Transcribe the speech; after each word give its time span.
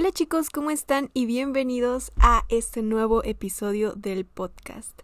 Hola 0.00 0.12
chicos, 0.12 0.48
¿cómo 0.48 0.70
están? 0.70 1.10
Y 1.12 1.26
bienvenidos 1.26 2.10
a 2.16 2.46
este 2.48 2.80
nuevo 2.80 3.22
episodio 3.22 3.92
del 3.92 4.24
podcast. 4.24 4.98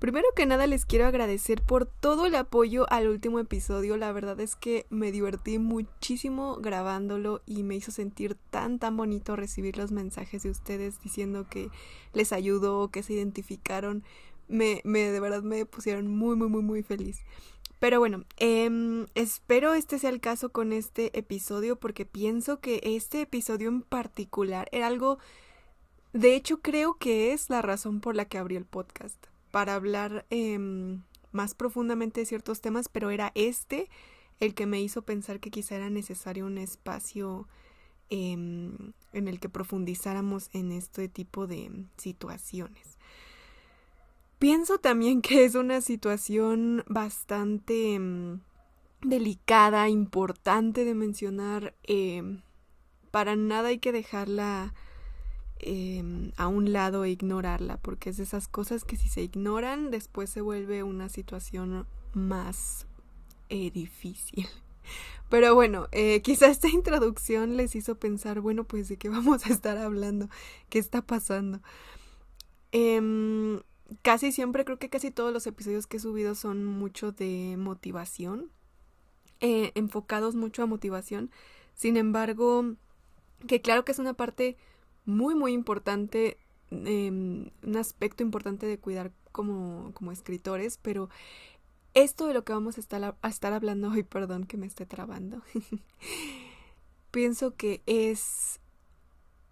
Primero 0.00 0.26
que 0.34 0.46
nada 0.46 0.66
les 0.66 0.84
quiero 0.84 1.06
agradecer 1.06 1.62
por 1.62 1.86
todo 1.86 2.26
el 2.26 2.34
apoyo 2.34 2.92
al 2.92 3.06
último 3.06 3.38
episodio. 3.38 3.96
La 3.96 4.10
verdad 4.10 4.40
es 4.40 4.56
que 4.56 4.84
me 4.90 5.12
divertí 5.12 5.60
muchísimo 5.60 6.56
grabándolo 6.56 7.40
y 7.46 7.62
me 7.62 7.76
hizo 7.76 7.92
sentir 7.92 8.36
tan 8.50 8.80
tan 8.80 8.96
bonito 8.96 9.36
recibir 9.36 9.76
los 9.76 9.92
mensajes 9.92 10.42
de 10.42 10.50
ustedes 10.50 11.00
diciendo 11.04 11.46
que 11.48 11.70
les 12.12 12.32
ayudó, 12.32 12.88
que 12.88 13.04
se 13.04 13.12
identificaron. 13.12 14.02
Me, 14.48 14.80
me 14.82 15.12
de 15.12 15.20
verdad 15.20 15.44
me 15.44 15.66
pusieron 15.66 16.08
muy 16.08 16.34
muy 16.34 16.48
muy 16.48 16.62
muy 16.62 16.82
feliz. 16.82 17.20
Pero 17.82 17.98
bueno, 17.98 18.22
eh, 18.36 18.70
espero 19.16 19.74
este 19.74 19.98
sea 19.98 20.10
el 20.10 20.20
caso 20.20 20.52
con 20.52 20.72
este 20.72 21.18
episodio 21.18 21.74
porque 21.74 22.06
pienso 22.06 22.60
que 22.60 22.80
este 22.84 23.22
episodio 23.22 23.68
en 23.68 23.82
particular 23.82 24.68
era 24.70 24.86
algo, 24.86 25.18
de 26.12 26.36
hecho 26.36 26.60
creo 26.60 26.94
que 26.94 27.32
es 27.32 27.50
la 27.50 27.60
razón 27.60 28.00
por 28.00 28.14
la 28.14 28.26
que 28.26 28.38
abrí 28.38 28.54
el 28.54 28.66
podcast, 28.66 29.16
para 29.50 29.74
hablar 29.74 30.26
eh, 30.30 30.60
más 31.32 31.56
profundamente 31.56 32.20
de 32.20 32.26
ciertos 32.26 32.60
temas, 32.60 32.88
pero 32.88 33.10
era 33.10 33.32
este 33.34 33.90
el 34.38 34.54
que 34.54 34.66
me 34.66 34.80
hizo 34.80 35.02
pensar 35.02 35.40
que 35.40 35.50
quizá 35.50 35.74
era 35.74 35.90
necesario 35.90 36.46
un 36.46 36.58
espacio 36.58 37.48
eh, 38.10 38.30
en 38.30 38.94
el 39.12 39.40
que 39.40 39.48
profundizáramos 39.48 40.50
en 40.52 40.70
este 40.70 41.08
tipo 41.08 41.48
de 41.48 41.86
situaciones. 41.96 42.91
Pienso 44.42 44.78
también 44.78 45.22
que 45.22 45.44
es 45.44 45.54
una 45.54 45.80
situación 45.80 46.82
bastante 46.88 47.96
mm, 47.96 48.40
delicada, 49.02 49.88
importante 49.88 50.84
de 50.84 50.96
mencionar. 50.96 51.76
Eh, 51.84 52.40
para 53.12 53.36
nada 53.36 53.68
hay 53.68 53.78
que 53.78 53.92
dejarla 53.92 54.74
eh, 55.60 56.32
a 56.36 56.48
un 56.48 56.72
lado 56.72 57.04
e 57.04 57.10
ignorarla, 57.10 57.76
porque 57.76 58.10
es 58.10 58.16
de 58.16 58.24
esas 58.24 58.48
cosas 58.48 58.82
que 58.82 58.96
si 58.96 59.08
se 59.08 59.22
ignoran, 59.22 59.92
después 59.92 60.28
se 60.28 60.40
vuelve 60.40 60.82
una 60.82 61.08
situación 61.08 61.86
más 62.12 62.88
eh, 63.48 63.70
difícil. 63.70 64.48
Pero 65.30 65.54
bueno, 65.54 65.86
eh, 65.92 66.20
quizá 66.20 66.48
esta 66.48 66.68
introducción 66.68 67.56
les 67.56 67.76
hizo 67.76 67.94
pensar, 67.94 68.40
bueno, 68.40 68.64
pues 68.64 68.88
de 68.88 68.96
qué 68.96 69.08
vamos 69.08 69.46
a 69.46 69.50
estar 69.50 69.78
hablando, 69.78 70.28
qué 70.68 70.80
está 70.80 71.00
pasando. 71.00 71.60
Eh, 72.72 73.60
casi 74.02 74.32
siempre, 74.32 74.64
creo 74.64 74.78
que 74.78 74.90
casi 74.90 75.10
todos 75.10 75.32
los 75.32 75.46
episodios 75.46 75.86
que 75.86 75.98
he 75.98 76.00
subido 76.00 76.34
son 76.34 76.64
mucho 76.64 77.12
de 77.12 77.56
motivación, 77.58 78.50
eh, 79.40 79.72
enfocados 79.74 80.34
mucho 80.34 80.62
a 80.62 80.66
motivación. 80.66 81.30
Sin 81.74 81.96
embargo, 81.96 82.76
que 83.46 83.60
claro 83.60 83.84
que 83.84 83.92
es 83.92 83.98
una 83.98 84.14
parte 84.14 84.56
muy, 85.04 85.34
muy 85.34 85.52
importante, 85.52 86.38
eh, 86.70 87.10
un 87.10 87.76
aspecto 87.76 88.22
importante 88.22 88.66
de 88.66 88.78
cuidar 88.78 89.12
como, 89.32 89.92
como 89.94 90.12
escritores, 90.12 90.78
pero 90.80 91.08
esto 91.94 92.26
de 92.26 92.34
lo 92.34 92.44
que 92.44 92.52
vamos 92.52 92.76
a 92.76 92.80
estar, 92.80 93.16
a 93.20 93.28
estar 93.28 93.52
hablando 93.52 93.90
hoy, 93.90 94.02
perdón 94.02 94.44
que 94.44 94.56
me 94.56 94.66
esté 94.66 94.86
trabando, 94.86 95.42
pienso 97.10 97.54
que 97.56 97.82
es 97.86 98.60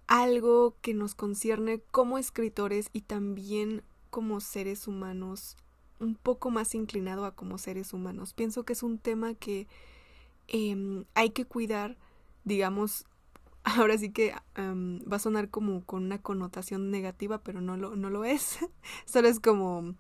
algo 0.06 0.76
que 0.80 0.94
nos 0.94 1.14
concierne 1.14 1.80
como 1.90 2.18
escritores 2.18 2.90
y 2.92 3.02
también 3.02 3.82
como 4.10 4.40
seres 4.40 4.86
humanos, 4.86 5.56
un 5.98 6.14
poco 6.14 6.50
más 6.50 6.74
inclinado 6.74 7.24
a 7.24 7.34
como 7.34 7.58
seres 7.58 7.92
humanos. 7.92 8.34
Pienso 8.34 8.64
que 8.64 8.72
es 8.72 8.82
un 8.82 8.98
tema 8.98 9.34
que 9.34 9.68
eh, 10.48 11.04
hay 11.14 11.30
que 11.30 11.44
cuidar, 11.44 11.96
digamos, 12.44 13.06
ahora 13.64 13.96
sí 13.98 14.10
que 14.10 14.34
va 14.56 15.16
a 15.16 15.20
sonar 15.20 15.48
como 15.50 15.84
con 15.84 16.04
una 16.04 16.20
connotación 16.20 16.90
negativa, 16.90 17.38
pero 17.38 17.60
no 17.60 17.76
lo, 17.76 17.96
no 17.96 18.10
lo 18.10 18.24
es. 18.24 18.58
Solo 19.04 19.28
es 19.28 19.40
como 19.40 19.94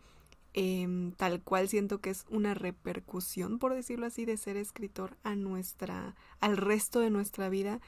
eh, 0.54 1.12
tal 1.16 1.42
cual 1.42 1.68
siento 1.68 2.00
que 2.00 2.10
es 2.10 2.24
una 2.28 2.54
repercusión, 2.54 3.58
por 3.58 3.74
decirlo 3.74 4.06
así, 4.06 4.24
de 4.24 4.36
ser 4.36 4.56
escritor 4.56 5.16
a 5.22 5.36
nuestra, 5.36 6.16
al 6.40 6.56
resto 6.56 7.00
de 7.00 7.10
nuestra 7.10 7.48
vida 7.48 7.80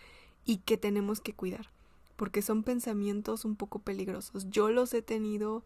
y 0.44 0.58
que 0.58 0.76
tenemos 0.76 1.20
que 1.20 1.34
cuidar. 1.34 1.70
Porque 2.16 2.42
son 2.42 2.62
pensamientos 2.62 3.44
un 3.44 3.56
poco 3.56 3.80
peligrosos. 3.80 4.48
Yo 4.50 4.70
los 4.70 4.94
he 4.94 5.02
tenido 5.02 5.64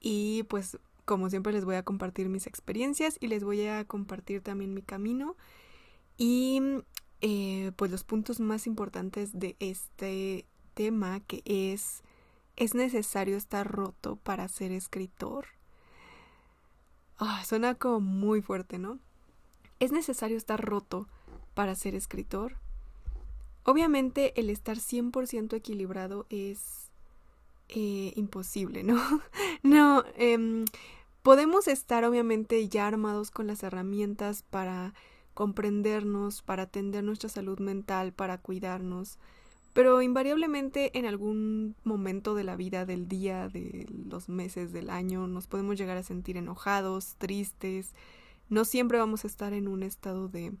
y 0.00 0.44
pues 0.44 0.78
como 1.04 1.28
siempre 1.30 1.52
les 1.52 1.64
voy 1.64 1.76
a 1.76 1.82
compartir 1.82 2.28
mis 2.28 2.46
experiencias 2.46 3.16
y 3.20 3.28
les 3.28 3.44
voy 3.44 3.66
a 3.66 3.84
compartir 3.84 4.40
también 4.42 4.74
mi 4.74 4.82
camino 4.82 5.36
y 6.16 6.60
eh, 7.20 7.72
pues 7.76 7.90
los 7.90 8.04
puntos 8.04 8.40
más 8.40 8.66
importantes 8.66 9.38
de 9.38 9.56
este 9.58 10.46
tema 10.74 11.20
que 11.20 11.42
es 11.44 12.02
es 12.56 12.74
necesario 12.74 13.38
estar 13.38 13.66
roto 13.66 14.16
para 14.16 14.46
ser 14.48 14.70
escritor. 14.70 15.46
Oh, 17.18 17.38
suena 17.46 17.74
como 17.74 18.00
muy 18.00 18.42
fuerte, 18.42 18.78
¿no? 18.78 18.98
Es 19.78 19.92
necesario 19.92 20.36
estar 20.36 20.60
roto 20.62 21.08
para 21.54 21.74
ser 21.74 21.94
escritor. 21.94 22.56
Obviamente 23.64 24.38
el 24.38 24.50
estar 24.50 24.76
100% 24.76 25.54
equilibrado 25.54 26.26
es 26.28 26.89
eh, 27.74 28.12
imposible, 28.16 28.82
¿no? 28.82 28.96
no, 29.62 30.04
eh, 30.16 30.64
podemos 31.22 31.68
estar 31.68 32.04
obviamente 32.04 32.68
ya 32.68 32.86
armados 32.86 33.30
con 33.30 33.46
las 33.46 33.62
herramientas 33.62 34.42
para 34.42 34.94
comprendernos, 35.34 36.42
para 36.42 36.64
atender 36.64 37.04
nuestra 37.04 37.28
salud 37.28 37.60
mental, 37.60 38.12
para 38.12 38.38
cuidarnos, 38.38 39.18
pero 39.72 40.02
invariablemente 40.02 40.98
en 40.98 41.06
algún 41.06 41.76
momento 41.84 42.34
de 42.34 42.44
la 42.44 42.56
vida, 42.56 42.84
del 42.86 43.06
día, 43.08 43.48
de 43.48 43.86
los 44.08 44.28
meses, 44.28 44.72
del 44.72 44.90
año, 44.90 45.26
nos 45.28 45.46
podemos 45.46 45.78
llegar 45.78 45.96
a 45.96 46.02
sentir 46.02 46.36
enojados, 46.36 47.14
tristes, 47.18 47.94
no 48.48 48.64
siempre 48.64 48.98
vamos 48.98 49.24
a 49.24 49.28
estar 49.28 49.52
en 49.52 49.68
un 49.68 49.84
estado 49.84 50.28
de 50.28 50.52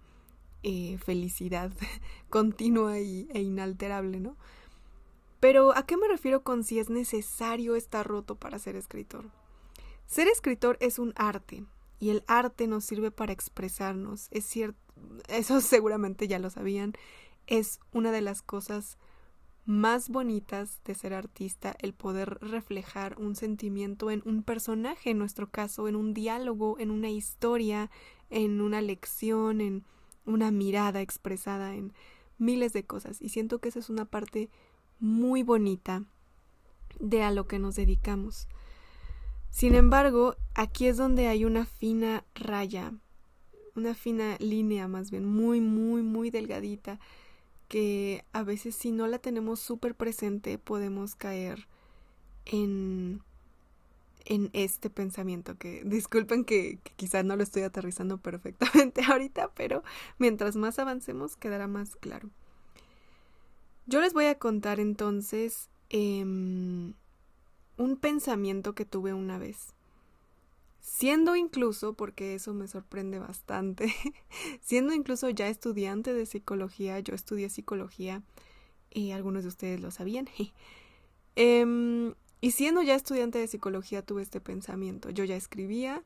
eh, 0.62 0.96
felicidad 0.98 1.72
continua 2.30 3.00
y, 3.00 3.28
e 3.34 3.42
inalterable, 3.42 4.20
¿no? 4.20 4.36
Pero 5.40 5.74
¿a 5.76 5.86
qué 5.86 5.96
me 5.96 6.06
refiero 6.06 6.42
con 6.42 6.64
si 6.64 6.78
es 6.78 6.90
necesario 6.90 7.74
estar 7.74 8.06
roto 8.06 8.36
para 8.36 8.58
ser 8.58 8.76
escritor? 8.76 9.30
Ser 10.06 10.28
escritor 10.28 10.76
es 10.80 10.98
un 10.98 11.14
arte 11.16 11.64
y 11.98 12.10
el 12.10 12.24
arte 12.26 12.66
nos 12.66 12.84
sirve 12.84 13.10
para 13.10 13.32
expresarnos. 13.32 14.28
Es 14.30 14.44
cierto, 14.44 14.78
eso 15.28 15.60
seguramente 15.62 16.28
ya 16.28 16.38
lo 16.38 16.50
sabían, 16.50 16.92
es 17.46 17.80
una 17.92 18.12
de 18.12 18.20
las 18.20 18.42
cosas 18.42 18.98
más 19.64 20.08
bonitas 20.08 20.80
de 20.84 20.94
ser 20.94 21.14
artista, 21.14 21.76
el 21.80 21.94
poder 21.94 22.38
reflejar 22.40 23.16
un 23.18 23.36
sentimiento 23.36 24.10
en 24.10 24.22
un 24.24 24.42
personaje, 24.42 25.10
en 25.10 25.18
nuestro 25.18 25.50
caso, 25.50 25.86
en 25.86 25.96
un 25.96 26.12
diálogo, 26.12 26.78
en 26.78 26.90
una 26.90 27.10
historia, 27.10 27.90
en 28.30 28.60
una 28.60 28.80
lección, 28.80 29.60
en 29.60 29.84
una 30.24 30.50
mirada 30.50 31.00
expresada, 31.00 31.74
en 31.74 31.92
miles 32.38 32.72
de 32.72 32.84
cosas. 32.84 33.20
Y 33.20 33.28
siento 33.28 33.60
que 33.60 33.68
esa 33.68 33.78
es 33.78 33.90
una 33.90 34.06
parte 34.06 34.50
muy 35.00 35.42
bonita 35.42 36.04
de 36.98 37.22
a 37.22 37.30
lo 37.30 37.46
que 37.46 37.58
nos 37.58 37.76
dedicamos. 37.76 38.48
Sin 39.50 39.74
embargo, 39.74 40.36
aquí 40.54 40.86
es 40.86 40.96
donde 40.96 41.26
hay 41.26 41.44
una 41.44 41.66
fina 41.66 42.24
raya, 42.34 42.92
una 43.74 43.94
fina 43.94 44.36
línea 44.38 44.86
más 44.86 45.10
bien, 45.10 45.24
muy, 45.24 45.60
muy, 45.60 46.02
muy 46.02 46.30
delgadita, 46.30 47.00
que 47.68 48.24
a 48.32 48.42
veces 48.42 48.74
si 48.74 48.92
no 48.92 49.06
la 49.06 49.18
tenemos 49.18 49.60
súper 49.60 49.94
presente 49.94 50.58
podemos 50.58 51.14
caer 51.14 51.68
en, 52.46 53.22
en 54.24 54.50
este 54.52 54.90
pensamiento 54.90 55.56
que 55.56 55.82
disculpen 55.86 56.44
que, 56.44 56.78
que 56.82 56.92
quizás 56.96 57.24
no 57.24 57.36
lo 57.36 57.42
estoy 57.42 57.62
aterrizando 57.62 58.18
perfectamente 58.22 59.02
ahorita, 59.04 59.50
pero 59.54 59.82
mientras 60.18 60.56
más 60.56 60.78
avancemos 60.78 61.36
quedará 61.36 61.66
más 61.66 61.96
claro. 61.96 62.30
Yo 63.86 64.00
les 64.00 64.12
voy 64.12 64.26
a 64.26 64.38
contar 64.38 64.80
entonces 64.80 65.68
eh, 65.88 66.22
un 66.22 66.96
pensamiento 68.00 68.74
que 68.74 68.84
tuve 68.84 69.14
una 69.14 69.38
vez. 69.38 69.74
Siendo 70.80 71.36
incluso, 71.36 71.94
porque 71.94 72.34
eso 72.34 72.54
me 72.54 72.66
sorprende 72.68 73.18
bastante, 73.18 73.94
siendo 74.62 74.94
incluso 74.94 75.28
ya 75.30 75.48
estudiante 75.48 76.14
de 76.14 76.26
psicología, 76.26 76.98
yo 77.00 77.14
estudié 77.14 77.50
psicología 77.50 78.22
y 78.90 79.10
algunos 79.12 79.42
de 79.42 79.48
ustedes 79.48 79.80
lo 79.80 79.90
sabían. 79.90 80.28
eh, 81.36 82.14
y 82.40 82.52
siendo 82.52 82.82
ya 82.82 82.94
estudiante 82.94 83.38
de 83.38 83.46
psicología 83.46 84.02
tuve 84.02 84.22
este 84.22 84.40
pensamiento. 84.40 85.10
Yo 85.10 85.24
ya 85.24 85.36
escribía 85.36 86.02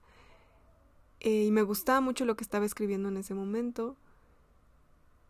eh, 1.20 1.44
y 1.44 1.50
me 1.50 1.62
gustaba 1.62 2.00
mucho 2.00 2.24
lo 2.24 2.36
que 2.36 2.44
estaba 2.44 2.66
escribiendo 2.66 3.08
en 3.08 3.16
ese 3.16 3.34
momento 3.34 3.96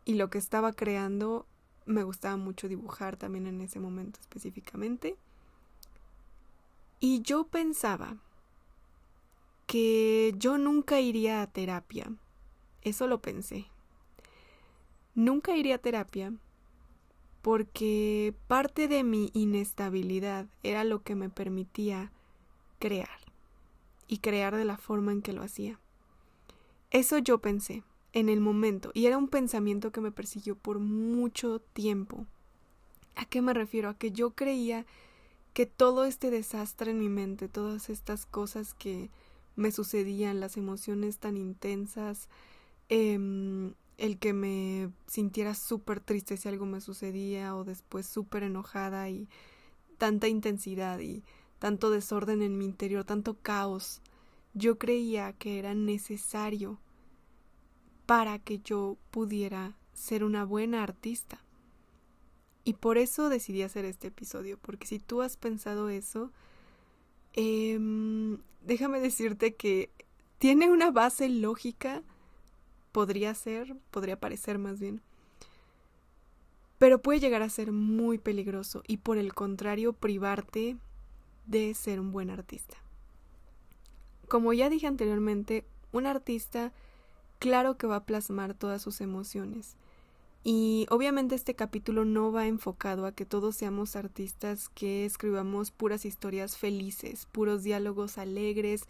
y 0.06 0.14
lo 0.14 0.30
que 0.30 0.38
estaba 0.38 0.72
creando 0.72 1.46
me 1.86 2.02
gustaba 2.02 2.36
mucho 2.36 2.68
dibujar 2.68 3.16
también 3.16 3.46
en 3.46 3.60
ese 3.60 3.80
momento 3.80 4.20
específicamente. 4.20 5.16
Y 7.00 7.22
yo 7.22 7.44
pensaba 7.44 8.16
que 9.66 10.34
yo 10.38 10.58
nunca 10.58 11.00
iría 11.00 11.42
a 11.42 11.46
terapia. 11.46 12.12
Eso 12.82 13.06
lo 13.06 13.20
pensé. 13.20 13.66
Nunca 15.14 15.56
iría 15.56 15.76
a 15.76 15.78
terapia 15.78 16.32
porque 17.42 18.34
parte 18.46 18.88
de 18.88 19.04
mi 19.04 19.30
inestabilidad 19.34 20.46
era 20.62 20.82
lo 20.82 21.02
que 21.02 21.14
me 21.14 21.28
permitía 21.28 22.10
crear 22.78 23.20
y 24.08 24.18
crear 24.18 24.56
de 24.56 24.64
la 24.64 24.78
forma 24.78 25.12
en 25.12 25.22
que 25.22 25.32
lo 25.32 25.42
hacía. 25.42 25.78
Eso 26.90 27.18
yo 27.18 27.38
pensé 27.38 27.82
en 28.14 28.28
el 28.28 28.40
momento 28.40 28.92
y 28.94 29.06
era 29.06 29.18
un 29.18 29.28
pensamiento 29.28 29.92
que 29.92 30.00
me 30.00 30.12
persiguió 30.12 30.56
por 30.56 30.78
mucho 30.78 31.58
tiempo. 31.58 32.26
¿A 33.16 33.26
qué 33.26 33.42
me 33.42 33.52
refiero? 33.52 33.88
A 33.90 33.98
que 33.98 34.12
yo 34.12 34.30
creía 34.30 34.86
que 35.52 35.66
todo 35.66 36.04
este 36.04 36.30
desastre 36.30 36.92
en 36.92 37.00
mi 37.00 37.08
mente, 37.08 37.48
todas 37.48 37.90
estas 37.90 38.24
cosas 38.24 38.72
que 38.74 39.10
me 39.56 39.70
sucedían, 39.72 40.40
las 40.40 40.56
emociones 40.56 41.18
tan 41.18 41.36
intensas, 41.36 42.28
eh, 42.88 43.18
el 43.98 44.18
que 44.18 44.32
me 44.32 44.90
sintiera 45.06 45.54
súper 45.54 46.00
triste 46.00 46.36
si 46.36 46.48
algo 46.48 46.66
me 46.66 46.80
sucedía 46.80 47.54
o 47.54 47.64
después 47.64 48.06
súper 48.06 48.44
enojada 48.44 49.08
y 49.10 49.28
tanta 49.98 50.28
intensidad 50.28 51.00
y 51.00 51.22
tanto 51.58 51.90
desorden 51.90 52.42
en 52.42 52.58
mi 52.58 52.64
interior, 52.64 53.04
tanto 53.04 53.34
caos, 53.34 54.02
yo 54.54 54.78
creía 54.78 55.32
que 55.32 55.58
era 55.58 55.74
necesario 55.74 56.78
para 58.06 58.38
que 58.38 58.58
yo 58.60 58.96
pudiera 59.10 59.76
ser 59.92 60.24
una 60.24 60.44
buena 60.44 60.82
artista. 60.82 61.40
Y 62.64 62.74
por 62.74 62.98
eso 62.98 63.28
decidí 63.28 63.62
hacer 63.62 63.84
este 63.84 64.08
episodio, 64.08 64.58
porque 64.58 64.86
si 64.86 64.98
tú 64.98 65.22
has 65.22 65.36
pensado 65.36 65.88
eso, 65.90 66.32
eh, 67.34 67.78
déjame 68.62 69.00
decirte 69.00 69.54
que 69.54 69.90
tiene 70.38 70.70
una 70.70 70.90
base 70.90 71.28
lógica 71.28 72.02
podría 72.92 73.34
ser, 73.34 73.76
podría 73.90 74.20
parecer 74.20 74.58
más 74.58 74.78
bien. 74.78 75.02
Pero 76.78 77.02
puede 77.02 77.20
llegar 77.20 77.42
a 77.42 77.48
ser 77.48 77.72
muy 77.72 78.18
peligroso 78.18 78.82
y 78.86 78.98
por 78.98 79.18
el 79.18 79.34
contrario 79.34 79.92
privarte 79.92 80.76
de 81.46 81.74
ser 81.74 81.98
un 81.98 82.12
buen 82.12 82.30
artista. 82.30 82.76
Como 84.28 84.52
ya 84.52 84.70
dije 84.70 84.86
anteriormente, 84.86 85.64
un 85.92 86.06
artista 86.06 86.72
claro 87.44 87.76
que 87.76 87.86
va 87.86 87.96
a 87.96 88.06
plasmar 88.06 88.54
todas 88.54 88.80
sus 88.80 89.02
emociones. 89.02 89.76
Y 90.44 90.86
obviamente 90.88 91.34
este 91.34 91.54
capítulo 91.54 92.06
no 92.06 92.32
va 92.32 92.46
enfocado 92.46 93.04
a 93.04 93.12
que 93.12 93.26
todos 93.26 93.54
seamos 93.54 93.96
artistas 93.96 94.70
que 94.70 95.04
escribamos 95.04 95.70
puras 95.70 96.06
historias 96.06 96.56
felices, 96.56 97.26
puros 97.30 97.62
diálogos 97.62 98.16
alegres, 98.16 98.88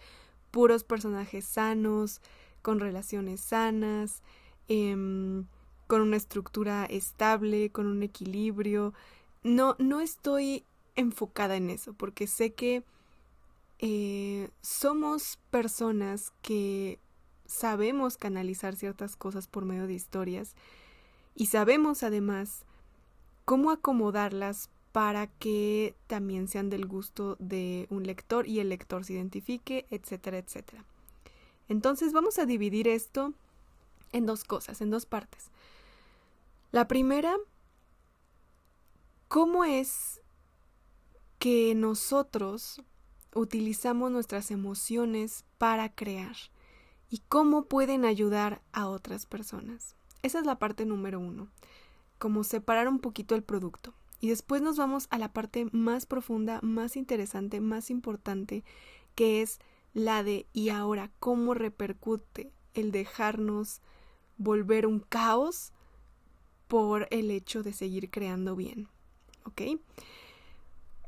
puros 0.52 0.84
personajes 0.84 1.44
sanos, 1.44 2.20
con 2.62 2.78
relaciones 2.78 3.40
sanas, 3.40 4.22
em, 4.68 5.46
con 5.88 6.00
una 6.00 6.16
estructura 6.16 6.86
estable, 6.86 7.70
con 7.70 7.88
un 7.88 8.04
equilibrio. 8.04 8.94
No, 9.42 9.74
no 9.80 10.00
estoy 10.00 10.64
enfocada 10.94 11.56
en 11.56 11.70
eso, 11.70 11.92
porque 11.92 12.28
sé 12.28 12.52
que 12.52 12.84
eh, 13.80 14.48
somos 14.62 15.40
personas 15.50 16.32
que 16.40 17.00
sabemos 17.54 18.16
canalizar 18.16 18.76
ciertas 18.76 19.16
cosas 19.16 19.46
por 19.48 19.64
medio 19.64 19.86
de 19.86 19.94
historias 19.94 20.54
y 21.34 21.46
sabemos 21.46 22.02
además 22.02 22.64
cómo 23.44 23.70
acomodarlas 23.70 24.70
para 24.92 25.26
que 25.26 25.94
también 26.06 26.48
sean 26.48 26.70
del 26.70 26.86
gusto 26.86 27.36
de 27.38 27.86
un 27.90 28.04
lector 28.04 28.46
y 28.46 28.60
el 28.60 28.68
lector 28.68 29.04
se 29.04 29.14
identifique, 29.14 29.86
etcétera, 29.90 30.38
etcétera. 30.38 30.84
Entonces 31.68 32.12
vamos 32.12 32.38
a 32.38 32.46
dividir 32.46 32.86
esto 32.88 33.32
en 34.12 34.26
dos 34.26 34.44
cosas, 34.44 34.80
en 34.80 34.90
dos 34.90 35.06
partes. 35.06 35.50
La 36.70 36.86
primera, 36.86 37.36
¿cómo 39.28 39.64
es 39.64 40.20
que 41.38 41.74
nosotros 41.74 42.82
utilizamos 43.34 44.12
nuestras 44.12 44.50
emociones 44.50 45.44
para 45.58 45.88
crear? 45.88 46.36
¿Y 47.10 47.22
cómo 47.28 47.66
pueden 47.66 48.04
ayudar 48.04 48.62
a 48.72 48.88
otras 48.88 49.26
personas? 49.26 49.94
Esa 50.22 50.38
es 50.38 50.46
la 50.46 50.58
parte 50.58 50.86
número 50.86 51.20
uno, 51.20 51.48
como 52.18 52.44
separar 52.44 52.88
un 52.88 52.98
poquito 52.98 53.34
el 53.34 53.42
producto. 53.42 53.94
Y 54.20 54.28
después 54.28 54.62
nos 54.62 54.78
vamos 54.78 55.06
a 55.10 55.18
la 55.18 55.32
parte 55.32 55.66
más 55.72 56.06
profunda, 56.06 56.60
más 56.62 56.96
interesante, 56.96 57.60
más 57.60 57.90
importante, 57.90 58.64
que 59.14 59.42
es 59.42 59.60
la 59.92 60.22
de 60.22 60.46
y 60.52 60.70
ahora 60.70 61.10
cómo 61.20 61.54
repercute 61.54 62.50
el 62.72 62.90
dejarnos 62.90 63.80
volver 64.38 64.86
un 64.86 65.00
caos 65.00 65.72
por 66.68 67.06
el 67.10 67.30
hecho 67.30 67.62
de 67.62 67.72
seguir 67.72 68.10
creando 68.10 68.56
bien. 68.56 68.88
¿Ok? 69.44 69.78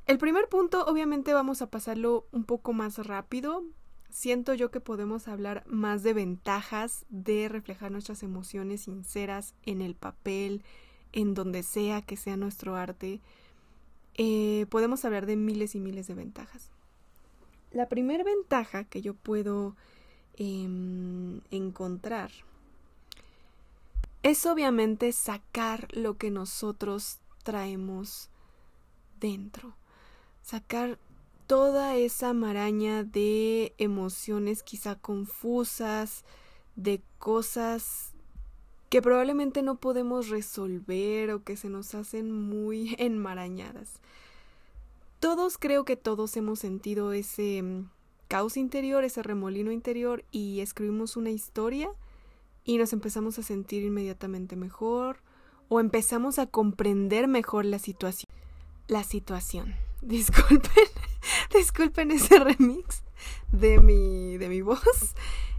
El 0.07 0.19
primer 0.19 0.49
punto, 0.49 0.85
obviamente 0.85 1.35
vamos 1.35 1.63
a 1.63 1.71
pasarlo 1.71 2.27
un 2.31 2.45
poco 2.45 2.73
más 2.73 2.99
rápido. 2.99 3.65
Siento 4.11 4.55
yo 4.55 4.71
que 4.71 4.81
podemos 4.81 5.29
hablar 5.29 5.65
más 5.67 6.03
de 6.03 6.15
ventajas 6.15 7.05
de 7.09 7.49
reflejar 7.49 7.91
nuestras 7.91 8.23
emociones 8.23 8.83
sinceras 8.83 9.55
en 9.65 9.83
el 9.83 9.95
papel, 9.95 10.63
en 11.13 11.35
donde 11.35 11.63
sea 11.63 12.03
que 12.03 12.17
sea 12.17 12.37
nuestro 12.37 12.77
arte. 12.77 13.21
Eh, 14.15 14.67
podemos 14.71 15.05
hablar 15.05 15.27
de 15.27 15.37
miles 15.37 15.75
y 15.75 15.81
miles 15.81 16.07
de 16.07 16.15
ventajas. 16.15 16.71
La 17.73 17.89
primera 17.89 18.25
ventaja 18.25 18.85
que 18.85 19.03
yo 19.03 19.15
puedo 19.15 19.77
em, 20.37 21.41
encontrar 21.51 22.31
es 24.23 24.47
obviamente 24.47 25.13
sacar 25.13 25.89
lo 25.95 26.17
que 26.17 26.31
nosotros 26.31 27.19
traemos 27.43 28.29
dentro, 29.21 29.75
sacar 30.43 30.99
toda 31.47 31.97
esa 31.97 32.33
maraña 32.33 33.05
de 33.05 33.75
emociones 33.79 34.63
quizá 34.63 34.97
confusas, 34.97 36.25
de 36.75 37.03
cosas 37.19 38.13
que 38.89 39.03
probablemente 39.03 39.63
no 39.63 39.81
podemos 39.81 40.29
resolver 40.29 41.31
o 41.31 41.43
que 41.43 41.57
se 41.57 41.69
nos 41.69 41.95
hacen 41.95 42.31
muy 42.31 42.95
enmarañadas 42.99 44.01
todos 45.21 45.59
creo 45.59 45.85
que 45.85 45.97
todos 45.97 46.37
hemos 46.37 46.59
sentido 46.59 47.13
ese 47.13 47.63
mm, 47.63 47.91
caos 48.29 48.57
interior, 48.57 49.05
ese 49.05 49.23
remolino 49.23 49.73
interior 49.73 50.25
y 50.31 50.61
escribimos 50.61 51.17
una 51.17 51.31
historia 51.31 51.91
y 52.65 52.79
nos 52.79 52.93
empezamos 52.93 53.39
a 53.39 53.43
sentir 53.43 53.83
inmediatamente 53.83 54.57
mejor 54.57 55.19
o 55.69 55.81
empezamos 55.81 56.39
a 56.39 56.47
comprender 56.47 57.29
mejor 57.29 57.65
la 57.65 57.79
situación. 57.79 58.31
La 58.89 59.03
situación. 59.03 59.75
Disculpen, 60.03 60.85
disculpen 61.55 62.11
ese 62.11 62.39
remix 62.45 63.03
de 63.53 63.81
mi, 63.81 64.37
de 64.39 64.49
mi 64.49 64.63
voz. 64.63 65.15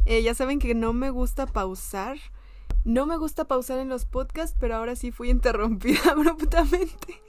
Eh, 0.06 0.22
ya 0.22 0.34
saben 0.34 0.60
que 0.60 0.76
no 0.76 0.94
me 0.94 1.10
gusta 1.10 1.46
pausar. 1.46 2.18
No 2.86 3.06
me 3.06 3.18
gusta 3.18 3.46
pausar 3.46 3.80
en 3.80 3.90
los 3.90 4.06
podcasts, 4.06 4.56
pero 4.60 4.76
ahora 4.76 4.96
sí 4.96 5.12
fui 5.12 5.30
interrumpida 5.30 6.00
abruptamente. 6.12 7.22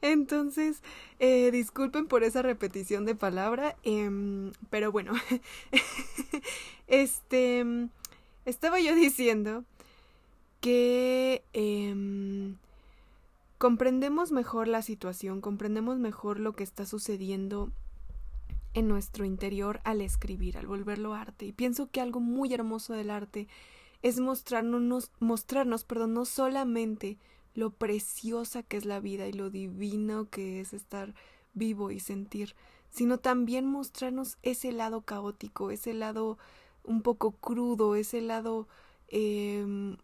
Entonces, 0.00 0.82
eh, 1.18 1.50
disculpen 1.50 2.06
por 2.06 2.24
esa 2.24 2.42
repetición 2.42 3.04
de 3.04 3.14
palabra, 3.14 3.76
em, 3.82 4.52
pero 4.70 4.90
bueno, 4.92 5.12
este, 6.86 7.64
estaba 8.46 8.80
yo 8.80 8.94
diciendo 8.94 9.64
que 10.60 11.42
em, 11.52 12.56
comprendemos 13.58 14.30
mejor 14.32 14.68
la 14.68 14.82
situación, 14.82 15.40
comprendemos 15.40 15.98
mejor 15.98 16.38
lo 16.38 16.54
que 16.54 16.64
está 16.64 16.86
sucediendo 16.86 17.70
en 18.74 18.86
nuestro 18.86 19.24
interior 19.24 19.80
al 19.84 20.00
escribir, 20.00 20.56
al 20.56 20.68
volverlo 20.68 21.14
arte. 21.14 21.46
Y 21.46 21.52
pienso 21.52 21.90
que 21.90 22.00
algo 22.00 22.20
muy 22.20 22.54
hermoso 22.54 22.94
del 22.94 23.10
arte 23.10 23.48
es 24.02 24.20
mostrarnos, 24.20 25.10
mostrarnos, 25.18 25.84
perdón, 25.84 26.14
no 26.14 26.24
solamente 26.24 27.18
lo 27.54 27.70
preciosa 27.70 28.62
que 28.62 28.76
es 28.76 28.84
la 28.84 29.00
vida 29.00 29.26
y 29.26 29.32
lo 29.32 29.50
divino 29.50 30.28
que 30.30 30.60
es 30.60 30.72
estar 30.72 31.14
vivo 31.54 31.90
y 31.90 31.98
sentir, 31.98 32.54
sino 32.90 33.18
también 33.18 33.66
mostrarnos 33.66 34.38
ese 34.42 34.70
lado 34.70 35.00
caótico, 35.02 35.72
ese 35.72 35.94
lado 35.94 36.38
un 36.84 37.02
poco 37.02 37.32
crudo, 37.32 37.96
ese 37.96 38.20
lado, 38.20 38.68
eh, 39.08 39.96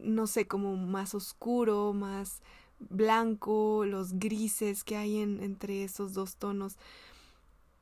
no 0.00 0.26
sé, 0.26 0.48
como 0.48 0.76
más 0.76 1.14
oscuro, 1.14 1.92
más 1.92 2.42
blanco, 2.80 3.84
los 3.84 4.18
grises 4.18 4.84
que 4.84 4.96
hay 4.96 5.18
en, 5.18 5.42
entre 5.42 5.84
esos 5.84 6.14
dos 6.14 6.36
tonos. 6.36 6.76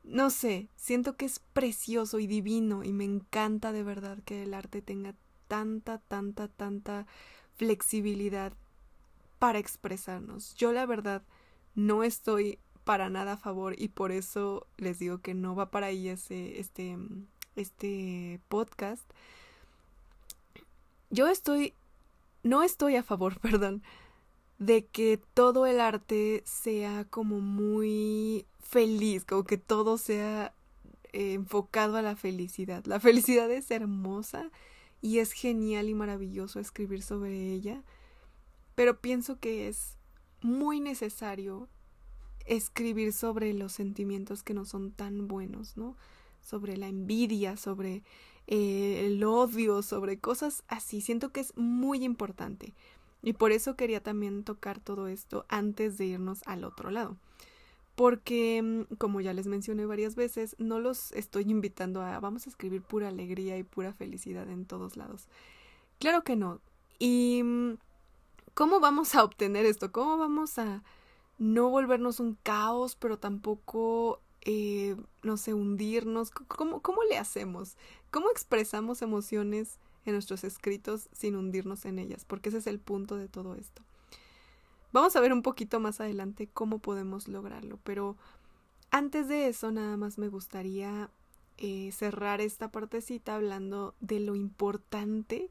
No 0.04 0.30
sé, 0.30 0.68
siento 0.76 1.16
que 1.16 1.26
es 1.26 1.40
precioso 1.52 2.18
y 2.18 2.26
divino 2.26 2.84
y 2.84 2.92
me 2.92 3.04
encanta 3.04 3.72
de 3.72 3.82
verdad 3.82 4.18
que 4.24 4.44
el 4.44 4.54
arte 4.54 4.82
tenga 4.82 5.14
tanta, 5.48 5.98
tanta, 5.98 6.48
tanta 6.48 7.06
flexibilidad 7.56 8.52
para 9.38 9.58
expresarnos. 9.58 10.54
Yo 10.54 10.72
la 10.72 10.86
verdad 10.86 11.22
no 11.74 12.02
estoy 12.04 12.58
para 12.84 13.10
nada 13.10 13.32
a 13.32 13.36
favor 13.36 13.74
y 13.76 13.88
por 13.88 14.12
eso 14.12 14.66
les 14.76 14.98
digo 14.98 15.18
que 15.18 15.34
no 15.34 15.56
va 15.56 15.70
para 15.70 15.86
ahí 15.86 16.08
ese, 16.08 16.60
este, 16.60 16.96
este 17.56 18.40
podcast. 18.48 19.02
Yo 21.10 21.28
estoy, 21.28 21.74
no 22.42 22.62
estoy 22.62 22.96
a 22.96 23.02
favor, 23.02 23.40
perdón, 23.40 23.82
de 24.58 24.86
que 24.86 25.20
todo 25.34 25.66
el 25.66 25.80
arte 25.80 26.42
sea 26.46 27.04
como 27.04 27.40
muy 27.40 28.46
feliz, 28.58 29.24
como 29.24 29.44
que 29.44 29.58
todo 29.58 29.98
sea 29.98 30.54
eh, 31.12 31.34
enfocado 31.34 31.96
a 31.96 32.02
la 32.02 32.16
felicidad. 32.16 32.84
La 32.86 33.00
felicidad 33.00 33.50
es 33.50 33.70
hermosa 33.70 34.50
y 35.02 35.18
es 35.18 35.32
genial 35.32 35.88
y 35.88 35.94
maravilloso 35.94 36.58
escribir 36.58 37.02
sobre 37.02 37.52
ella, 37.52 37.82
pero 38.74 39.00
pienso 39.00 39.38
que 39.38 39.68
es 39.68 39.96
muy 40.42 40.80
necesario 40.80 41.68
escribir 42.46 43.12
sobre 43.12 43.52
los 43.52 43.72
sentimientos 43.72 44.42
que 44.42 44.54
no 44.54 44.64
son 44.64 44.92
tan 44.92 45.28
buenos, 45.28 45.76
¿no? 45.76 45.96
Sobre 46.40 46.76
la 46.76 46.88
envidia, 46.88 47.56
sobre 47.56 48.04
eh, 48.46 49.06
el 49.06 49.22
odio, 49.24 49.82
sobre 49.82 50.18
cosas 50.18 50.62
así. 50.68 51.00
Siento 51.00 51.32
que 51.32 51.40
es 51.40 51.56
muy 51.56 52.04
importante. 52.04 52.74
Y 53.26 53.32
por 53.32 53.50
eso 53.50 53.74
quería 53.74 54.00
también 54.00 54.44
tocar 54.44 54.78
todo 54.78 55.08
esto 55.08 55.46
antes 55.48 55.98
de 55.98 56.06
irnos 56.06 56.42
al 56.46 56.62
otro 56.62 56.92
lado. 56.92 57.16
Porque, 57.96 58.62
mm, 58.62 58.94
como 58.98 59.20
ya 59.20 59.32
les 59.32 59.48
mencioné 59.48 59.84
varias 59.84 60.14
veces, 60.14 60.54
no 60.60 60.78
los 60.78 61.10
estoy 61.10 61.42
invitando 61.50 62.02
a 62.02 62.20
vamos 62.20 62.46
a 62.46 62.50
escribir 62.50 62.82
pura 62.82 63.08
alegría 63.08 63.58
y 63.58 63.64
pura 63.64 63.92
felicidad 63.92 64.48
en 64.48 64.64
todos 64.64 64.96
lados. 64.96 65.26
Claro 65.98 66.22
que 66.22 66.36
no. 66.36 66.60
Y 67.00 67.42
mm, 67.42 67.78
¿cómo 68.54 68.78
vamos 68.78 69.16
a 69.16 69.24
obtener 69.24 69.66
esto? 69.66 69.90
¿Cómo 69.90 70.18
vamos 70.18 70.56
a 70.60 70.84
no 71.36 71.68
volvernos 71.68 72.20
un 72.20 72.38
caos, 72.44 72.94
pero 72.94 73.18
tampoco, 73.18 74.20
eh, 74.42 74.94
no 75.24 75.36
sé, 75.36 75.52
hundirnos? 75.52 76.30
¿Cómo, 76.30 76.80
¿Cómo 76.80 77.02
le 77.02 77.18
hacemos? 77.18 77.76
¿Cómo 78.12 78.30
expresamos 78.30 79.02
emociones 79.02 79.80
en 80.10 80.14
nuestros 80.14 80.44
escritos 80.44 81.08
sin 81.12 81.36
hundirnos 81.36 81.84
en 81.84 81.98
ellas? 81.98 82.24
Porque 82.24 82.48
ese 82.48 82.58
es 82.58 82.66
el 82.66 82.78
punto 82.78 83.16
de 83.16 83.28
todo 83.28 83.54
esto. 83.54 83.82
Vamos 84.92 85.14
a 85.16 85.20
ver 85.20 85.32
un 85.32 85.42
poquito 85.42 85.80
más 85.80 86.00
adelante 86.00 86.48
cómo 86.52 86.78
podemos 86.78 87.28
lograrlo, 87.28 87.78
pero 87.84 88.16
antes 88.90 89.28
de 89.28 89.48
eso 89.48 89.70
nada 89.70 89.96
más 89.96 90.16
me 90.16 90.28
gustaría 90.28 91.10
eh, 91.58 91.90
cerrar 91.92 92.40
esta 92.40 92.70
partecita 92.70 93.34
hablando 93.34 93.94
de 94.00 94.20
lo 94.20 94.34
importante 94.36 95.50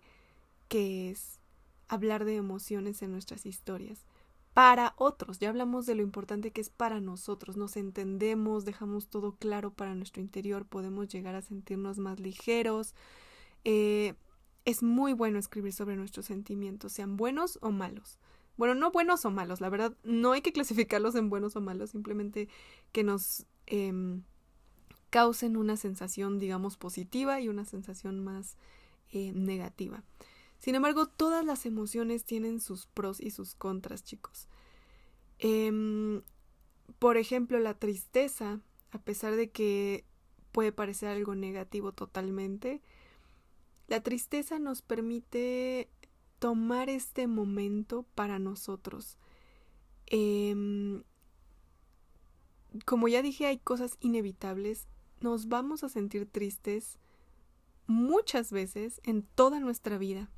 que 0.67 1.09
es 1.11 1.39
hablar 1.87 2.25
de 2.25 2.35
emociones 2.35 3.01
en 3.01 3.11
nuestras 3.11 3.45
historias. 3.45 3.99
Para 4.53 4.93
otros, 4.97 5.39
ya 5.39 5.49
hablamos 5.49 5.85
de 5.85 5.95
lo 5.95 6.01
importante 6.01 6.51
que 6.51 6.61
es 6.61 6.69
para 6.69 7.01
nosotros, 7.01 7.57
nos 7.57 7.75
entendemos, 7.75 8.63
dejamos 8.63 9.09
todo 9.09 9.35
claro 9.35 9.71
para 9.71 9.95
nuestro 9.95 10.21
interior, 10.21 10.65
podemos 10.65 11.09
llegar 11.09 11.35
a 11.35 11.41
sentirnos 11.41 11.97
más 11.97 12.19
ligeros. 12.19 12.95
Eh, 13.65 14.13
es 14.65 14.81
muy 14.83 15.13
bueno 15.13 15.39
escribir 15.39 15.73
sobre 15.73 15.95
nuestros 15.95 16.25
sentimientos, 16.25 16.91
sean 16.91 17.17
buenos 17.17 17.59
o 17.61 17.71
malos. 17.71 18.17
Bueno, 18.57 18.73
no 18.73 18.91
buenos 18.91 19.25
o 19.25 19.31
malos, 19.31 19.61
la 19.61 19.69
verdad, 19.69 19.95
no 20.03 20.31
hay 20.31 20.41
que 20.41 20.53
clasificarlos 20.53 21.15
en 21.15 21.29
buenos 21.29 21.55
o 21.55 21.61
malos, 21.61 21.91
simplemente 21.91 22.49
que 22.91 23.03
nos 23.03 23.45
em, 23.67 24.23
causen 25.09 25.55
una 25.55 25.77
sensación, 25.77 26.39
digamos, 26.39 26.77
positiva 26.77 27.39
y 27.39 27.47
una 27.47 27.65
sensación 27.65 28.23
más 28.23 28.57
eh, 29.11 29.31
negativa. 29.33 30.03
Sin 30.57 30.73
embargo, 30.73 31.05
todas 31.05 31.45
las 31.45 31.65
emociones 31.65 32.23
tienen 32.25 32.59
sus 32.59 32.87
pros 32.87 33.21
y 33.21 33.29
sus 33.29 33.53
contras, 33.55 34.03
chicos. 34.03 34.47
Em, 35.37 36.23
por 36.97 37.17
ejemplo, 37.17 37.59
la 37.59 37.75
tristeza, 37.75 38.61
a 38.91 38.99
pesar 38.99 39.35
de 39.35 39.51
que 39.51 40.05
puede 40.51 40.71
parecer 40.71 41.09
algo 41.09 41.35
negativo 41.35 41.91
totalmente, 41.91 42.81
la 43.87 44.01
tristeza 44.01 44.59
nos 44.59 44.81
permite 44.81 45.89
tomar 46.39 46.89
este 46.89 47.27
momento 47.27 48.05
para 48.15 48.39
nosotros. 48.39 49.17
Em, 50.07 51.03
como 52.85 53.07
ya 53.07 53.21
dije, 53.21 53.47
hay 53.47 53.57
cosas 53.57 53.97
inevitables. 53.99 54.87
Nos 55.21 55.47
vamos 55.47 55.83
a 55.83 55.89
sentir 55.89 56.25
tristes 56.25 56.99
muchas 57.87 58.51
veces 58.51 58.99
en 59.03 59.23
toda 59.23 59.59
nuestra 59.59 59.97
vida 59.97 60.29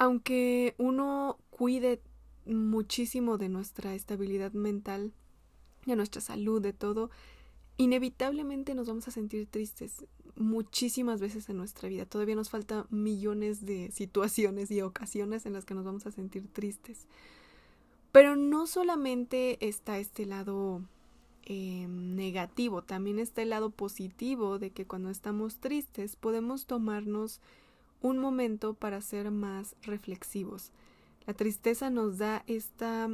aunque 0.00 0.74
uno 0.78 1.36
cuide 1.50 2.00
muchísimo 2.46 3.36
de 3.36 3.50
nuestra 3.50 3.94
estabilidad 3.94 4.52
mental, 4.52 5.12
de 5.84 5.94
nuestra 5.94 6.22
salud, 6.22 6.62
de 6.62 6.72
todo, 6.72 7.10
inevitablemente 7.80 8.74
nos 8.74 8.88
vamos 8.88 9.08
a 9.08 9.10
sentir 9.10 9.46
tristes 9.46 10.04
muchísimas 10.36 11.18
veces 11.18 11.48
en 11.48 11.56
nuestra 11.56 11.88
vida. 11.88 12.04
Todavía 12.04 12.36
nos 12.36 12.50
falta 12.50 12.86
millones 12.90 13.64
de 13.64 13.90
situaciones 13.94 14.70
y 14.70 14.82
ocasiones 14.82 15.46
en 15.46 15.54
las 15.54 15.64
que 15.64 15.72
nos 15.72 15.86
vamos 15.86 16.04
a 16.04 16.10
sentir 16.10 16.46
tristes. 16.52 17.06
Pero 18.12 18.36
no 18.36 18.66
solamente 18.66 19.66
está 19.66 19.98
este 19.98 20.26
lado 20.26 20.82
eh, 21.44 21.86
negativo, 21.88 22.82
también 22.82 23.18
está 23.18 23.40
el 23.40 23.48
lado 23.48 23.70
positivo 23.70 24.58
de 24.58 24.72
que 24.72 24.84
cuando 24.84 25.08
estamos 25.08 25.56
tristes 25.56 26.16
podemos 26.16 26.66
tomarnos 26.66 27.40
un 28.02 28.18
momento 28.18 28.74
para 28.74 29.00
ser 29.00 29.30
más 29.30 29.74
reflexivos. 29.82 30.70
La 31.26 31.32
tristeza 31.32 31.88
nos 31.88 32.18
da 32.18 32.44
esta 32.46 33.08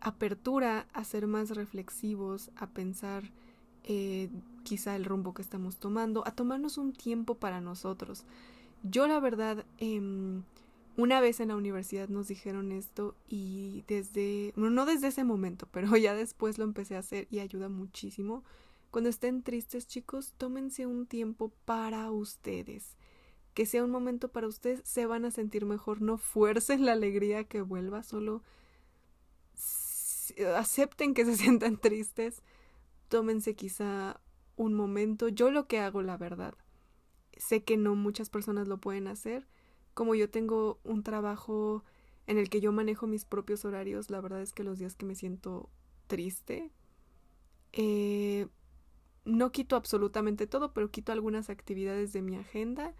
apertura 0.00 0.88
a 0.92 1.04
ser 1.04 1.26
más 1.26 1.50
reflexivos, 1.50 2.50
a 2.56 2.66
pensar 2.66 3.30
eh, 3.84 4.30
quizá 4.64 4.96
el 4.96 5.04
rumbo 5.04 5.34
que 5.34 5.42
estamos 5.42 5.78
tomando, 5.78 6.26
a 6.26 6.32
tomarnos 6.34 6.78
un 6.78 6.92
tiempo 6.92 7.36
para 7.36 7.60
nosotros. 7.60 8.24
Yo 8.82 9.06
la 9.06 9.20
verdad, 9.20 9.64
em, 9.78 10.42
una 10.96 11.20
vez 11.20 11.40
en 11.40 11.48
la 11.48 11.56
universidad 11.56 12.08
nos 12.08 12.28
dijeron 12.28 12.72
esto 12.72 13.14
y 13.28 13.84
desde, 13.88 14.52
bueno, 14.56 14.70
no 14.70 14.86
desde 14.86 15.08
ese 15.08 15.24
momento, 15.24 15.68
pero 15.70 15.88
ya 15.96 16.14
después 16.14 16.58
lo 16.58 16.64
empecé 16.64 16.96
a 16.96 17.00
hacer 17.00 17.28
y 17.30 17.40
ayuda 17.40 17.68
muchísimo. 17.68 18.44
Cuando 18.90 19.10
estén 19.10 19.42
tristes 19.42 19.86
chicos, 19.86 20.34
tómense 20.38 20.86
un 20.86 21.06
tiempo 21.06 21.52
para 21.64 22.10
ustedes 22.10 22.96
que 23.54 23.66
sea 23.66 23.84
un 23.84 23.90
momento 23.90 24.28
para 24.28 24.46
ustedes, 24.46 24.80
se 24.84 25.06
van 25.06 25.24
a 25.24 25.30
sentir 25.30 25.66
mejor. 25.66 26.00
No 26.00 26.16
fuercen 26.18 26.86
la 26.86 26.92
alegría 26.92 27.44
que 27.44 27.60
vuelva, 27.60 28.02
solo 28.02 28.42
acepten 30.56 31.14
que 31.14 31.24
se 31.24 31.36
sientan 31.42 31.76
tristes, 31.76 32.42
tómense 33.12 33.54
quizá 33.54 34.22
un 34.56 34.72
momento. 34.72 35.28
Yo 35.28 35.50
lo 35.50 35.66
que 35.66 35.78
hago, 35.78 36.00
la 36.00 36.16
verdad, 36.16 36.54
sé 37.36 37.62
que 37.62 37.76
no 37.76 37.94
muchas 37.94 38.30
personas 38.30 38.68
lo 38.68 38.78
pueden 38.78 39.06
hacer. 39.06 39.46
Como 39.92 40.14
yo 40.14 40.30
tengo 40.30 40.80
un 40.82 41.02
trabajo 41.02 41.84
en 42.26 42.38
el 42.38 42.48
que 42.48 42.62
yo 42.62 42.72
manejo 42.72 43.06
mis 43.06 43.26
propios 43.26 43.66
horarios, 43.66 44.08
la 44.08 44.22
verdad 44.22 44.40
es 44.40 44.54
que 44.54 44.64
los 44.64 44.78
días 44.78 44.96
que 44.96 45.04
me 45.04 45.14
siento 45.14 45.68
triste, 46.06 46.72
eh, 47.74 48.46
no 49.26 49.52
quito 49.52 49.76
absolutamente 49.76 50.46
todo, 50.46 50.72
pero 50.72 50.90
quito 50.90 51.12
algunas 51.12 51.50
actividades 51.50 52.14
de 52.14 52.22
mi 52.22 52.36
agenda 52.36 52.94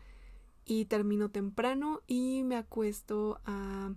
y 0.66 0.84
termino 0.84 1.30
temprano 1.30 2.02
y 2.06 2.42
me 2.44 2.56
acuesto 2.56 3.40
a 3.46 3.94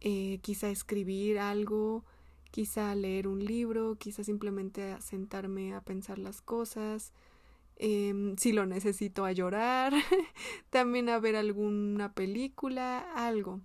eh, 0.00 0.38
quizá 0.40 0.70
escribir 0.70 1.38
algo, 1.38 2.06
quizá 2.54 2.94
leer 2.94 3.26
un 3.26 3.44
libro, 3.44 3.96
quizá 3.96 4.22
simplemente 4.22 4.96
sentarme 5.00 5.74
a 5.74 5.80
pensar 5.80 6.20
las 6.20 6.40
cosas, 6.40 7.12
em, 7.74 8.36
si 8.36 8.52
lo 8.52 8.64
necesito 8.64 9.24
a 9.24 9.32
llorar, 9.32 9.92
también 10.70 11.08
a 11.08 11.18
ver 11.18 11.34
alguna 11.34 12.12
película, 12.14 13.00
algo. 13.16 13.60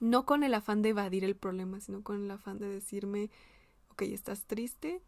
No 0.00 0.26
con 0.26 0.44
el 0.44 0.52
afán 0.52 0.82
de 0.82 0.90
evadir 0.90 1.24
el 1.24 1.34
problema, 1.34 1.80
sino 1.80 2.02
con 2.02 2.22
el 2.22 2.30
afán 2.30 2.58
de 2.58 2.68
decirme, 2.68 3.30
ok, 3.92 4.02
estás 4.02 4.44
triste, 4.44 5.00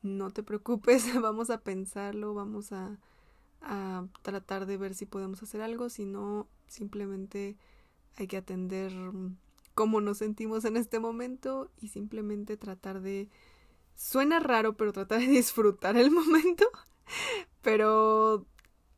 no 0.00 0.30
te 0.30 0.42
preocupes, 0.42 1.04
vamos 1.20 1.50
a 1.50 1.60
pensarlo, 1.60 2.32
vamos 2.32 2.72
a 2.72 2.98
a 3.60 4.06
tratar 4.22 4.64
de 4.64 4.78
ver 4.78 4.94
si 4.94 5.04
podemos 5.04 5.42
hacer 5.42 5.60
algo, 5.60 5.90
si 5.90 6.06
no, 6.06 6.46
simplemente 6.68 7.56
hay 8.16 8.26
que 8.26 8.36
atender 8.36 8.92
cómo 9.76 10.00
nos 10.00 10.18
sentimos 10.18 10.64
en 10.64 10.78
este 10.78 10.98
momento 10.98 11.70
y 11.78 11.88
simplemente 11.88 12.56
tratar 12.56 13.02
de... 13.02 13.28
Suena 13.94 14.40
raro, 14.40 14.74
pero 14.76 14.92
tratar 14.92 15.20
de 15.20 15.26
disfrutar 15.26 15.98
el 15.98 16.10
momento. 16.20 16.64
pero 17.60 18.46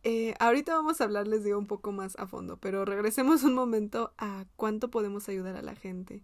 eh, 0.05 0.35
ahorita 0.39 0.75
vamos 0.75 1.01
a 1.01 1.05
hablarles 1.05 1.43
de 1.43 1.57
un 1.57 1.67
poco 1.67 1.91
más 1.91 2.17
a 2.17 2.29
fondo, 2.29 2.59
pero 2.59 2.85
regresemos 2.85 3.43
un 3.43 3.55
momento 3.55 4.15
a 4.19 4.47
cuánto 4.55 4.89
podemos 4.89 5.29
ayudar 5.29 5.57
a 5.57 5.63
la 5.63 5.75
gente. 5.75 6.23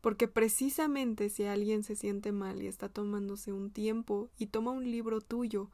Porque 0.00 0.26
precisamente 0.26 1.28
si 1.28 1.44
alguien 1.44 1.84
se 1.84 1.94
siente 1.94 2.32
mal 2.32 2.60
y 2.60 2.66
está 2.66 2.88
tomándose 2.88 3.52
un 3.52 3.70
tiempo 3.70 4.28
y 4.38 4.46
toma 4.46 4.72
un 4.72 4.90
libro 4.90 5.20
tuyo 5.20 5.70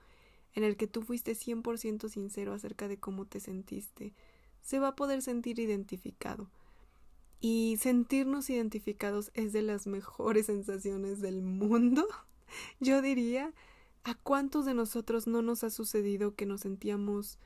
en 0.53 0.63
el 0.63 0.77
que 0.77 0.87
tú 0.87 1.01
fuiste 1.01 1.33
100% 1.33 2.11
sincero 2.11 2.53
acerca 2.53 2.87
de 2.87 3.01
cómo 3.01 3.25
te 3.25 3.41
sentiste, 3.41 4.13
se 4.61 4.79
va 4.79 4.89
a 4.89 4.97
poder 4.97 5.23
sentir 5.23 5.59
identificado. 5.59 6.51
Y 7.41 7.77
sentirnos 7.79 8.49
identificados 8.51 9.31
es 9.35 9.53
de 9.53 9.63
las 9.63 9.87
mejores 9.87 10.47
sensaciones 10.47 11.21
del 11.21 11.43
mundo. 11.43 12.07
Yo 12.81 13.03
diría, 13.03 13.53
¿a 14.05 14.15
cuántos 14.15 14.65
de 14.65 14.75
nosotros 14.75 15.27
no 15.27 15.43
nos 15.43 15.65
ha 15.65 15.71
sucedido 15.71 16.35
que 16.35 16.47
nos 16.47 16.63
sentíamos 16.63 17.39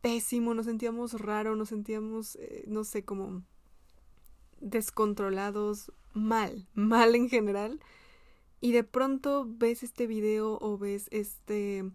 pésimo, 0.00 0.52
nos 0.52 0.66
sentíamos 0.66 1.14
raro, 1.14 1.56
nos 1.56 1.70
sentíamos, 1.70 2.36
eh, 2.36 2.64
no 2.66 2.84
sé, 2.84 3.06
como 3.06 3.42
descontrolados 4.60 5.92
mal, 6.12 6.68
mal 6.74 7.14
en 7.14 7.28
general. 7.28 7.80
Y 8.60 8.72
de 8.72 8.84
pronto 8.84 9.46
ves 9.48 9.82
este 9.82 10.06
video 10.06 10.58
o 10.60 10.78
ves 10.78 11.08
este 11.10 11.90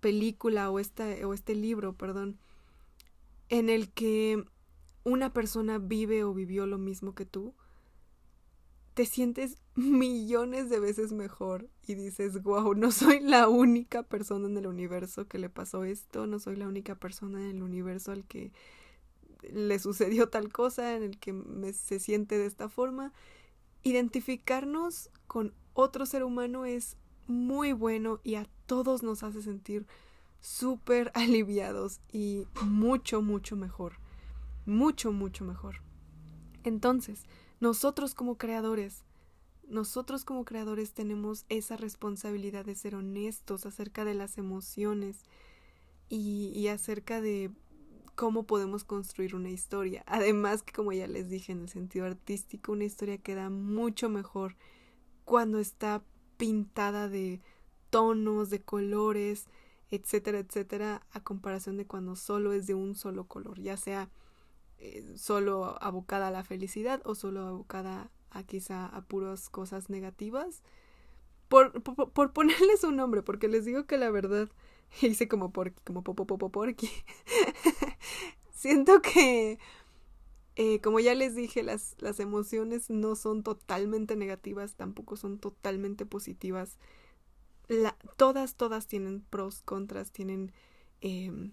película 0.00 0.70
o, 0.70 0.78
esta, 0.78 1.06
o 1.26 1.34
este 1.34 1.54
libro, 1.54 1.94
perdón, 1.94 2.38
en 3.48 3.68
el 3.68 3.90
que 3.92 4.44
una 5.08 5.32
persona 5.32 5.78
vive 5.78 6.24
o 6.24 6.34
vivió 6.34 6.66
lo 6.66 6.78
mismo 6.78 7.14
que 7.14 7.24
tú, 7.24 7.54
te 8.94 9.06
sientes 9.06 9.58
millones 9.74 10.70
de 10.70 10.80
veces 10.80 11.12
mejor 11.12 11.68
y 11.86 11.94
dices, 11.94 12.42
wow, 12.42 12.74
no 12.74 12.90
soy 12.90 13.20
la 13.20 13.48
única 13.48 14.02
persona 14.02 14.48
en 14.48 14.56
el 14.56 14.66
universo 14.66 15.26
que 15.28 15.38
le 15.38 15.48
pasó 15.48 15.84
esto, 15.84 16.26
no 16.26 16.38
soy 16.38 16.56
la 16.56 16.66
única 16.66 16.94
persona 16.94 17.40
en 17.40 17.56
el 17.56 17.62
universo 17.62 18.12
al 18.12 18.24
que 18.24 18.52
le 19.52 19.78
sucedió 19.78 20.28
tal 20.28 20.52
cosa, 20.52 20.96
en 20.96 21.02
el 21.02 21.18
que 21.18 21.32
se 21.72 22.00
siente 22.00 22.38
de 22.38 22.46
esta 22.46 22.68
forma. 22.68 23.12
Identificarnos 23.84 25.10
con 25.26 25.54
otro 25.74 26.04
ser 26.04 26.24
humano 26.24 26.64
es 26.64 26.96
muy 27.28 27.72
bueno 27.72 28.20
y 28.24 28.34
a 28.34 28.48
todos 28.66 29.02
nos 29.02 29.22
hace 29.22 29.42
sentir 29.42 29.86
súper 30.40 31.12
aliviados 31.14 32.00
y 32.12 32.46
mucho, 32.62 33.22
mucho 33.22 33.56
mejor. 33.56 33.94
Mucho, 34.68 35.12
mucho 35.12 35.46
mejor. 35.46 35.76
Entonces, 36.62 37.24
nosotros 37.58 38.14
como 38.14 38.36
creadores, 38.36 39.02
nosotros 39.66 40.26
como 40.26 40.44
creadores 40.44 40.92
tenemos 40.92 41.46
esa 41.48 41.78
responsabilidad 41.78 42.66
de 42.66 42.74
ser 42.74 42.94
honestos 42.94 43.64
acerca 43.64 44.04
de 44.04 44.12
las 44.12 44.36
emociones 44.36 45.22
y, 46.10 46.52
y 46.54 46.68
acerca 46.68 47.22
de 47.22 47.50
cómo 48.14 48.42
podemos 48.42 48.84
construir 48.84 49.34
una 49.34 49.48
historia. 49.48 50.04
Además 50.06 50.62
que 50.62 50.74
como 50.74 50.92
ya 50.92 51.06
les 51.06 51.30
dije 51.30 51.52
en 51.52 51.62
el 51.62 51.70
sentido 51.70 52.04
artístico, 52.04 52.72
una 52.72 52.84
historia 52.84 53.16
queda 53.16 53.48
mucho 53.48 54.10
mejor 54.10 54.54
cuando 55.24 55.60
está 55.60 56.02
pintada 56.36 57.08
de 57.08 57.40
tonos, 57.88 58.50
de 58.50 58.60
colores, 58.60 59.46
etcétera, 59.90 60.40
etcétera, 60.40 61.06
a 61.10 61.24
comparación 61.24 61.78
de 61.78 61.86
cuando 61.86 62.16
solo 62.16 62.52
es 62.52 62.66
de 62.66 62.74
un 62.74 62.96
solo 62.96 63.24
color, 63.24 63.62
ya 63.62 63.78
sea 63.78 64.10
eh, 64.78 65.04
solo 65.16 65.76
abocada 65.82 66.28
a 66.28 66.30
la 66.30 66.44
felicidad 66.44 67.00
o 67.04 67.14
solo 67.14 67.46
abocada 67.46 68.10
a 68.30 68.42
quizá 68.42 68.86
a 68.86 69.02
puras 69.02 69.48
cosas 69.50 69.90
negativas. 69.90 70.62
Por, 71.48 71.82
por, 71.82 72.32
ponerles 72.32 72.84
un 72.84 72.96
nombre, 72.96 73.22
porque 73.22 73.48
les 73.48 73.64
digo 73.64 73.86
que 73.86 73.96
la 73.96 74.10
verdad 74.10 74.48
hice 75.02 75.28
como 75.28 75.52
porky, 75.52 75.80
como 75.84 76.02
popo 76.02 76.26
popo 76.26 76.50
porky. 76.50 76.90
Siento 78.52 79.00
que, 79.00 79.58
eh, 80.56 80.80
como 80.80 81.00
ya 81.00 81.14
les 81.14 81.34
dije, 81.34 81.62
las, 81.62 81.94
las 81.98 82.20
emociones 82.20 82.90
no 82.90 83.16
son 83.16 83.42
totalmente 83.42 84.16
negativas, 84.16 84.74
tampoco 84.74 85.16
son 85.16 85.38
totalmente 85.38 86.04
positivas 86.06 86.78
la, 87.68 87.96
todas, 88.16 88.56
todas 88.56 88.86
tienen 88.86 89.20
pros, 89.20 89.62
contras, 89.62 90.10
tienen 90.10 90.52
em, 91.00 91.52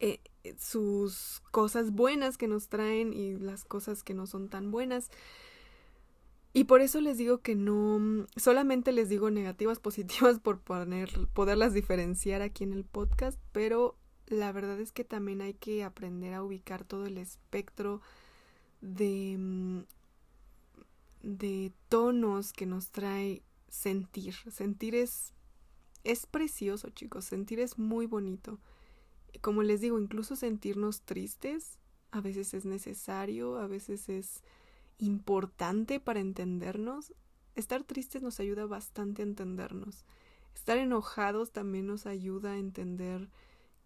eh, 0.00 0.20
sus 0.58 1.42
cosas 1.50 1.90
buenas 1.92 2.38
que 2.38 2.48
nos 2.48 2.68
traen 2.68 3.12
y 3.12 3.36
las 3.36 3.64
cosas 3.64 4.02
que 4.02 4.14
no 4.14 4.26
son 4.26 4.48
tan 4.48 4.70
buenas. 4.70 5.10
Y 6.52 6.64
por 6.64 6.80
eso 6.80 7.00
les 7.00 7.16
digo 7.16 7.38
que 7.38 7.54
no, 7.54 8.26
solamente 8.36 8.92
les 8.92 9.08
digo 9.08 9.30
negativas, 9.30 9.78
positivas 9.80 10.40
por 10.40 10.60
poderlas 10.60 11.74
diferenciar 11.74 12.42
aquí 12.42 12.64
en 12.64 12.72
el 12.72 12.84
podcast, 12.84 13.38
pero 13.52 13.96
la 14.26 14.52
verdad 14.52 14.80
es 14.80 14.92
que 14.92 15.04
también 15.04 15.42
hay 15.42 15.54
que 15.54 15.84
aprender 15.84 16.34
a 16.34 16.42
ubicar 16.42 16.84
todo 16.84 17.06
el 17.06 17.18
espectro 17.18 18.00
de, 18.80 19.36
mm, 19.38 19.80
de 21.22 21.72
tonos 21.88 22.52
que 22.52 22.66
nos 22.66 22.90
trae 22.90 23.42
sentir. 23.68 24.34
Sentir 24.50 24.94
es, 24.94 25.34
es 26.04 26.26
precioso, 26.26 26.90
chicos. 26.90 27.26
Sentir 27.26 27.60
es 27.60 27.78
muy 27.78 28.06
bonito. 28.06 28.58
Como 29.40 29.62
les 29.62 29.80
digo, 29.80 29.98
incluso 29.98 30.36
sentirnos 30.36 31.02
tristes 31.02 31.78
a 32.12 32.20
veces 32.20 32.54
es 32.54 32.64
necesario, 32.64 33.58
a 33.58 33.66
veces 33.66 34.08
es 34.08 34.42
importante 34.98 36.00
para 36.00 36.20
entendernos. 36.20 37.14
Estar 37.54 37.84
tristes 37.84 38.22
nos 38.22 38.40
ayuda 38.40 38.66
bastante 38.66 39.22
a 39.22 39.26
entendernos. 39.26 40.04
Estar 40.54 40.78
enojados 40.78 41.52
también 41.52 41.86
nos 41.86 42.06
ayuda 42.06 42.52
a 42.52 42.58
entender 42.58 43.28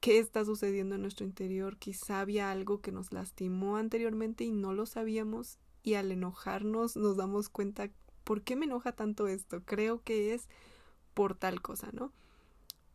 qué 0.01 0.19
está 0.19 0.45
sucediendo 0.45 0.95
en 0.95 1.03
nuestro 1.03 1.27
interior. 1.27 1.77
Quizá 1.77 2.21
había 2.21 2.51
algo 2.51 2.81
que 2.81 2.93
nos 2.93 3.13
lastimó 3.13 3.77
anteriormente 3.77 4.45
y 4.45 4.51
no 4.51 4.73
lo 4.73 4.87
sabíamos 4.87 5.59
y 5.83 5.95
al 5.95 6.11
enojarnos 6.11 6.97
nos 6.97 7.17
damos 7.17 7.51
cuenta 7.51 7.91
¿por 8.25 8.43
qué 8.43 8.57
me 8.57 8.65
enoja 8.65 8.93
tanto 8.93 9.29
esto? 9.29 9.63
Creo 9.65 10.03
que 10.03 10.35
es 10.35 10.49
por 11.13 11.37
tal 11.37 11.61
cosa, 11.61 11.91
¿no? 11.93 12.13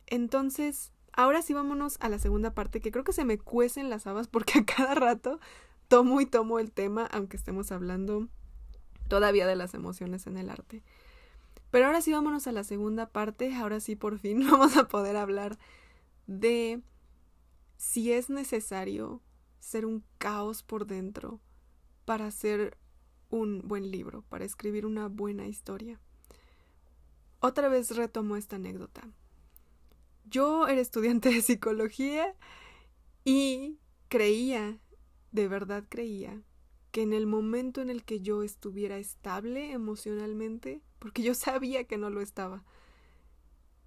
Entonces, 0.06 0.92
ahora 1.12 1.42
sí 1.42 1.54
vámonos 1.54 1.96
a 2.00 2.08
la 2.08 2.18
segunda 2.18 2.54
parte, 2.54 2.80
que 2.80 2.90
creo 2.90 3.04
que 3.04 3.12
se 3.12 3.24
me 3.24 3.38
cuecen 3.38 3.90
las 3.90 4.06
habas 4.06 4.28
porque 4.28 4.60
a 4.60 4.64
cada 4.64 4.94
rato 4.94 5.40
tomo 5.88 6.20
y 6.20 6.26
tomo 6.26 6.58
el 6.58 6.70
tema, 6.72 7.06
aunque 7.06 7.36
estemos 7.36 7.72
hablando 7.72 8.28
todavía 9.08 9.46
de 9.46 9.56
las 9.56 9.74
emociones 9.74 10.26
en 10.26 10.36
el 10.36 10.50
arte. 10.50 10.82
Pero 11.70 11.86
ahora 11.86 12.00
sí 12.00 12.12
vámonos 12.12 12.46
a 12.46 12.52
la 12.52 12.64
segunda 12.64 13.10
parte, 13.10 13.54
ahora 13.54 13.80
sí 13.80 13.96
por 13.96 14.18
fin 14.18 14.46
vamos 14.50 14.76
a 14.76 14.88
poder 14.88 15.16
hablar 15.16 15.58
de 16.26 16.82
si 17.76 18.12
es 18.12 18.30
necesario 18.30 19.20
ser 19.58 19.86
un 19.86 20.04
caos 20.18 20.62
por 20.62 20.86
dentro 20.86 21.40
para 22.04 22.30
ser 22.30 22.76
un 23.30 23.62
buen 23.66 23.90
libro, 23.90 24.22
para 24.28 24.44
escribir 24.44 24.86
una 24.86 25.08
buena 25.08 25.46
historia. 25.46 26.00
Otra 27.40 27.68
vez 27.68 27.96
retomo 27.96 28.36
esta 28.36 28.56
anécdota. 28.56 29.08
Yo 30.30 30.68
era 30.68 30.80
estudiante 30.80 31.28
de 31.30 31.42
psicología 31.42 32.36
y 33.24 33.78
creía, 34.08 34.78
de 35.32 35.48
verdad 35.48 35.84
creía, 35.88 36.40
que 36.92 37.02
en 37.02 37.12
el 37.12 37.26
momento 37.26 37.80
en 37.80 37.90
el 37.90 38.04
que 38.04 38.20
yo 38.20 38.44
estuviera 38.44 38.98
estable 38.98 39.72
emocionalmente, 39.72 40.82
porque 41.00 41.22
yo 41.22 41.34
sabía 41.34 41.84
que 41.84 41.98
no 41.98 42.10
lo 42.10 42.20
estaba, 42.20 42.62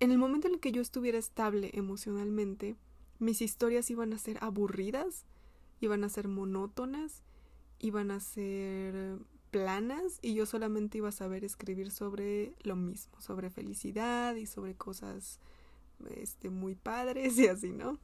en 0.02 0.12
el 0.12 0.18
momento 0.18 0.48
en 0.48 0.56
el 0.56 0.60
que 0.60 0.74
yo 0.74 0.82
estuviera 0.82 1.18
estable 1.18 1.72
emocionalmente, 1.74 2.76
mis 3.20 3.42
historias 3.42 3.90
iban 3.90 4.12
a 4.12 4.18
ser 4.18 4.38
aburridas, 4.42 5.26
iban 5.80 6.04
a 6.04 6.10
ser 6.10 6.28
monótonas, 6.28 7.24
iban 7.80 8.12
a 8.12 8.20
ser 8.20 9.18
planas 9.50 10.20
y 10.22 10.34
yo 10.34 10.46
solamente 10.46 10.98
iba 10.98 11.08
a 11.08 11.14
saber 11.14 11.46
escribir 11.46 11.90
sobre 11.90 12.54
lo 12.64 12.76
mismo, 12.76 13.22
sobre 13.22 13.50
felicidad 13.50 14.36
y 14.36 14.46
sobre 14.46 14.76
cosas 14.76 15.40
este, 16.16 16.50
muy 16.50 16.76
padres 16.76 17.38
y 17.40 17.48
así, 17.48 17.72
¿no? 17.72 18.00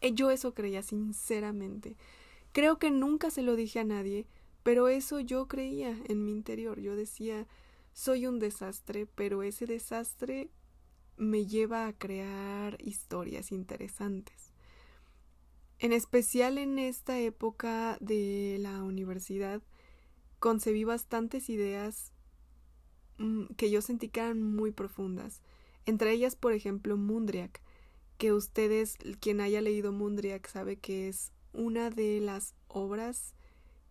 Eh, 0.00 0.12
yo 0.12 0.30
eso 0.30 0.54
creía 0.54 0.82
sinceramente. 0.82 1.96
Creo 2.52 2.78
que 2.78 2.90
nunca 2.90 3.30
se 3.30 3.42
lo 3.42 3.56
dije 3.56 3.80
a 3.80 3.84
nadie, 3.84 4.26
pero 4.62 4.88
eso 4.88 5.20
yo 5.20 5.48
creía 5.48 5.98
en 6.08 6.24
mi 6.24 6.32
interior. 6.32 6.80
Yo 6.80 6.96
decía, 6.96 7.46
soy 7.92 8.26
un 8.26 8.38
desastre, 8.38 9.06
pero 9.06 9.42
ese 9.42 9.66
desastre 9.66 10.50
me 11.16 11.46
lleva 11.46 11.86
a 11.86 11.92
crear 11.92 12.76
historias 12.80 13.52
interesantes. 13.52 14.52
En 15.78 15.92
especial 15.92 16.58
en 16.58 16.78
esta 16.78 17.18
época 17.18 17.98
de 18.00 18.56
la 18.60 18.82
universidad, 18.82 19.62
concebí 20.38 20.84
bastantes 20.84 21.48
ideas 21.50 22.12
mm, 23.18 23.46
que 23.56 23.70
yo 23.70 23.82
sentí 23.82 24.08
que 24.08 24.20
eran 24.20 24.42
muy 24.42 24.70
profundas. 24.72 25.40
Entre 25.86 26.12
ellas, 26.12 26.36
por 26.36 26.52
ejemplo, 26.52 26.96
Mundriak, 26.96 27.60
que 28.18 28.32
ustedes, 28.32 28.96
quien 29.20 29.40
haya 29.40 29.60
leído 29.60 29.92
Mundriak, 29.92 30.46
sabe 30.48 30.76
que 30.76 31.08
es 31.08 31.32
una 31.52 31.90
de 31.90 32.20
las 32.20 32.54
obras 32.68 33.34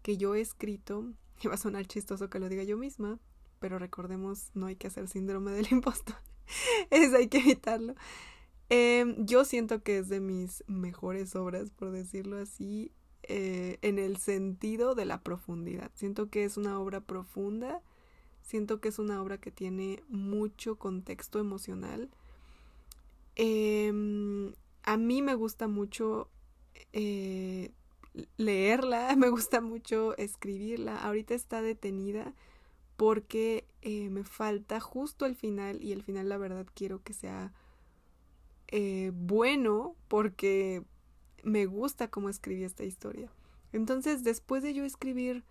que 0.01 0.17
yo 0.17 0.35
he 0.35 0.41
escrito. 0.41 1.05
Y 1.43 1.47
va 1.47 1.55
a 1.55 1.57
sonar 1.57 1.85
chistoso 1.87 2.29
que 2.29 2.39
lo 2.39 2.47
diga 2.47 2.63
yo 2.63 2.77
misma, 2.77 3.19
pero 3.59 3.77
recordemos, 3.77 4.51
no 4.53 4.67
hay 4.67 4.77
que 4.77 4.87
hacer 4.87 5.09
síndrome 5.09 5.51
del 5.51 5.67
impostor. 5.71 6.15
Eso 6.89 7.17
hay 7.17 7.27
que 7.27 7.39
evitarlo. 7.39 7.95
Em, 8.69 9.25
yo 9.25 9.43
siento 9.43 9.83
que 9.83 9.97
es 9.97 10.07
de 10.07 10.21
mis 10.21 10.63
mejores 10.67 11.35
obras, 11.35 11.69
por 11.71 11.91
decirlo 11.91 12.37
así. 12.37 12.91
Eh, 13.25 13.77
en 13.81 13.99
el 13.99 14.17
sentido 14.17 14.95
de 14.95 15.05
la 15.05 15.21
profundidad. 15.21 15.91
Siento 15.95 16.29
que 16.29 16.43
es 16.43 16.57
una 16.57 16.77
obra 16.79 16.99
profunda, 16.99 17.81
siento 18.43 18.79
que 18.79 18.89
es 18.89 18.99
una 18.99 19.21
obra 19.21 19.39
que 19.39 19.51
tiene 19.51 20.03
mucho 20.07 20.77
contexto 20.77 21.39
emocional. 21.39 22.09
Em, 23.35 24.53
a 24.83 24.97
mí 24.97 25.21
me 25.21 25.33
gusta 25.35 25.67
mucho 25.67 26.29
eh, 26.91 27.71
leerla, 28.37 29.15
me 29.17 29.29
gusta 29.29 29.61
mucho 29.61 30.15
escribirla. 30.17 31.01
Ahorita 31.01 31.33
está 31.33 31.61
detenida 31.61 32.33
porque 32.97 33.65
eh, 33.81 34.09
me 34.09 34.23
falta 34.23 34.79
justo 34.79 35.25
el 35.25 35.35
final 35.35 35.81
y 35.81 35.93
el 35.93 36.03
final 36.03 36.29
la 36.29 36.37
verdad 36.37 36.67
quiero 36.75 37.01
que 37.01 37.13
sea 37.13 37.51
bueno 39.13 39.95
porque 40.07 40.83
me 41.43 41.67
gusta 41.67 42.09
cómo 42.09 42.29
escribí 42.29 42.63
esta 42.63 42.83
historia. 42.83 43.29
Entonces, 43.71 44.23
después 44.23 44.63
de 44.63 44.73
yo 44.73 44.83
escribir 44.83 45.43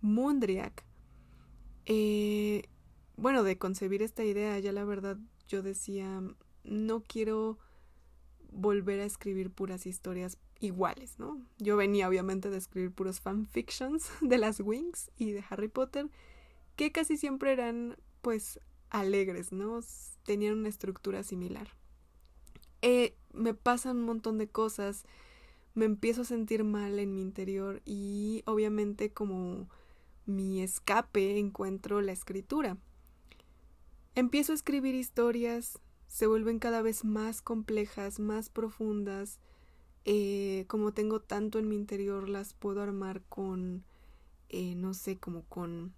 Mundriak. 0.00 0.84
Eh, 1.86 2.62
bueno, 3.16 3.42
de 3.42 3.58
concebir 3.58 4.02
esta 4.02 4.24
idea, 4.24 4.58
ya 4.58 4.72
la 4.72 4.84
verdad 4.84 5.16
yo 5.48 5.62
decía, 5.62 6.22
no 6.64 7.02
quiero 7.02 7.58
volver 8.50 9.00
a 9.00 9.04
escribir 9.04 9.50
puras 9.50 9.86
historias 9.86 10.38
iguales, 10.60 11.18
¿no? 11.18 11.40
Yo 11.58 11.76
venía 11.76 12.08
obviamente 12.08 12.50
de 12.50 12.58
escribir 12.58 12.92
puros 12.92 13.20
fanfictions 13.20 14.10
de 14.20 14.38
las 14.38 14.60
Wings 14.60 15.10
y 15.16 15.32
de 15.32 15.44
Harry 15.48 15.68
Potter, 15.68 16.08
que 16.76 16.92
casi 16.92 17.16
siempre 17.16 17.52
eran 17.52 17.96
pues 18.20 18.60
alegres, 18.90 19.52
¿no? 19.52 19.80
Tenían 20.24 20.58
una 20.58 20.68
estructura 20.68 21.22
similar. 21.22 21.68
Eh, 22.82 23.16
me 23.32 23.54
pasan 23.54 23.98
un 23.98 24.04
montón 24.04 24.38
de 24.38 24.48
cosas, 24.48 25.04
me 25.74 25.84
empiezo 25.84 26.22
a 26.22 26.26
sentir 26.26 26.64
mal 26.64 26.98
en 26.98 27.14
mi 27.14 27.22
interior 27.22 27.80
y 27.84 28.42
obviamente 28.46 29.12
como 29.12 29.68
mi 30.26 30.62
escape 30.62 31.38
encuentro 31.38 32.00
la 32.00 32.12
escritura. 32.12 32.76
Empiezo 34.14 34.52
a 34.52 34.54
escribir 34.54 34.94
historias, 34.94 35.78
se 36.06 36.26
vuelven 36.26 36.58
cada 36.58 36.82
vez 36.82 37.04
más 37.04 37.40
complejas, 37.40 38.20
más 38.20 38.50
profundas. 38.50 39.38
Eh, 40.04 40.64
como 40.68 40.92
tengo 40.92 41.20
tanto 41.20 41.58
en 41.58 41.68
mi 41.68 41.76
interior, 41.76 42.28
las 42.28 42.54
puedo 42.54 42.82
armar 42.82 43.22
con, 43.22 43.84
eh, 44.50 44.74
no 44.74 44.92
sé, 44.92 45.18
como 45.18 45.42
con 45.44 45.94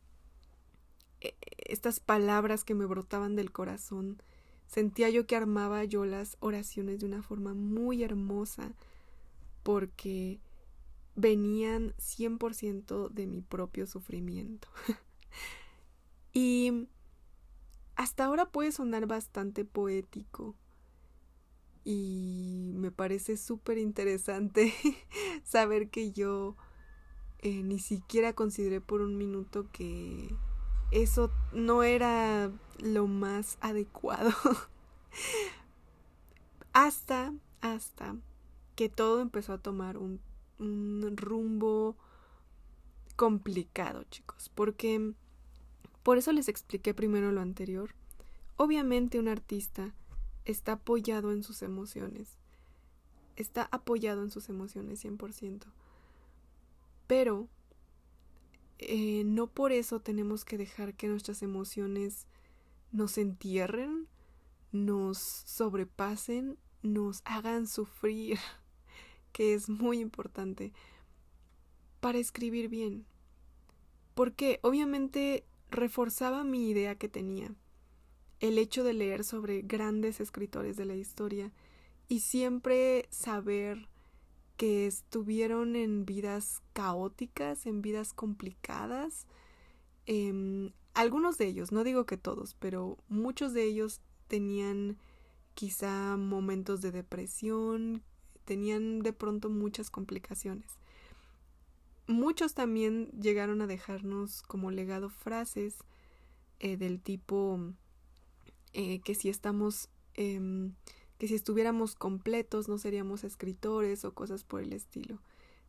eh, 1.20 1.34
estas 1.56 1.98
palabras 2.00 2.62
que 2.64 2.74
me 2.74 2.87
brotaban 2.87 3.34
del 3.34 3.50
corazón. 3.50 4.22
Sentía 4.66 5.10
yo 5.10 5.26
que 5.26 5.37
armaba 5.37 5.84
yo 5.84 6.04
las 6.04 6.37
oraciones 6.40 7.00
de 7.00 7.06
una 7.06 7.22
forma 7.22 7.54
muy 7.54 8.02
hermosa 8.02 8.72
porque 9.62 10.38
venían 11.16 11.94
100% 11.98 13.09
de 13.09 13.27
mi 13.27 13.40
propio 13.40 13.87
sufrimiento. 13.87 14.68
y 16.33 16.88
hasta 17.96 18.24
ahora 18.24 18.50
puede 18.50 18.72
sonar 18.72 19.07
bastante 19.07 19.64
poético 19.64 20.57
y 21.85 22.72
me 22.74 22.90
parece 22.90 23.37
súper 23.37 23.79
interesante 23.79 24.72
saber 25.44 25.90
que 25.90 26.12
yo 26.12 26.57
eh, 27.38 27.62
ni 27.62 27.79
siquiera 27.79 28.33
consideré 28.33 28.81
por 28.81 29.03
un 29.03 29.18
minuto 29.18 29.70
que 29.70 30.35
eso 30.90 31.31
no 31.53 31.83
era 31.83 32.50
lo 32.79 33.07
más 33.07 33.59
adecuado. 33.61 34.33
hasta, 36.72 37.35
hasta 37.61 38.16
que 38.74 38.88
todo 38.88 39.20
empezó 39.20 39.53
a 39.53 39.59
tomar 39.59 39.98
un, 39.98 40.20
rumbo 41.16 41.96
complicado, 43.16 44.05
chicos, 44.05 44.50
porque 44.55 45.12
por 46.03 46.18
eso 46.18 46.33
les 46.33 46.48
expliqué 46.48 46.94
primero 46.94 47.33
lo 47.33 47.40
anterior. 47.40 47.94
Obviamente 48.57 49.18
un 49.18 49.29
artista 49.29 49.94
está 50.44 50.72
apoyado 50.72 51.33
en 51.33 51.42
sus 51.42 51.62
emociones. 51.62 52.37
Está 53.37 53.68
apoyado 53.72 54.22
en 54.22 54.31
sus 54.31 54.48
emociones 54.48 55.05
100%. 55.05 55.64
Pero 57.07 57.48
eh, 58.79 59.24
no 59.24 59.46
por 59.46 59.72
eso 59.72 60.00
tenemos 60.00 60.44
que 60.44 60.59
dejar 60.59 60.94
que 60.94 61.09
nuestras 61.09 61.42
emociones 61.42 62.27
nos 62.92 63.18
entierren, 63.18 64.09
nos 64.72 65.18
sobrepasen, 65.18 66.59
nos 66.83 67.22
hagan 67.24 67.66
sufrir, 67.66 68.38
que 69.35 69.53
es 69.53 69.68
muy 69.68 69.99
importante 69.99 70.73
para 72.01 72.18
escribir 72.18 72.68
bien. 72.68 73.05
Porque 74.14 74.61
obviamente 74.62 75.44
reforzaba 75.70 76.44
mi 76.44 76.70
idea 76.70 76.94
que 76.94 77.09
tenía, 77.09 77.53
el 78.38 78.59
hecho 78.59 78.85
de 78.85 78.94
leer 78.94 79.25
sobre 79.25 79.62
grandes 79.62 80.20
escritores 80.20 80.77
de 80.77 80.85
la 80.85 80.94
historia 80.94 81.51
y 82.09 82.20
siempre 82.20 83.07
saber 83.11 83.88
que 84.57 84.87
estuvieron 84.87 85.75
en 85.75 86.07
vidas 86.07 86.62
caóticas, 86.73 87.66
en 87.66 87.83
vidas 87.83 88.12
complicadas. 88.12 89.27
Em, 90.07 90.70
algunos 90.94 91.38
de 91.38 91.47
ellos, 91.47 91.73
no 91.73 91.83
digo 91.83 92.07
que 92.07 92.16
todos, 92.16 92.55
pero 92.55 92.99
muchos 93.09 93.53
de 93.53 93.64
ellos 93.64 94.01
tenían 94.29 94.97
quizá 95.55 96.16
momentos 96.16 96.83
de 96.83 96.92
depresión, 96.92 98.05
tenían 98.44 99.00
de 99.00 99.12
pronto 99.12 99.50
muchas 99.50 99.90
complicaciones. 99.90 100.70
Muchos 102.07 102.54
también 102.54 103.11
llegaron 103.18 103.62
a 103.62 103.66
dejarnos 103.66 104.42
como 104.42 104.70
legado 104.70 105.09
frases 105.09 105.76
eh, 106.61 106.76
del 106.76 107.00
tipo 107.00 107.61
eh, 108.72 109.00
que 109.00 109.14
si 109.14 109.28
estamos 109.28 109.88
em, 110.14 110.74
que 111.18 111.28
si 111.28 111.35
estuviéramos 111.35 111.94
completos 111.94 112.68
no 112.68 112.78
seríamos 112.78 113.24
escritores 113.24 114.04
o 114.04 114.14
cosas 114.14 114.44
por 114.44 114.62
el 114.62 114.72
estilo. 114.72 115.18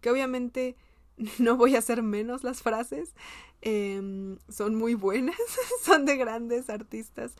Que 0.01 0.09
obviamente 0.09 0.75
no 1.39 1.55
voy 1.55 1.75
a 1.75 1.79
hacer 1.79 2.03
menos 2.03 2.43
las 2.43 2.61
frases 2.61 3.13
em, 3.61 4.37
son 4.49 4.75
muy 4.75 4.93
buenas 4.95 5.37
son 5.83 6.05
de 6.05 6.17
grandes 6.17 6.69
artistas. 6.69 7.35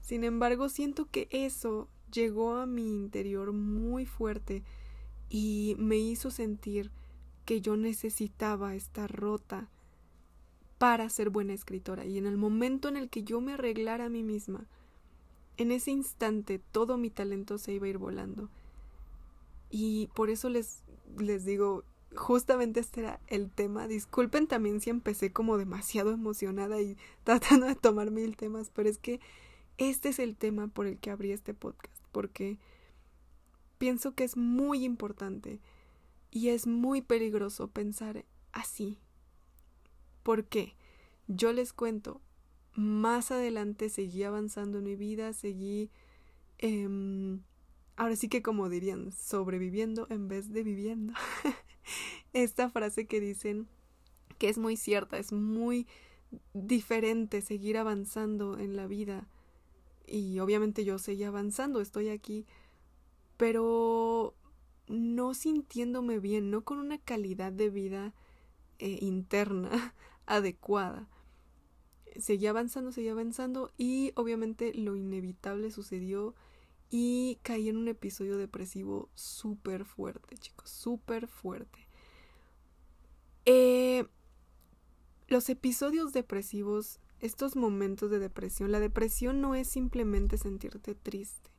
Sin 0.00 0.24
embargo 0.24 0.68
siento 0.68 1.06
que 1.10 1.28
eso 1.30 1.88
llegó 2.10 2.56
a 2.56 2.66
mi 2.66 2.96
interior 2.96 3.52
muy 3.52 4.06
fuerte 4.06 4.64
y 5.30 5.76
me 5.78 5.96
hizo 5.96 6.30
sentir 6.30 6.90
que 7.46 7.60
yo 7.60 7.76
necesitaba 7.76 8.74
estar 8.74 9.10
rota 9.10 9.68
para 10.78 11.08
ser 11.08 11.30
buena 11.30 11.52
escritora. 11.52 12.04
Y 12.04 12.18
en 12.18 12.26
el 12.26 12.36
momento 12.36 12.88
en 12.88 12.96
el 12.96 13.08
que 13.08 13.22
yo 13.22 13.40
me 13.40 13.54
arreglara 13.54 14.06
a 14.06 14.08
mí 14.10 14.22
misma, 14.22 14.66
en 15.56 15.72
ese 15.72 15.92
instante 15.92 16.60
todo 16.72 16.98
mi 16.98 17.10
talento 17.10 17.58
se 17.58 17.72
iba 17.72 17.86
a 17.86 17.90
ir 17.90 17.98
volando. 17.98 18.48
Y 19.70 20.08
por 20.14 20.30
eso 20.30 20.48
les, 20.48 20.82
les 21.18 21.44
digo, 21.44 21.84
justamente 22.16 22.80
este 22.80 23.00
era 23.00 23.20
el 23.28 23.50
tema. 23.50 23.86
Disculpen 23.86 24.46
también 24.46 24.80
si 24.80 24.90
empecé 24.90 25.32
como 25.32 25.58
demasiado 25.58 26.10
emocionada 26.10 26.80
y 26.80 26.96
tratando 27.24 27.66
de 27.66 27.76
tomar 27.76 28.10
mil 28.10 28.36
temas, 28.36 28.70
pero 28.74 28.88
es 28.88 28.98
que 28.98 29.20
este 29.78 30.10
es 30.10 30.18
el 30.18 30.36
tema 30.36 30.68
por 30.68 30.86
el 30.86 30.98
que 30.98 31.10
abrí 31.10 31.32
este 31.32 31.54
podcast, 31.54 32.02
porque 32.12 32.58
pienso 33.80 34.14
que 34.14 34.24
es 34.24 34.36
muy 34.36 34.84
importante 34.84 35.58
y 36.30 36.50
es 36.50 36.66
muy 36.66 37.00
peligroso 37.00 37.68
pensar 37.68 38.26
así. 38.52 38.98
¿Por 40.22 40.44
qué? 40.44 40.74
Yo 41.28 41.54
les 41.54 41.72
cuento, 41.72 42.20
más 42.74 43.30
adelante 43.30 43.88
seguí 43.88 44.22
avanzando 44.22 44.78
en 44.78 44.84
mi 44.84 44.96
vida, 44.96 45.32
seguí, 45.32 45.88
eh, 46.58 47.38
ahora 47.96 48.16
sí 48.16 48.28
que 48.28 48.42
como 48.42 48.68
dirían, 48.68 49.12
sobreviviendo 49.12 50.06
en 50.10 50.28
vez 50.28 50.52
de 50.52 50.62
viviendo. 50.62 51.14
Esta 52.34 52.68
frase 52.68 53.06
que 53.06 53.18
dicen 53.18 53.66
que 54.36 54.50
es 54.50 54.58
muy 54.58 54.76
cierta, 54.76 55.16
es 55.16 55.32
muy 55.32 55.86
diferente 56.52 57.40
seguir 57.40 57.78
avanzando 57.78 58.58
en 58.58 58.76
la 58.76 58.86
vida. 58.86 59.26
Y 60.06 60.38
obviamente 60.38 60.84
yo 60.84 60.98
seguí 60.98 61.24
avanzando, 61.24 61.80
estoy 61.80 62.10
aquí, 62.10 62.44
pero 63.40 64.34
no 64.86 65.32
sintiéndome 65.32 66.18
bien, 66.18 66.50
no 66.50 66.60
con 66.62 66.78
una 66.78 66.98
calidad 66.98 67.50
de 67.50 67.70
vida 67.70 68.12
eh, 68.78 68.98
interna 69.00 69.94
adecuada. 70.26 71.08
Seguía 72.18 72.50
avanzando, 72.50 72.92
seguía 72.92 73.12
avanzando 73.12 73.72
y 73.78 74.12
obviamente 74.14 74.74
lo 74.74 74.94
inevitable 74.94 75.70
sucedió 75.70 76.34
y 76.90 77.38
caí 77.42 77.70
en 77.70 77.78
un 77.78 77.88
episodio 77.88 78.36
depresivo 78.36 79.08
súper 79.14 79.86
fuerte, 79.86 80.36
chicos, 80.36 80.68
súper 80.68 81.26
fuerte. 81.26 81.88
Eh, 83.46 84.06
los 85.28 85.48
episodios 85.48 86.12
depresivos, 86.12 87.00
estos 87.20 87.56
momentos 87.56 88.10
de 88.10 88.18
depresión, 88.18 88.70
la 88.70 88.80
depresión 88.80 89.40
no 89.40 89.54
es 89.54 89.66
simplemente 89.66 90.36
sentirte 90.36 90.94
triste. 90.94 91.49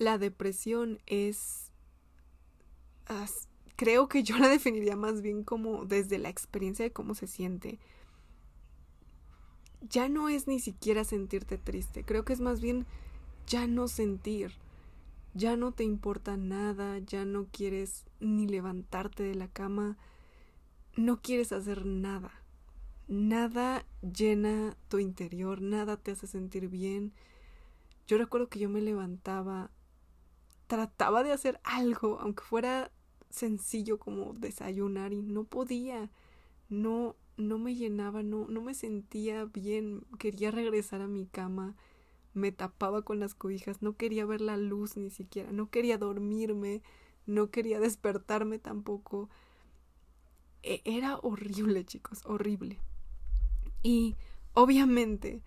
La 0.00 0.16
depresión 0.16 0.98
es 1.04 1.70
creo 3.76 4.08
que 4.08 4.22
yo 4.22 4.38
la 4.38 4.48
definiría 4.56 4.96
más 4.96 5.20
bien 5.20 5.44
como 5.44 5.84
desde 5.84 6.18
la 6.18 6.30
experiencia 6.30 6.86
de 6.86 6.90
cómo 6.90 7.14
se 7.14 7.26
siente. 7.26 7.78
Ya 9.82 10.08
no 10.08 10.30
es 10.30 10.46
ni 10.46 10.58
siquiera 10.58 11.04
sentirte 11.04 11.58
triste, 11.58 12.02
creo 12.02 12.24
que 12.24 12.32
es 12.32 12.40
más 12.40 12.62
bien 12.62 12.86
ya 13.46 13.66
no 13.66 13.88
sentir. 13.88 14.52
Ya 15.34 15.54
no 15.56 15.70
te 15.72 15.84
importa 15.84 16.38
nada, 16.38 16.98
ya 17.00 17.26
no 17.26 17.46
quieres 17.52 18.06
ni 18.20 18.48
levantarte 18.48 19.22
de 19.22 19.34
la 19.34 19.48
cama, 19.48 19.98
no 20.96 21.20
quieres 21.20 21.52
hacer 21.52 21.84
nada. 21.84 22.32
Nada 23.06 23.84
llena 24.00 24.78
tu 24.88 24.98
interior, 24.98 25.60
nada 25.60 25.98
te 25.98 26.12
hace 26.12 26.26
sentir 26.26 26.68
bien. 26.68 27.12
Yo 28.06 28.16
recuerdo 28.16 28.48
que 28.48 28.60
yo 28.60 28.70
me 28.70 28.80
levantaba, 28.80 29.70
trataba 30.70 31.24
de 31.24 31.32
hacer 31.32 31.60
algo, 31.64 32.20
aunque 32.20 32.44
fuera 32.44 32.92
sencillo 33.28 33.98
como 33.98 34.34
desayunar 34.34 35.12
y 35.12 35.20
no 35.20 35.42
podía, 35.42 36.12
no, 36.68 37.16
no 37.36 37.58
me 37.58 37.74
llenaba, 37.74 38.22
no, 38.22 38.46
no 38.46 38.62
me 38.62 38.74
sentía 38.74 39.46
bien, 39.46 40.06
quería 40.20 40.52
regresar 40.52 41.00
a 41.00 41.08
mi 41.08 41.26
cama, 41.26 41.74
me 42.34 42.52
tapaba 42.52 43.02
con 43.02 43.18
las 43.18 43.34
cobijas, 43.34 43.82
no 43.82 43.96
quería 43.96 44.24
ver 44.24 44.40
la 44.40 44.56
luz 44.56 44.96
ni 44.96 45.10
siquiera, 45.10 45.50
no 45.50 45.70
quería 45.70 45.98
dormirme, 45.98 46.84
no 47.26 47.50
quería 47.50 47.80
despertarme 47.80 48.60
tampoco. 48.60 49.28
E, 50.62 50.82
era 50.84 51.18
horrible, 51.18 51.84
chicos, 51.84 52.24
horrible. 52.26 52.78
Y 53.82 54.14
obviamente 54.54 55.42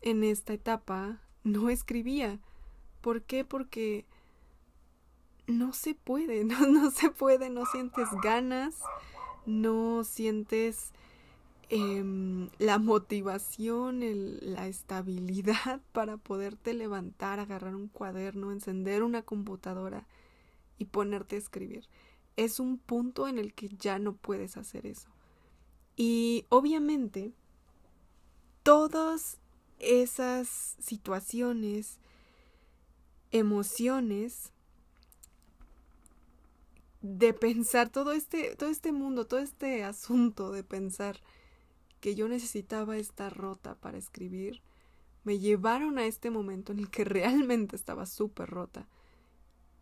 en 0.00 0.24
esta 0.24 0.54
etapa 0.54 1.20
no 1.44 1.68
escribía. 1.68 2.40
¿Por 3.02 3.24
qué? 3.24 3.44
Porque 3.44 4.06
no 5.48 5.72
se 5.72 5.94
puede, 5.94 6.44
no, 6.44 6.66
no 6.68 6.90
se 6.92 7.10
puede, 7.10 7.50
no 7.50 7.66
sientes 7.66 8.08
ganas, 8.22 8.76
no 9.46 10.04
sientes 10.04 10.92
Em, 11.70 12.48
la 12.58 12.78
motivación, 12.78 14.00
la 14.40 14.68
estabilidad 14.68 15.82
para 15.92 16.16
poderte 16.16 16.72
levantar, 16.72 17.40
agarrar 17.40 17.74
un 17.74 17.88
cuaderno, 17.88 18.52
encender 18.52 19.02
una 19.02 19.20
computadora 19.20 20.06
y 20.78 20.86
ponerte 20.86 21.36
a 21.36 21.38
escribir. 21.38 21.86
Es 22.36 22.58
un 22.58 22.78
punto 22.78 23.28
en 23.28 23.38
el 23.38 23.52
que 23.52 23.68
ya 23.68 23.98
no 23.98 24.14
puedes 24.14 24.56
hacer 24.56 24.86
eso. 24.86 25.10
Y 25.94 26.46
obviamente, 26.48 27.32
todas 28.62 29.38
esas 29.78 30.76
situaciones, 30.78 31.98
emociones, 33.30 34.52
de 37.00 37.32
pensar 37.32 37.88
todo 37.88 38.12
este, 38.12 38.56
todo 38.56 38.70
este 38.70 38.92
mundo, 38.92 39.26
todo 39.26 39.40
este 39.40 39.84
asunto 39.84 40.50
de 40.50 40.64
pensar 40.64 41.20
que 42.00 42.14
yo 42.14 42.28
necesitaba 42.28 42.96
estar 42.96 43.36
rota 43.36 43.74
para 43.76 43.98
escribir, 43.98 44.62
me 45.24 45.38
llevaron 45.38 45.98
a 45.98 46.06
este 46.06 46.30
momento 46.30 46.72
en 46.72 46.78
el 46.78 46.90
que 46.90 47.04
realmente 47.04 47.76
estaba 47.76 48.06
súper 48.06 48.48
rota. 48.48 48.88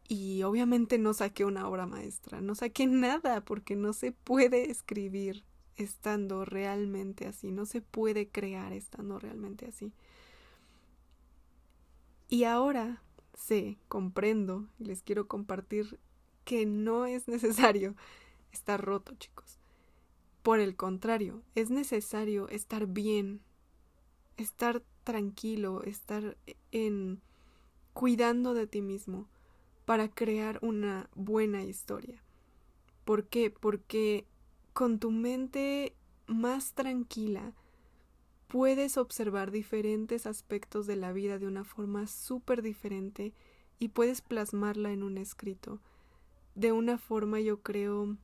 Y 0.08 0.42
obviamente 0.44 0.98
no 0.98 1.14
saqué 1.14 1.44
una 1.44 1.68
obra 1.68 1.86
maestra, 1.86 2.40
no 2.40 2.54
saqué 2.54 2.86
nada 2.86 3.44
porque 3.44 3.74
no 3.74 3.92
se 3.92 4.12
puede 4.12 4.70
escribir 4.70 5.44
estando 5.76 6.44
realmente 6.44 7.26
así, 7.26 7.50
no 7.50 7.66
se 7.66 7.82
puede 7.82 8.28
crear 8.28 8.72
estando 8.72 9.18
realmente 9.18 9.66
así. 9.66 9.92
Y 12.28 12.44
ahora 12.44 13.02
sé, 13.34 13.78
comprendo 13.88 14.68
y 14.78 14.84
les 14.84 15.02
quiero 15.02 15.28
compartir 15.28 15.98
que 16.46 16.64
no 16.64 17.04
es 17.04 17.28
necesario 17.28 17.94
estar 18.52 18.82
roto, 18.82 19.14
chicos. 19.16 19.58
Por 20.42 20.60
el 20.60 20.76
contrario, 20.76 21.42
es 21.54 21.70
necesario 21.70 22.48
estar 22.48 22.86
bien, 22.86 23.42
estar 24.38 24.82
tranquilo, 25.04 25.82
estar 25.82 26.38
en 26.70 27.20
cuidando 27.92 28.54
de 28.54 28.66
ti 28.66 28.80
mismo 28.80 29.28
para 29.84 30.08
crear 30.08 30.58
una 30.62 31.10
buena 31.14 31.64
historia. 31.64 32.22
¿Por 33.04 33.24
qué? 33.24 33.50
Porque 33.50 34.24
con 34.72 35.00
tu 35.00 35.10
mente 35.10 35.94
más 36.26 36.74
tranquila 36.74 37.54
puedes 38.46 38.96
observar 38.98 39.50
diferentes 39.50 40.26
aspectos 40.26 40.86
de 40.86 40.94
la 40.94 41.12
vida 41.12 41.40
de 41.40 41.48
una 41.48 41.64
forma 41.64 42.06
súper 42.06 42.62
diferente 42.62 43.32
y 43.80 43.88
puedes 43.88 44.20
plasmarla 44.20 44.92
en 44.92 45.02
un 45.02 45.18
escrito 45.18 45.80
de 46.56 46.72
una 46.72 46.98
forma 46.98 47.38
yo 47.38 47.62
creo 47.62 48.16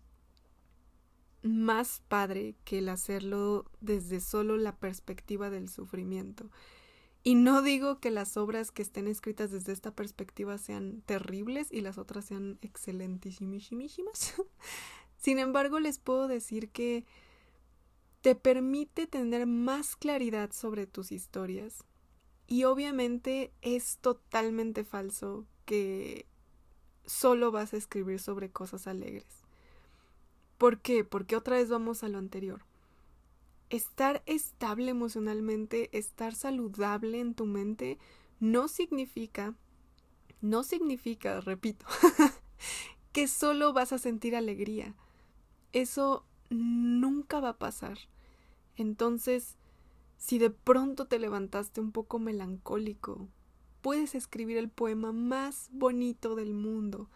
más 1.43 2.03
padre 2.09 2.57
que 2.65 2.79
el 2.79 2.89
hacerlo 2.89 3.71
desde 3.81 4.21
solo 4.21 4.57
la 4.57 4.75
perspectiva 4.77 5.51
del 5.51 5.69
sufrimiento. 5.69 6.51
Y 7.23 7.35
no 7.37 7.63
digo 7.63 8.01
que 8.01 8.11
las 8.11 8.37
obras 8.37 8.73
que 8.73 8.83
estén 8.83 9.07
escritas 9.07 9.53
desde 9.53 9.73
esta 9.73 9.95
perspectiva 9.95 10.59
sean 10.59 11.03
terribles 11.03 11.69
y 11.71 11.83
las 11.83 11.99
otras 11.99 12.25
sean 12.25 12.59
excelentísimas. 12.63 14.35
Sin 15.19 15.39
embargo, 15.39 15.79
les 15.79 15.99
puedo 15.99 16.27
decir 16.27 16.71
que 16.71 17.05
te 18.23 18.35
permite 18.35 19.07
tener 19.07 19.47
más 19.47 19.95
claridad 19.95 20.53
sobre 20.53 20.87
tus 20.87 21.13
historias. 21.13 21.85
Y 22.47 22.65
obviamente 22.65 23.53
es 23.61 23.99
totalmente 23.99 24.85
falso 24.85 25.47
que 25.65 26.27
solo 27.07 27.51
vas 27.51 27.75
a 27.75 27.77
escribir 27.77 28.21
sobre 28.21 28.51
cosas 28.51 28.87
alegres. 28.87 29.27
¿Por 30.59 30.81
qué? 30.81 31.05
Porque 31.05 31.37
otra 31.37 31.57
vez 31.57 31.69
vamos 31.69 32.05
a 32.05 32.09
lo 32.09 32.19
anterior. 32.19 32.63
Estar 33.71 34.23
estable 34.27 34.91
emocionalmente, 34.91 35.97
estar 35.97 36.35
saludable 36.35 37.21
en 37.21 37.35
tu 37.35 37.47
mente, 37.47 37.99
no 38.39 38.69
significa, 38.69 39.55
no 40.41 40.63
significa, 40.63 41.41
repito, 41.41 41.87
que 43.13 43.29
solo 43.29 43.73
vas 43.73 43.93
a 43.93 43.99
sentir 43.99 44.37
alegría. 44.37 44.95
Eso 45.73 46.25
nunca 46.51 47.41
va 47.41 47.51
a 47.51 47.59
pasar. 47.59 47.99
Entonces, 48.77 49.57
si 50.19 50.39
de 50.39 50.51
pronto 50.51 51.07
te 51.07 51.19
levantaste 51.19 51.81
un 51.81 51.93
poco 51.93 52.19
melancólico, 52.19 53.27
puedes 53.83 54.15
escribir 54.15 54.57
el 54.57 54.69
poema 54.69 55.13
más 55.13 55.69
bonito 55.73 56.37
del 56.37 56.55
mundo. 56.55 57.11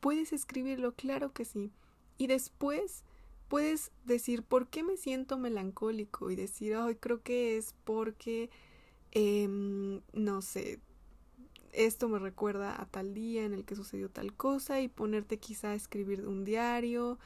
Puedes 0.00 0.32
escribirlo, 0.32 0.94
claro 0.94 1.32
que 1.32 1.44
sí. 1.44 1.72
Y 2.16 2.28
después 2.28 3.04
puedes 3.48 3.90
decir, 4.04 4.42
¿por 4.42 4.68
qué 4.68 4.82
me 4.82 4.96
siento 4.96 5.36
melancólico? 5.36 6.30
Y 6.30 6.36
decir, 6.36 6.74
ay, 6.76 6.94
creo 6.96 7.22
que 7.22 7.56
es 7.56 7.74
porque, 7.84 8.48
em, 9.10 10.00
no 10.12 10.40
sé, 10.40 10.80
esto 11.72 12.08
me 12.08 12.18
recuerda 12.18 12.80
a 12.80 12.86
tal 12.86 13.12
día 13.12 13.44
en 13.44 13.52
el 13.52 13.64
que 13.64 13.76
sucedió 13.76 14.08
tal 14.08 14.34
cosa 14.34 14.80
y 14.80 14.88
ponerte 14.88 15.38
quizá 15.38 15.70
a 15.70 15.74
escribir 15.74 16.26
un 16.26 16.44
diario, 16.44 17.18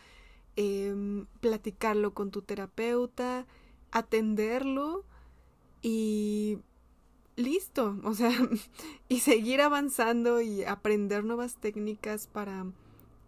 em, 0.56 1.26
platicarlo 1.40 2.14
con 2.14 2.30
tu 2.30 2.42
terapeuta, 2.42 3.46
atenderlo 3.92 5.04
y 5.82 6.58
listo, 7.40 7.98
o 8.04 8.14
sea, 8.14 8.30
y 9.08 9.20
seguir 9.20 9.60
avanzando 9.60 10.40
y 10.40 10.64
aprender 10.64 11.24
nuevas 11.24 11.56
técnicas 11.56 12.26
para 12.26 12.66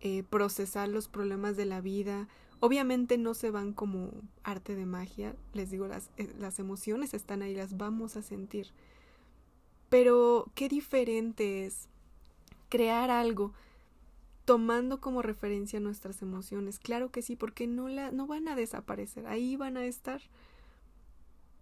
eh, 0.01 0.23
procesar 0.29 0.89
los 0.89 1.09
problemas 1.09 1.57
de 1.57 1.67
la 1.67 1.81
vida. 1.81 2.29
Obviamente 2.61 3.19
no 3.19 3.35
se 3.35 3.51
van 3.51 3.73
como 3.73 4.11
arte 4.45 4.77
de 4.77 4.87
magia, 4.87 5.35
les 5.53 5.71
digo, 5.71 5.89
las, 5.89 6.11
eh, 6.17 6.33
las 6.39 6.59
emociones 6.59 7.15
están 7.15 7.43
ahí, 7.43 7.55
las 7.55 7.77
vamos 7.77 8.17
a 8.17 8.23
sentir. 8.23 8.69
Pero 9.89 10.51
qué 10.55 10.69
diferente 10.69 11.67
es 11.67 11.89
crear 12.69 13.11
algo 13.11 13.53
tomando 14.45 15.01
como 15.01 15.23
referencia 15.23 15.81
nuestras 15.81 16.23
emociones. 16.23 16.79
Claro 16.79 17.11
que 17.11 17.23
sí, 17.23 17.37
porque 17.37 17.67
no, 17.67 17.89
la, 17.89 18.11
no 18.11 18.27
van 18.27 18.49
a 18.49 18.57
desaparecer, 18.57 19.27
ahí 19.27 19.57
van 19.57 19.77
a 19.77 19.85
estar. 19.85 20.21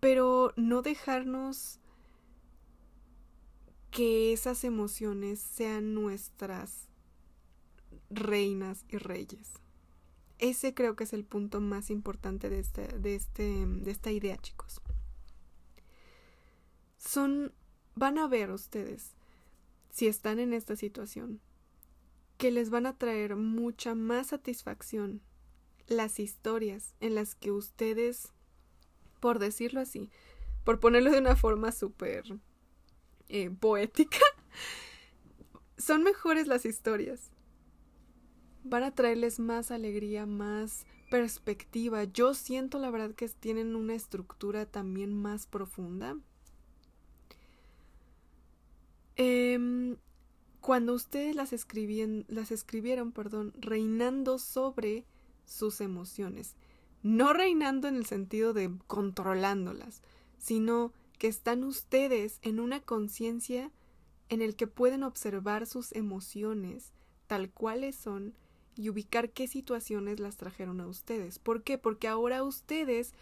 Pero 0.01 0.53
no 0.57 0.81
dejarnos 0.83 1.79
que 3.91 4.33
esas 4.33 4.65
emociones 4.65 5.41
sean 5.41 5.95
nuestras 5.95 6.89
reinas 8.09 8.85
y 8.89 8.99
reyes. 8.99 9.53
Ese 10.39 10.75
creo 10.75 10.97
que 10.97 11.05
es 11.05 11.13
el 11.13 11.25
punto 11.25 11.61
más 11.61 11.91
importante 11.91 12.49
de, 12.49 12.61
este, 12.61 12.87
de, 12.99 13.15
este, 13.15 13.67
de 13.67 13.91
esta 13.91 14.11
idea, 14.11 14.37
chicos. 14.39 14.81
Son, 16.97 17.53
van 17.95 18.19
a 18.19 18.27
ver 18.27 18.51
ustedes, 18.51 19.13
si 19.91 20.07
están 20.07 20.39
en 20.39 20.53
esta 20.53 20.77
situación, 20.77 21.41
que 22.39 22.51
les 22.51 22.71
van 22.71 22.87
a 22.87 22.97
traer 22.97 23.37
mucha 23.37 23.95
más 23.95 24.29
satisfacción 24.29 25.21
las 25.89 26.21
historias 26.21 26.95
en 27.01 27.17
las 27.17 27.35
que 27.35 27.51
ustedes, 27.51 28.33
por 29.19 29.39
decirlo 29.39 29.81
así, 29.81 30.11
por 30.65 30.81
ponerlo 30.81 31.11
de 31.11 31.19
una 31.19 31.37
forma 31.37 31.73
súper 31.73 32.39
eh, 33.31 33.51
poética, 33.51 34.19
son 35.79 36.03
mejores 36.03 36.47
las 36.47 36.67
historias 36.67 37.31
van 38.65 38.83
a 38.83 38.95
traerles 38.95 39.39
más 39.39 39.71
alegría, 39.71 40.27
más 40.27 40.87
perspectiva. 41.11 42.05
Yo 42.05 42.35
siento 42.35 42.79
la 42.79 42.91
verdad 42.91 43.15
que 43.15 43.29
tienen 43.29 43.75
una 43.75 43.95
estructura 43.95 44.67
también 44.67 45.15
más 45.15 45.47
profunda. 45.47 46.17
Em, 49.17 49.97
cuando 50.61 50.95
ustedes 50.95 51.35
las, 51.35 51.53
escribían, 51.53 52.25
las 52.29 52.51
escribieron, 52.51 53.13
perdón, 53.13 53.53
reinando 53.59 54.39
sobre 54.39 55.05
sus 55.45 55.81
emociones, 55.81 56.55
no 57.03 57.33
reinando 57.33 57.89
en 57.89 57.97
el 57.97 58.07
sentido 58.07 58.53
de 58.53 58.71
controlándolas, 58.87 60.03
sino 60.39 60.93
que 61.21 61.29
están 61.29 61.65
ustedes 61.65 62.39
en 62.41 62.59
una 62.59 62.81
conciencia 62.81 63.71
en 64.31 64.41
el 64.41 64.57
que 64.57 64.67
pueden 64.67 65.03
observar 65.03 65.67
sus 65.67 65.93
emociones 65.93 66.95
tal 67.27 67.51
cuales 67.51 67.95
son 67.95 68.33
y 68.75 68.89
ubicar 68.89 69.29
qué 69.29 69.47
situaciones 69.47 70.19
las 70.19 70.39
trajeron 70.39 70.81
a 70.81 70.87
ustedes. 70.87 71.39
¿Por 71.39 71.63
qué? 71.63 71.77
Porque 71.77 72.09
ahora 72.09 72.43
ustedes 72.43 73.13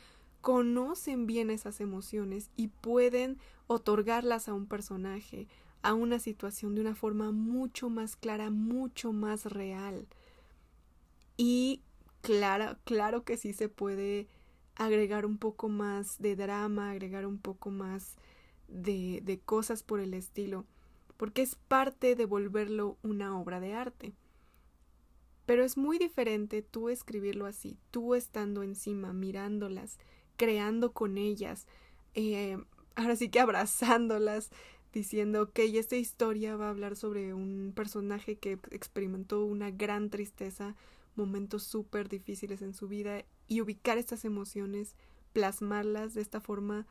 conocen 0.43 1.27
bien 1.27 1.51
esas 1.51 1.81
emociones 1.81 2.53
y 2.55 2.69
pueden 2.69 3.39
otorgarlas 3.67 4.49
a 4.49 4.55
un 4.55 4.67
personaje, 4.67 5.49
a 5.83 5.95
una 5.95 6.21
situación 6.21 6.77
de 6.77 6.83
una 6.83 6.95
forma 6.95 7.33
mucho 7.33 7.91
más 7.91 8.15
clara, 8.15 8.49
mucho 8.49 9.13
más 9.13 9.45
real. 9.47 10.07
Y 11.37 11.83
claro, 12.21 12.79
claro 12.85 13.25
que 13.25 13.37
sí 13.37 13.53
se 13.53 13.69
puede 13.69 14.29
agregar 14.79 15.27
un 15.27 15.38
poco 15.38 15.69
más 15.69 16.19
de 16.19 16.37
drama, 16.37 16.93
agregar 16.93 17.27
un 17.27 17.38
poco 17.38 17.71
más 17.71 18.17
de, 18.69 19.21
de 19.25 19.38
cosas 19.38 19.83
por 19.83 20.01
el 20.01 20.14
estilo, 20.14 20.64
porque 21.17 21.43
es 21.43 21.57
parte 21.57 22.14
de 22.14 22.25
volverlo 22.25 22.97
una 23.03 23.38
obra 23.38 23.61
de 23.61 23.75
arte. 23.75 24.12
Pero 25.47 25.64
es 25.64 25.77
muy 25.77 25.99
diferente 25.99 26.62
tú 26.62 26.88
escribirlo 26.88 27.47
así, 27.47 27.77
tú 27.91 28.14
estando 28.14 28.62
encima, 28.62 29.12
mirándolas, 29.12 29.99
creando 30.37 30.93
con 30.93 31.19
ellas, 31.19 31.67
eh, 32.14 32.57
ahora 32.95 33.17
sí 33.17 33.29
que 33.31 33.41
abrazándolas, 33.41 34.51
diciendo, 34.93 35.43
ok, 35.43 35.59
esta 35.75 35.97
historia 35.97 36.57
va 36.57 36.67
a 36.67 36.71
hablar 36.71 36.97
sobre 36.97 37.35
un 37.35 37.73
personaje 37.75 38.37
que 38.37 38.59
experimentó 38.71 39.45
una 39.45 39.71
gran 39.71 40.11
tristeza, 40.11 40.77
momentos 41.14 41.64
súper 41.64 42.09
difíciles 42.09 42.62
en 42.62 42.75
su 42.75 42.88
vida, 42.88 43.25
y 43.49 43.61
ubicar 43.61 43.99
estas 43.99 44.25
emociones, 44.25 44.95
plasmarlas 45.33 46.15
de 46.15 46.21
esta 46.21 46.41
forma 46.41 46.87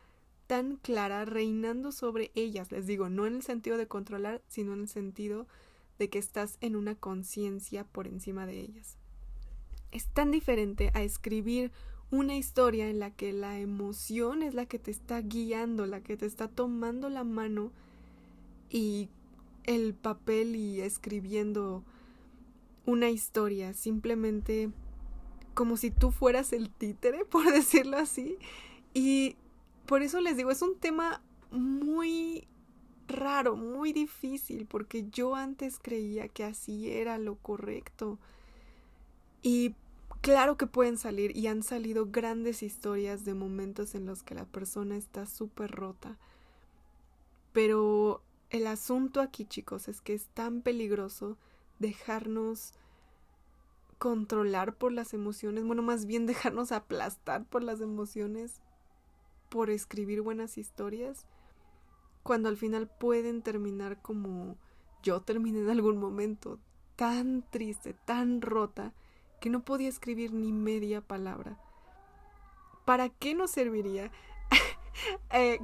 tan 0.47 0.77
clara, 0.77 1.25
reinando 1.25 1.91
sobre 1.91 2.31
ellas, 2.33 2.71
les 2.71 2.87
digo, 2.87 3.09
no 3.09 3.27
en 3.27 3.35
el 3.35 3.43
sentido 3.43 3.77
de 3.77 3.87
controlar, 3.87 4.41
sino 4.47 4.73
en 4.73 4.81
el 4.81 4.87
sentido 4.87 5.47
de 5.99 6.09
que 6.09 6.19
estás 6.19 6.57
en 6.61 6.75
una 6.75 6.95
conciencia 6.95 7.83
por 7.83 8.07
encima 8.07 8.45
de 8.45 8.59
ellas. 8.59 8.97
Es 9.91 10.07
tan 10.07 10.31
diferente 10.31 10.91
a 10.93 11.01
escribir 11.01 11.71
una 12.11 12.37
historia 12.37 12.89
en 12.89 12.99
la 12.99 13.11
que 13.11 13.33
la 13.33 13.59
emoción 13.59 14.41
es 14.41 14.53
la 14.53 14.65
que 14.65 14.79
te 14.79 14.91
está 14.91 15.21
guiando, 15.21 15.85
la 15.85 16.01
que 16.01 16.15
te 16.15 16.25
está 16.25 16.47
tomando 16.47 17.09
la 17.09 17.23
mano 17.23 17.71
y 18.69 19.09
el 19.65 19.93
papel 19.93 20.55
y 20.55 20.81
escribiendo 20.81 21.83
una 22.85 23.09
historia, 23.09 23.73
simplemente 23.73 24.71
como 25.57 25.75
si 25.75 25.89
tú 25.89 26.11
fueras 26.11 26.53
el 26.53 26.69
títere, 26.69 27.25
por 27.31 27.51
decirlo 27.51 27.97
así. 27.97 28.37
Y 28.93 29.35
por 29.87 30.03
eso 30.03 30.21
les 30.21 30.37
digo, 30.37 30.51
es 30.51 30.61
un 30.61 30.77
tema 30.77 31.23
muy 31.49 32.47
raro, 33.07 33.55
muy 33.55 33.91
difícil, 33.91 34.67
porque 34.67 35.09
yo 35.09 35.33
antes 35.33 35.79
creía 35.81 36.27
que 36.27 36.43
así 36.43 36.91
era 36.91 37.17
lo 37.17 37.37
correcto. 37.37 38.19
Y 39.41 39.73
claro 40.21 40.57
que 40.57 40.67
pueden 40.67 40.97
salir 40.97 41.35
y 41.35 41.47
han 41.47 41.63
salido 41.63 42.05
grandes 42.11 42.61
historias 42.61 43.25
de 43.25 43.33
momentos 43.33 43.95
en 43.95 44.05
los 44.05 44.21
que 44.21 44.35
la 44.35 44.45
persona 44.45 44.95
está 44.95 45.25
súper 45.25 45.71
rota. 45.71 46.19
Pero 47.51 48.21
el 48.51 48.67
asunto 48.67 49.21
aquí, 49.21 49.45
chicos, 49.45 49.87
es 49.87 50.01
que 50.01 50.13
es 50.13 50.27
tan 50.35 50.61
peligroso 50.61 51.35
dejarnos 51.79 52.73
controlar 53.97 54.75
por 54.75 54.91
las 54.91 55.13
emociones, 55.13 55.65
bueno, 55.65 55.81
más 55.81 56.05
bien 56.05 56.25
dejarnos 56.25 56.71
aplastar 56.71 57.45
por 57.45 57.63
las 57.63 57.81
emociones, 57.81 58.61
por 59.49 59.69
escribir 59.69 60.21
buenas 60.21 60.57
historias 60.57 61.25
cuando 62.27 62.49
al 62.49 62.57
final 62.57 62.89
pueden 62.89 63.41
terminar 63.41 64.01
como 64.01 64.57
yo 65.01 65.21
terminé 65.21 65.59
en 65.59 65.69
algún 65.69 65.97
momento, 65.97 66.59
tan 66.97 67.41
triste, 67.49 67.93
tan 67.93 68.41
rota, 68.41 68.91
que 69.39 69.49
no 69.49 69.63
podía 69.63 69.87
escribir 69.87 70.33
ni 70.33 70.51
media 70.51 70.99
palabra. 70.99 71.57
¿Para 72.83 73.07
qué 73.07 73.33
nos 73.33 73.51
serviría? 73.51 74.11
eh, 75.31 75.59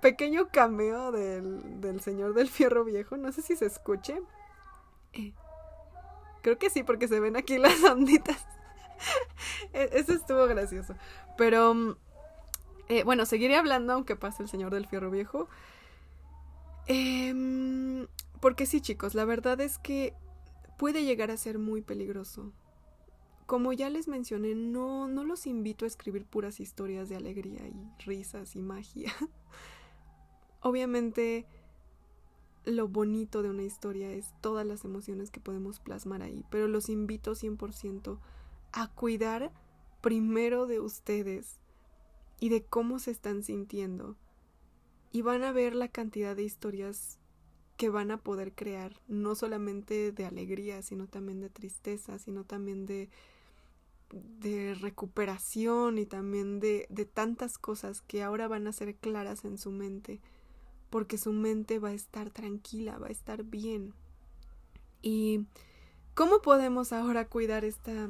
pequeño 0.00 0.48
cameo 0.52 1.10
del, 1.10 1.80
del, 1.80 2.00
señor 2.00 2.34
del 2.34 2.48
fierro 2.48 2.84
viejo, 2.84 3.16
no 3.16 3.32
sé 3.32 3.42
si 3.42 3.56
se 3.56 3.66
escuche. 3.66 4.22
Eh, 5.12 5.32
creo 6.46 6.58
que 6.58 6.70
sí, 6.70 6.84
porque 6.84 7.08
se 7.08 7.18
ven 7.18 7.36
aquí 7.36 7.58
las 7.58 7.82
onditas. 7.82 8.46
E, 9.72 9.90
eso 9.94 10.12
estuvo 10.12 10.46
gracioso. 10.46 10.94
Pero, 11.36 11.74
mm, 11.74 11.96
eh, 12.88 13.02
bueno, 13.02 13.26
seguiré 13.26 13.56
hablando 13.56 13.94
aunque 13.94 14.14
pase 14.14 14.44
el 14.44 14.48
señor 14.48 14.72
del 14.72 14.86
fierro 14.86 15.10
viejo. 15.10 15.48
Eh, 16.86 18.06
porque 18.40 18.64
sí, 18.64 18.80
chicos, 18.80 19.16
la 19.16 19.24
verdad 19.24 19.60
es 19.60 19.78
que 19.78 20.14
puede 20.78 21.02
llegar 21.02 21.32
a 21.32 21.36
ser 21.36 21.58
muy 21.58 21.82
peligroso. 21.82 22.52
Como 23.46 23.72
ya 23.72 23.90
les 23.90 24.06
mencioné, 24.06 24.54
no, 24.54 25.08
no 25.08 25.24
los 25.24 25.48
invito 25.48 25.84
a 25.84 25.88
escribir 25.88 26.26
puras 26.26 26.60
historias 26.60 27.08
de 27.08 27.16
alegría 27.16 27.66
y 27.66 28.04
risas 28.04 28.54
y 28.54 28.60
magia. 28.60 29.12
Obviamente, 30.60 31.44
lo 32.66 32.88
bonito 32.88 33.42
de 33.42 33.50
una 33.50 33.62
historia 33.62 34.10
es 34.10 34.34
todas 34.40 34.66
las 34.66 34.84
emociones 34.84 35.30
que 35.30 35.40
podemos 35.40 35.80
plasmar 35.80 36.22
ahí, 36.22 36.44
pero 36.50 36.68
los 36.68 36.88
invito 36.88 37.34
100% 37.34 38.18
a 38.72 38.88
cuidar 38.88 39.52
primero 40.00 40.66
de 40.66 40.80
ustedes 40.80 41.58
y 42.40 42.48
de 42.48 42.64
cómo 42.64 42.98
se 42.98 43.12
están 43.12 43.42
sintiendo. 43.42 44.16
Y 45.12 45.22
van 45.22 45.44
a 45.44 45.52
ver 45.52 45.74
la 45.74 45.88
cantidad 45.88 46.36
de 46.36 46.42
historias 46.42 47.18
que 47.76 47.88
van 47.88 48.10
a 48.10 48.18
poder 48.18 48.52
crear, 48.52 49.00
no 49.06 49.34
solamente 49.34 50.10
de 50.10 50.24
alegría, 50.24 50.82
sino 50.82 51.06
también 51.06 51.40
de 51.40 51.50
tristeza, 51.50 52.18
sino 52.18 52.44
también 52.44 52.84
de, 52.84 53.08
de 54.10 54.74
recuperación 54.74 55.98
y 55.98 56.06
también 56.06 56.58
de, 56.58 56.86
de 56.90 57.04
tantas 57.04 57.58
cosas 57.58 58.02
que 58.02 58.22
ahora 58.22 58.48
van 58.48 58.66
a 58.66 58.72
ser 58.72 58.96
claras 58.96 59.44
en 59.44 59.56
su 59.56 59.70
mente, 59.70 60.20
porque 60.90 61.18
su 61.18 61.32
mente 61.32 61.78
va 61.78 61.90
a 61.90 61.94
estar 61.94 62.30
tranquila, 62.30 62.98
va 62.98 63.08
a 63.08 63.10
estar 63.12 63.44
bien. 63.44 63.94
¿Y 65.02 65.46
cómo 66.14 66.40
podemos 66.42 66.92
ahora 66.92 67.28
cuidar 67.28 67.64
esta, 67.64 68.08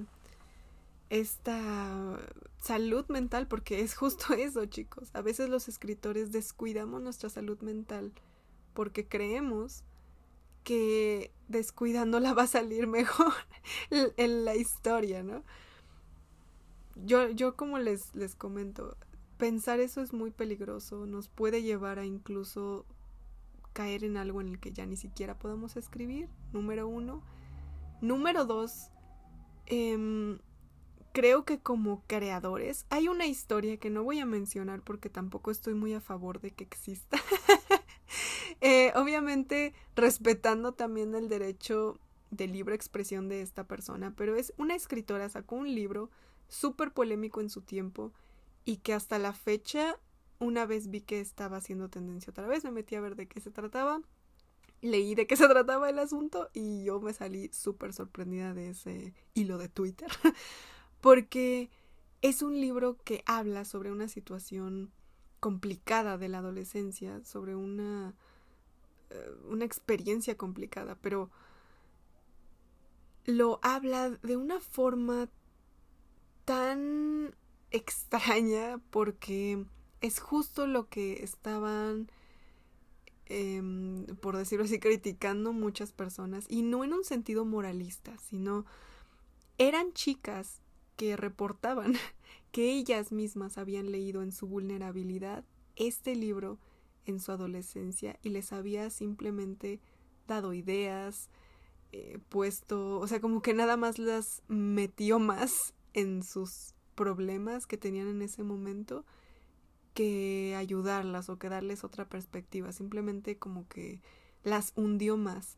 esta 1.10 2.18
salud 2.58 3.06
mental, 3.08 3.46
porque 3.46 3.80
es 3.80 3.94
justo 3.94 4.34
eso, 4.38 4.64
chicos. 4.66 5.10
A 5.14 5.22
veces 5.22 5.48
los 5.48 5.68
escritores 5.68 6.32
descuidamos 6.32 7.02
nuestra 7.02 7.30
salud 7.30 7.60
mental 7.60 8.12
porque 8.74 9.06
creemos 9.06 9.84
que 10.64 11.32
descuidándola 11.48 12.34
va 12.34 12.42
a 12.42 12.48
salir 12.48 12.86
mejor 12.88 13.32
en 13.90 14.44
la 14.44 14.56
historia, 14.56 15.22
¿no? 15.22 15.44
Yo, 17.04 17.28
yo 17.30 17.56
como 17.56 17.78
les, 17.78 18.14
les 18.14 18.34
comento, 18.34 18.96
pensar 19.38 19.80
eso 19.80 20.00
es 20.00 20.12
muy 20.12 20.30
peligroso, 20.30 21.06
nos 21.06 21.28
puede 21.28 21.62
llevar 21.62 21.98
a 21.98 22.04
incluso 22.04 22.86
caer 23.72 24.04
en 24.04 24.16
algo 24.16 24.40
en 24.40 24.48
el 24.48 24.58
que 24.58 24.72
ya 24.72 24.86
ni 24.86 24.96
siquiera 24.96 25.38
podemos 25.38 25.76
escribir, 25.76 26.28
número 26.52 26.88
uno. 26.88 27.22
Número 28.00 28.44
dos, 28.44 28.90
eh, 29.66 30.38
creo 31.16 31.46
que 31.46 31.58
como 31.58 32.02
creadores 32.06 32.84
hay 32.90 33.08
una 33.08 33.24
historia 33.24 33.78
que 33.78 33.88
no 33.88 34.04
voy 34.04 34.18
a 34.18 34.26
mencionar 34.26 34.82
porque 34.82 35.08
tampoco 35.08 35.50
estoy 35.50 35.72
muy 35.72 35.94
a 35.94 36.00
favor 36.02 36.42
de 36.42 36.50
que 36.50 36.62
exista. 36.64 37.16
eh, 38.60 38.92
obviamente 38.94 39.72
respetando 39.94 40.72
también 40.72 41.14
el 41.14 41.30
derecho 41.30 41.98
de 42.30 42.48
libre 42.48 42.74
expresión 42.74 43.30
de 43.30 43.40
esta 43.40 43.64
persona, 43.64 44.12
pero 44.14 44.36
es 44.36 44.52
una 44.58 44.74
escritora, 44.74 45.26
sacó 45.30 45.56
un 45.56 45.74
libro 45.74 46.10
súper 46.48 46.92
polémico 46.92 47.40
en 47.40 47.48
su 47.48 47.62
tiempo 47.62 48.12
y 48.66 48.78
que 48.78 48.92
hasta 48.92 49.18
la 49.18 49.32
fecha, 49.32 49.98
una 50.38 50.66
vez 50.66 50.90
vi 50.90 51.00
que 51.00 51.20
estaba 51.20 51.56
haciendo 51.56 51.88
tendencia 51.88 52.32
otra 52.32 52.46
vez, 52.46 52.64
me 52.64 52.72
metí 52.72 52.96
a 52.96 53.00
ver 53.00 53.14
de 53.14 53.28
qué 53.28 53.40
se 53.40 53.52
trataba, 53.52 54.02
leí 54.82 55.14
de 55.14 55.26
qué 55.26 55.36
se 55.36 55.48
trataba 55.48 55.88
el 55.88 55.98
asunto 56.00 56.50
y 56.52 56.84
yo 56.84 57.00
me 57.00 57.14
salí 57.14 57.48
súper 57.52 57.94
sorprendida 57.94 58.52
de 58.52 58.70
ese 58.70 59.14
hilo 59.34 59.56
de 59.56 59.68
Twitter 59.68 60.10
porque 61.00 61.70
es 62.22 62.42
un 62.42 62.60
libro 62.60 62.98
que 63.04 63.22
habla 63.24 63.64
sobre 63.64 63.92
una 63.92 64.08
situación 64.08 64.90
complicada 65.38 66.18
de 66.18 66.28
la 66.28 66.38
adolescencia, 66.38 67.22
sobre 67.24 67.54
una, 67.54 68.14
eh, 69.10 69.30
una 69.48 69.64
experiencia 69.64 70.36
complicada, 70.36 70.98
pero 71.00 71.30
lo 73.26 73.60
habla 73.62 74.10
de 74.10 74.36
una 74.36 74.58
forma 74.58 75.28
tan 76.44 77.34
extraña 77.70 78.80
porque 78.90 79.64
es 80.00 80.20
justo 80.20 80.66
lo 80.66 80.88
que 80.88 81.24
estaban, 81.24 82.10
em, 83.26 84.06
por 84.20 84.36
decirlo 84.36 84.64
así, 84.64 84.78
criticando 84.78 85.52
muchas 85.52 85.92
personas, 85.92 86.46
y 86.48 86.62
no 86.62 86.84
en 86.84 86.92
un 86.92 87.04
sentido 87.04 87.44
moralista, 87.44 88.16
sino 88.18 88.64
eran 89.58 89.92
chicas 89.92 90.60
que 90.96 91.16
reportaban 91.16 91.94
que 92.52 92.72
ellas 92.72 93.12
mismas 93.12 93.58
habían 93.58 93.90
leído 93.90 94.22
en 94.22 94.32
su 94.32 94.46
vulnerabilidad 94.46 95.44
este 95.76 96.14
libro 96.14 96.58
en 97.04 97.20
su 97.20 97.32
adolescencia 97.32 98.18
y 98.22 98.30
les 98.30 98.52
había 98.52 98.90
simplemente 98.90 99.80
dado 100.26 100.52
ideas, 100.54 101.28
eh, 101.92 102.18
puesto, 102.28 102.98
o 102.98 103.06
sea, 103.06 103.20
como 103.20 103.42
que 103.42 103.54
nada 103.54 103.76
más 103.76 103.98
las 103.98 104.42
metió 104.48 105.18
más 105.18 105.74
en 105.94 106.22
sus 106.22 106.74
problemas 106.96 107.66
que 107.66 107.76
tenían 107.76 108.08
en 108.08 108.22
ese 108.22 108.42
momento 108.42 109.04
que 109.94 110.54
ayudarlas 110.56 111.28
o 111.28 111.38
que 111.38 111.48
darles 111.48 111.84
otra 111.84 112.06
perspectiva, 112.06 112.72
simplemente 112.72 113.38
como 113.38 113.68
que 113.68 114.00
las 114.42 114.72
hundió 114.74 115.16
más. 115.16 115.56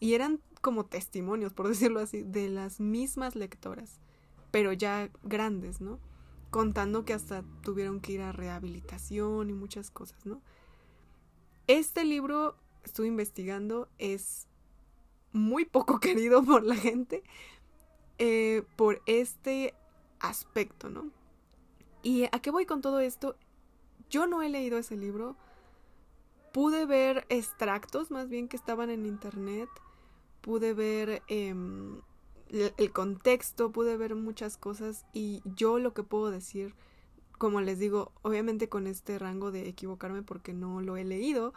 Y 0.00 0.14
eran 0.14 0.40
como 0.60 0.86
testimonios, 0.86 1.52
por 1.54 1.68
decirlo 1.68 2.00
así, 2.00 2.22
de 2.22 2.48
las 2.48 2.80
mismas 2.80 3.36
lectoras, 3.36 4.00
pero 4.50 4.72
ya 4.72 5.10
grandes, 5.22 5.80
¿no? 5.80 6.00
Contando 6.50 7.04
que 7.04 7.12
hasta 7.12 7.44
tuvieron 7.62 8.00
que 8.00 8.12
ir 8.12 8.22
a 8.22 8.32
rehabilitación 8.32 9.50
y 9.50 9.52
muchas 9.52 9.90
cosas, 9.90 10.26
¿no? 10.26 10.42
Este 11.66 12.04
libro, 12.04 12.56
estuve 12.84 13.06
investigando, 13.06 13.88
es 13.98 14.48
muy 15.32 15.64
poco 15.64 16.00
querido 16.00 16.42
por 16.42 16.64
la 16.64 16.76
gente 16.76 17.22
eh, 18.18 18.64
por 18.74 19.00
este 19.06 19.74
aspecto, 20.20 20.88
¿no? 20.88 21.10
¿Y 22.02 22.24
a 22.24 22.40
qué 22.40 22.50
voy 22.50 22.66
con 22.66 22.80
todo 22.80 23.00
esto? 23.00 23.36
Yo 24.10 24.26
no 24.26 24.42
he 24.42 24.48
leído 24.48 24.78
ese 24.78 24.96
libro. 24.96 25.36
Pude 26.52 26.86
ver 26.86 27.26
extractos 27.28 28.10
más 28.10 28.28
bien 28.28 28.48
que 28.48 28.56
estaban 28.56 28.90
en 28.90 29.06
internet. 29.06 29.68
Pude 30.40 30.72
ver 30.72 31.22
em, 31.26 32.00
el 32.50 32.92
contexto, 32.92 33.72
pude 33.72 33.96
ver 33.96 34.14
muchas 34.14 34.56
cosas 34.56 35.04
y 35.12 35.42
yo 35.44 35.78
lo 35.78 35.92
que 35.92 36.02
puedo 36.02 36.30
decir, 36.30 36.74
como 37.36 37.60
les 37.60 37.78
digo, 37.78 38.12
obviamente 38.22 38.68
con 38.68 38.86
este 38.86 39.18
rango 39.18 39.50
de 39.50 39.68
equivocarme 39.68 40.22
porque 40.22 40.54
no 40.54 40.80
lo 40.80 40.96
he 40.96 41.04
leído, 41.04 41.52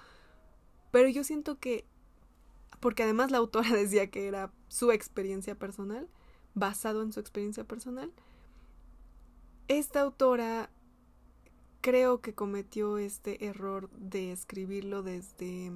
pero 0.91 1.07
yo 1.07 1.24
siento 1.24 1.57
que, 1.59 1.86
porque 2.80 3.03
además 3.03 3.32
la 3.32 3.38
autora 3.38 3.70
decía 3.76 4.09
que 4.12 4.28
era 4.28 4.51
su 4.68 4.91
experiencia 4.91 5.55
personal, 5.55 6.09
basado 6.53 7.01
en 7.01 7.14
su 7.14 7.20
experiencia 7.20 7.64
personal, 7.64 8.12
esta 9.68 10.01
autora 10.01 10.70
creo 11.82 12.22
que 12.22 12.34
cometió 12.34 12.97
este 12.97 13.45
error 13.45 13.89
de 13.91 14.32
escribirlo 14.32 15.03
desde 15.03 15.72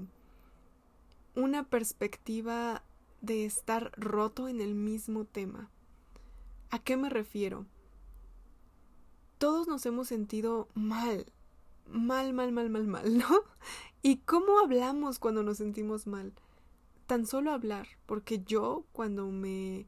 una 1.35 1.63
perspectiva 1.63 2.83
de 3.21 3.45
estar 3.45 3.91
roto 3.97 4.47
en 4.47 4.61
el 4.61 4.75
mismo 4.75 5.25
tema. 5.25 5.69
¿A 6.69 6.79
qué 6.79 6.95
me 6.95 7.09
refiero? 7.09 7.65
Todos 9.37 9.67
nos 9.67 9.85
hemos 9.85 10.07
sentido 10.07 10.69
mal, 10.75 11.25
mal, 11.87 12.33
mal, 12.33 12.51
mal, 12.51 12.69
mal, 12.69 12.87
mal, 12.87 13.17
¿no? 13.17 13.41
¿Y 14.01 14.17
cómo 14.17 14.59
hablamos 14.59 15.19
cuando 15.19 15.43
nos 15.43 15.57
sentimos 15.57 16.07
mal? 16.07 16.33
Tan 17.07 17.25
solo 17.25 17.51
hablar, 17.51 17.87
porque 18.05 18.43
yo 18.43 18.85
cuando 18.91 19.27
me 19.27 19.87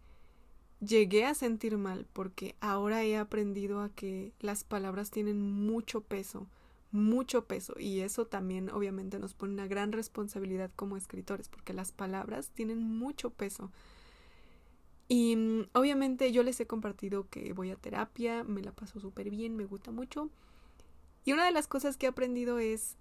llegué 0.79 1.25
a 1.25 1.33
sentir 1.33 1.77
mal 1.77 2.05
porque 2.13 2.55
ahora 2.59 3.03
he 3.03 3.17
aprendido 3.17 3.81
a 3.81 3.89
que 3.89 4.33
las 4.39 4.63
palabras 4.63 5.11
tienen 5.11 5.41
mucho 5.41 6.01
peso, 6.01 6.47
mucho 6.91 7.45
peso 7.45 7.73
y 7.79 8.01
eso 8.01 8.27
también 8.27 8.69
obviamente 8.69 9.19
nos 9.19 9.33
pone 9.33 9.53
una 9.53 9.67
gran 9.67 9.91
responsabilidad 9.91 10.71
como 10.75 10.97
escritores 10.97 11.49
porque 11.49 11.73
las 11.73 11.91
palabras 11.91 12.49
tienen 12.49 12.81
mucho 12.83 13.29
peso. 13.31 13.71
Y 15.07 15.35
mm, 15.35 15.69
obviamente 15.73 16.31
yo 16.31 16.43
les 16.43 16.59
he 16.59 16.67
compartido 16.67 17.29
que 17.29 17.53
voy 17.53 17.71
a 17.71 17.75
terapia, 17.75 18.43
me 18.43 18.61
la 18.61 18.71
paso 18.71 18.99
súper 18.99 19.29
bien, 19.29 19.55
me 19.55 19.65
gusta 19.65 19.91
mucho. 19.91 20.29
Y 21.25 21.33
una 21.33 21.45
de 21.45 21.51
las 21.51 21.67
cosas 21.67 21.97
que 21.97 22.05
he 22.05 22.09
aprendido 22.09 22.59
es 22.59 22.95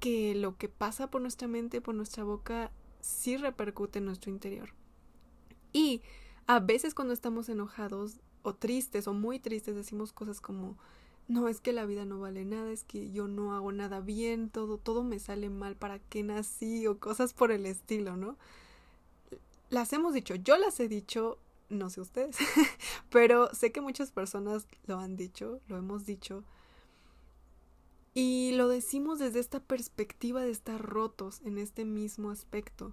que 0.00 0.34
lo 0.34 0.56
que 0.56 0.68
pasa 0.68 1.10
por 1.10 1.22
nuestra 1.22 1.48
mente, 1.48 1.80
por 1.80 1.94
nuestra 1.94 2.24
boca, 2.24 2.70
sí 3.00 3.36
repercute 3.36 3.98
en 3.98 4.04
nuestro 4.04 4.30
interior. 4.30 4.70
Y 5.72 6.02
a 6.46 6.60
veces 6.60 6.94
cuando 6.94 7.12
estamos 7.12 7.48
enojados 7.48 8.20
o 8.42 8.54
tristes 8.54 9.08
o 9.08 9.12
muy 9.12 9.38
tristes 9.38 9.74
decimos 9.74 10.12
cosas 10.12 10.40
como 10.40 10.76
no 11.28 11.48
es 11.48 11.60
que 11.60 11.72
la 11.72 11.86
vida 11.86 12.04
no 12.04 12.20
vale 12.20 12.44
nada, 12.44 12.70
es 12.70 12.84
que 12.84 13.10
yo 13.10 13.26
no 13.26 13.54
hago 13.54 13.72
nada 13.72 14.00
bien, 14.00 14.48
todo 14.48 14.78
todo 14.78 15.02
me 15.02 15.18
sale 15.18 15.50
mal, 15.50 15.74
¿para 15.74 15.98
qué 15.98 16.22
nací? 16.22 16.86
o 16.86 16.98
cosas 16.98 17.32
por 17.32 17.50
el 17.50 17.66
estilo, 17.66 18.16
¿no? 18.16 18.36
Las 19.70 19.92
hemos 19.92 20.14
dicho, 20.14 20.36
yo 20.36 20.56
las 20.56 20.78
he 20.78 20.86
dicho, 20.86 21.38
no 21.68 21.90
sé 21.90 22.00
ustedes, 22.00 22.36
pero 23.10 23.52
sé 23.52 23.72
que 23.72 23.80
muchas 23.80 24.12
personas 24.12 24.68
lo 24.86 25.00
han 25.00 25.16
dicho, 25.16 25.60
lo 25.66 25.76
hemos 25.76 26.06
dicho. 26.06 26.44
Y 28.14 28.52
lo 28.52 28.68
decimos 28.68 29.18
desde 29.18 29.40
esta 29.40 29.60
perspectiva 29.60 30.40
de 30.42 30.50
estar 30.50 30.80
rotos 30.80 31.42
en 31.44 31.58
este 31.58 31.84
mismo 31.84 32.30
aspecto 32.30 32.92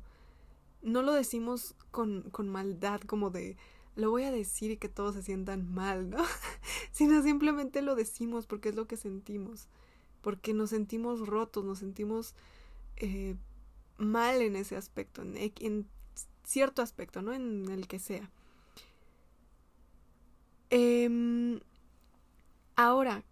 no 0.84 1.02
lo 1.02 1.14
decimos 1.14 1.76
con, 1.92 2.30
con 2.30 2.50
maldad, 2.50 3.02
como 3.02 3.30
de 3.30 3.58
lo 3.96 4.10
voy 4.10 4.24
a 4.24 4.32
decir 4.32 4.72
y 4.72 4.78
que 4.78 4.90
todos 4.90 5.16
se 5.16 5.24
sientan 5.24 5.72
mal, 5.74 6.10
¿no? 6.10 6.18
Sino 6.92 7.22
simplemente 7.22 7.82
lo 7.82 7.96
decimos 7.96 8.46
porque 8.48 8.70
es 8.70 8.76
lo 8.76 8.88
que 8.88 8.98
sentimos, 8.98 9.68
porque 10.22 10.54
nos 10.54 10.72
sentimos 10.72 11.28
rotos, 11.28 11.64
nos 11.64 11.80
sentimos 11.80 12.34
eh, 12.98 13.36
mal 13.98 14.42
en 14.42 14.56
ese 14.56 14.76
aspecto, 14.76 15.22
en, 15.22 15.88
cierto 16.44 16.82
aspecto, 16.82 17.22
¿no? 17.22 17.34
En 17.34 17.70
el 17.70 17.88
que 17.88 18.00
sea. 18.00 18.30
Eh, 20.70 21.62
ahora, 22.76 23.24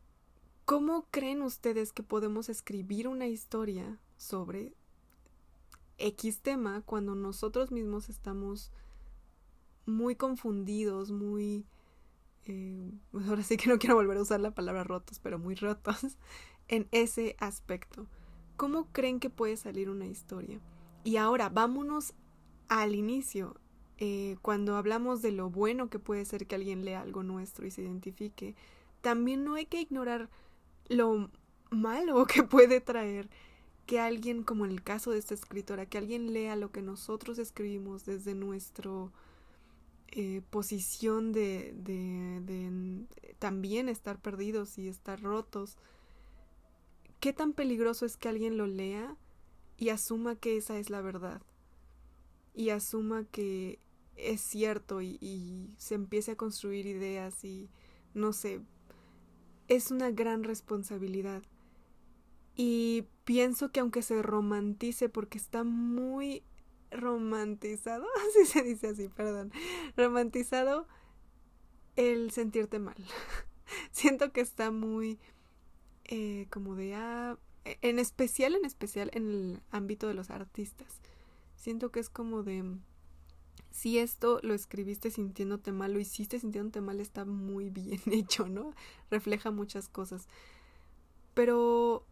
¿cómo 0.66 1.08
creen 1.10 1.42
ustedes 1.42 1.92
que 1.92 2.04
podemos 2.04 2.50
escribir 2.50 3.08
una 3.08 3.28
historia 3.28 3.98
sobre 4.18 4.74
X 6.08 6.42
tema 6.42 6.82
cuando 6.86 7.16
nosotros 7.16 7.72
mismos 7.72 8.10
estamos 8.10 8.72
muy 9.86 10.16
confundidos, 10.16 11.12
muy... 11.12 11.66
Eh, 12.46 12.92
ahora 13.28 13.44
sí 13.44 13.58
que 13.58 13.70
no 13.70 13.80
quiero 13.80 13.96
volver 13.96 14.18
a 14.18 14.22
usar 14.22 14.40
la 14.40 14.52
palabra 14.52 14.84
rotos, 14.84 15.20
pero 15.20 15.40
muy 15.40 15.56
rotos 15.56 16.18
en 16.68 16.88
ese 16.92 17.36
aspecto. 17.40 18.08
¿Cómo 18.58 18.88
creen 18.92 19.20
que 19.20 19.30
puede 19.30 19.58
salir 19.58 19.90
una 19.90 20.06
historia? 20.06 20.60
Y 21.04 21.18
ahora 21.18 21.50
vámonos 21.50 22.14
al 22.68 22.96
inicio, 22.96 23.60
eh, 23.98 24.38
cuando 24.42 24.78
hablamos 24.78 25.22
de 25.22 25.32
lo 25.32 25.50
bueno 25.50 25.90
que 25.90 26.00
puede 26.00 26.26
ser 26.26 26.48
que 26.48 26.56
alguien 26.56 26.86
lea 26.86 27.02
algo 27.02 27.22
nuestro 27.22 27.68
y 27.68 27.72
se 27.72 27.82
identifique, 27.82 28.56
también 29.02 29.44
no 29.44 29.56
hay 29.56 29.66
que 29.66 29.82
ignorar 29.82 30.30
lo 30.90 31.30
malo 31.70 32.26
que 32.28 32.44
puede 32.44 32.82
traer 32.82 33.30
que 33.92 34.00
alguien, 34.00 34.44
como 34.44 34.64
en 34.64 34.72
el 34.72 34.82
caso 34.82 35.12
de 35.12 35.20
esta 35.20 35.34
escritora, 35.34 35.86
que 35.86 35.98
alguien 35.98 36.32
lea 36.32 36.56
lo 36.56 36.72
que 36.72 36.82
nosotros 36.82 37.38
escribimos 37.40 38.06
desde 38.06 38.36
nuestra 38.36 38.90
eh, 40.14 40.42
posición 40.50 41.34
de, 41.34 41.74
de, 41.76 43.06
también 43.38 43.90
estar 43.90 44.18
perdidos 44.18 44.78
y 44.78 44.88
estar 44.88 45.22
rotos, 45.22 45.76
¿qué 47.20 47.34
tan 47.34 47.52
peligroso 47.52 48.06
es 48.06 48.16
que 48.16 48.30
alguien 48.30 48.56
lo 48.56 48.66
lea 48.66 49.18
y 49.76 49.90
asuma 49.90 50.38
que 50.38 50.56
esa 50.56 50.80
es 50.80 50.90
la 50.90 51.02
verdad? 51.02 51.42
Y 52.56 52.70
asuma 52.70 53.26
que 53.26 53.78
es 54.16 54.40
cierto 54.40 55.02
y, 55.02 55.18
y 55.20 55.76
se 55.78 55.96
empiece 55.96 56.32
a 56.32 56.38
construir 56.38 56.86
ideas 56.86 57.44
y 57.44 57.68
no 58.14 58.32
sé, 58.32 58.62
es 59.68 59.92
una 59.92 60.12
gran 60.12 60.46
responsabilidad. 60.46 61.44
Y 62.56 63.06
pienso 63.24 63.72
que 63.72 63.80
aunque 63.80 64.02
se 64.02 64.22
romantice, 64.22 65.10
porque 65.10 65.38
está 65.38 65.64
muy 65.64 66.44
romantizado, 66.92 68.06
así 68.30 68.46
se 68.46 68.64
dice 68.64 68.88
así, 68.90 69.08
perdón, 69.10 69.52
romantizado 69.96 70.88
el 71.96 72.32
sentirte 72.32 72.80
mal. 72.80 72.96
Siento 73.92 74.32
que 74.32 74.42
está 74.42 74.72
muy 74.72 75.20
eh, 76.06 76.48
como 76.50 76.76
de, 76.76 76.96
ah, 76.96 77.38
e, 77.66 77.78
en 77.82 78.00
especial, 78.00 78.56
en 78.56 78.66
especial 78.66 79.12
en 79.14 79.30
el 79.30 79.62
ámbito 79.72 80.08
de 80.08 80.14
los 80.14 80.30
artistas. 80.30 81.00
Siento 81.56 81.92
que 81.92 82.00
es 82.00 82.10
como 82.10 82.44
de, 82.44 82.64
si 83.70 83.98
esto 83.98 84.40
lo 84.44 84.54
escribiste 84.54 85.10
sintiéndote 85.12 85.72
mal, 85.72 85.94
lo 85.94 86.00
hiciste 86.00 86.40
sintiéndote 86.40 86.82
mal, 86.82 87.00
está 87.00 87.24
muy 87.26 87.70
bien 87.70 88.02
hecho, 88.12 88.50
¿no? 88.50 88.74
Refleja 89.10 89.52
muchas 89.52 89.88
cosas. 89.88 90.28
Pero 91.34 92.06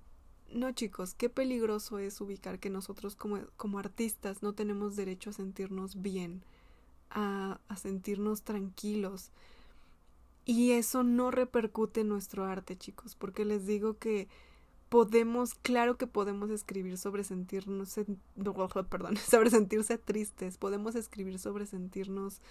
no 0.53 0.71
chicos, 0.71 1.13
qué 1.13 1.29
peligroso 1.29 1.99
es 1.99 2.19
ubicar 2.21 2.59
que 2.59 2.69
nosotros 2.69 3.15
como, 3.15 3.39
como 3.57 3.79
artistas 3.79 4.41
no 4.43 4.53
tenemos 4.53 4.95
derecho 4.95 5.29
a 5.29 5.33
sentirnos 5.33 6.01
bien, 6.01 6.41
a, 7.09 7.59
a 7.67 7.75
sentirnos 7.75 8.43
tranquilos. 8.43 9.31
Y 10.45 10.71
eso 10.71 11.03
no 11.03 11.31
repercute 11.31 12.01
en 12.01 12.09
nuestro 12.09 12.45
arte, 12.45 12.77
chicos, 12.77 13.15
porque 13.15 13.45
les 13.45 13.65
digo 13.65 13.97
que 13.97 14.27
podemos, 14.89 15.53
claro 15.53 15.97
que 15.97 16.07
podemos 16.07 16.49
escribir 16.49 16.97
sobre 16.97 17.23
sentirnos, 17.23 17.95
perdón, 18.89 19.17
sobre 19.29 19.49
sentirse 19.51 19.97
tristes, 19.97 20.57
podemos 20.57 20.95
escribir 20.95 21.39
sobre 21.39 21.65
sentirnos 21.65 22.41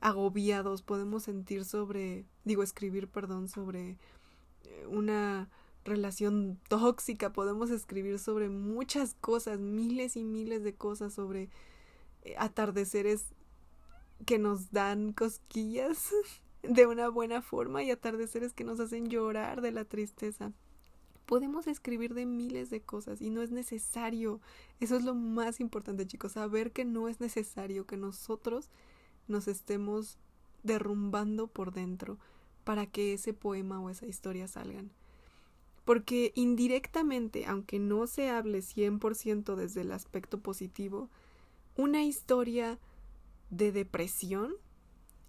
agobiados, 0.00 0.82
podemos 0.82 1.24
sentir 1.24 1.64
sobre, 1.64 2.24
digo, 2.44 2.62
escribir, 2.62 3.08
perdón, 3.08 3.48
sobre 3.48 3.98
eh, 4.64 4.86
una 4.88 5.48
relación 5.84 6.58
tóxica, 6.68 7.32
podemos 7.32 7.70
escribir 7.70 8.18
sobre 8.18 8.48
muchas 8.48 9.14
cosas, 9.14 9.58
miles 9.58 10.16
y 10.16 10.24
miles 10.24 10.62
de 10.62 10.74
cosas, 10.74 11.12
sobre 11.12 11.48
eh, 12.22 12.34
atardeceres 12.38 13.26
que 14.24 14.38
nos 14.38 14.70
dan 14.70 15.12
cosquillas 15.12 16.12
de 16.62 16.86
una 16.86 17.08
buena 17.08 17.42
forma 17.42 17.82
y 17.82 17.90
atardeceres 17.90 18.52
que 18.52 18.64
nos 18.64 18.80
hacen 18.80 19.08
llorar 19.08 19.60
de 19.60 19.72
la 19.72 19.84
tristeza. 19.84 20.52
Podemos 21.26 21.66
escribir 21.66 22.14
de 22.14 22.26
miles 22.26 22.70
de 22.70 22.80
cosas 22.80 23.20
y 23.20 23.30
no 23.30 23.42
es 23.42 23.50
necesario. 23.50 24.40
Eso 24.80 24.96
es 24.96 25.04
lo 25.04 25.14
más 25.14 25.60
importante, 25.60 26.06
chicos, 26.06 26.32
saber 26.32 26.72
que 26.72 26.84
no 26.84 27.08
es 27.08 27.20
necesario 27.20 27.86
que 27.86 27.96
nosotros 27.96 28.70
nos 29.28 29.48
estemos 29.48 30.18
derrumbando 30.62 31.46
por 31.46 31.72
dentro 31.72 32.18
para 32.64 32.86
que 32.86 33.14
ese 33.14 33.32
poema 33.32 33.80
o 33.80 33.90
esa 33.90 34.06
historia 34.06 34.46
salgan. 34.46 34.90
Porque 35.84 36.32
indirectamente, 36.34 37.46
aunque 37.46 37.78
no 37.78 38.06
se 38.06 38.30
hable 38.30 38.60
100% 38.60 39.56
desde 39.56 39.80
el 39.80 39.92
aspecto 39.92 40.40
positivo, 40.40 41.08
una 41.76 42.04
historia 42.04 42.78
de 43.50 43.72
depresión 43.72 44.54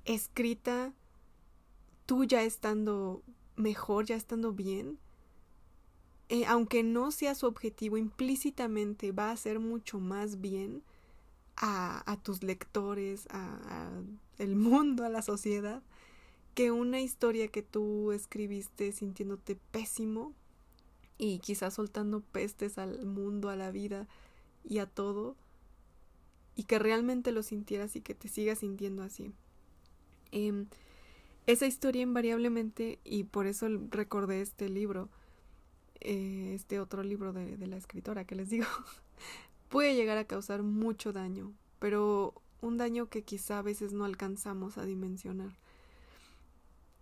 escrita 0.06 0.94
tú 2.06 2.26
ya 2.26 2.44
estando 2.44 3.24
mejor, 3.56 4.06
ya 4.06 4.16
estando 4.16 4.52
bien, 4.52 5.00
eh, 6.30 6.46
aunque 6.46 6.84
no 6.84 7.12
sea 7.12 7.36
su 7.36 7.46
objetivo, 7.46 7.98
implícitamente 7.98 9.12
va 9.12 9.30
a 9.30 9.34
hacer 9.34 9.60
mucho 9.60 10.00
más 10.00 10.42
bien 10.42 10.84
a, 11.56 12.18
tus 12.24 12.44
lectores, 12.44 13.28
a, 13.30 13.92
el 14.38 14.56
mundo, 14.56 15.06
a 15.06 15.10
la 15.10 15.22
sociedad, 15.22 15.84
que 16.56 16.72
una 16.72 17.02
historia 17.02 17.48
que 17.48 17.62
tú 17.62 18.12
escribiste 18.12 18.92
sintiéndote 18.92 19.56
pésimo 19.72 20.34
y 21.18 21.40
quizás 21.40 21.76
soltando 21.76 22.22
pestes 22.22 22.78
al 22.78 23.06
mundo, 23.06 23.50
a 23.50 23.56
la 23.56 23.72
vida 23.72 24.08
y 24.64 24.80
a 24.80 24.86
todo, 24.86 25.36
y 26.56 26.64
que 26.64 26.80
realmente 26.80 27.32
lo 27.32 27.44
sintieras 27.44 27.96
y 27.96 28.02
que 28.02 28.16
te 28.16 28.28
sigas 28.28 28.60
sintiendo 28.60 29.04
así. 29.04 29.32
Eh, 30.32 30.66
esa 31.46 31.66
historia 31.66 32.02
invariablemente, 32.02 33.00
y 33.04 33.24
por 33.26 33.48
eso 33.48 33.68
recordé 33.90 34.42
este 34.42 34.70
libro, 34.70 35.10
eh, 36.00 36.52
este 36.56 36.80
otro 36.80 37.04
libro 37.04 37.34
de, 37.34 37.58
de 37.58 37.68
la 37.68 37.78
escritora 37.78 38.26
que 38.26 38.36
les 38.36 38.50
digo, 38.50 38.66
puede 39.70 39.96
llegar 39.96 40.18
a 40.18 40.26
causar 40.26 40.64
mucho 40.64 41.14
daño, 41.14 41.54
pero 41.80 42.34
un 42.62 42.78
daño 42.78 43.10
que 43.10 43.24
quizá 43.24 43.60
a 43.60 43.62
veces 43.62 43.94
no 43.94 44.06
alcanzamos 44.06 44.78
a 44.78 44.86
dimensionar. 44.86 45.52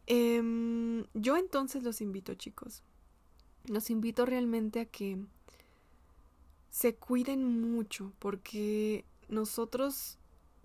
Eh, 0.07 1.05
yo 1.13 1.37
entonces 1.37 1.83
los 1.83 2.01
invito, 2.01 2.33
chicos. 2.33 2.83
Los 3.65 3.89
invito 3.89 4.25
realmente 4.25 4.79
a 4.79 4.85
que 4.85 5.17
se 6.69 6.95
cuiden 6.95 7.61
mucho 7.73 8.13
porque 8.19 9.05
nosotros 9.29 10.17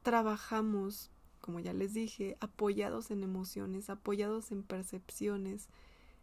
trabajamos 0.03 1.11
como 1.47 1.61
ya 1.61 1.73
les 1.73 1.95
dije, 1.95 2.37
apoyados 2.41 3.13
en 3.13 3.23
emociones, 3.23 3.89
apoyados 3.89 4.51
en 4.51 4.65
percepciones, 4.65 5.69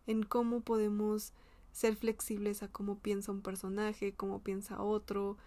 en 0.05 0.23
cómo 0.23 0.59
podemos 0.59 1.31
ser 1.71 1.95
flexibles 1.95 2.61
a 2.61 2.67
cómo 2.67 2.99
piensa 2.99 3.31
un 3.31 3.41
personaje, 3.41 4.13
cómo 4.13 4.41
piensa 4.41 4.83
otro. 4.83 5.37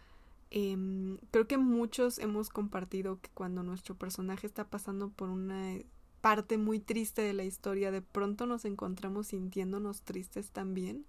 Eh, 0.51 1.18
creo 1.31 1.47
que 1.47 1.59
muchos 1.59 2.18
hemos 2.18 2.49
compartido 2.49 3.20
que 3.20 3.29
cuando 3.35 3.62
nuestro 3.62 3.95
personaje 3.95 4.47
está 4.47 4.64
pasando 4.64 5.11
por 5.11 5.29
una 5.29 5.77
parte 6.22 6.57
muy 6.57 6.81
triste 6.81 7.20
de 7.20 7.35
la 7.35 7.45
historia, 7.45 7.91
de 7.91 8.01
pronto 8.01 8.47
nos 8.47 8.64
encontramos 8.64 9.27
sintiéndonos 9.27 10.01
tristes 10.01 10.53
también. 10.53 11.05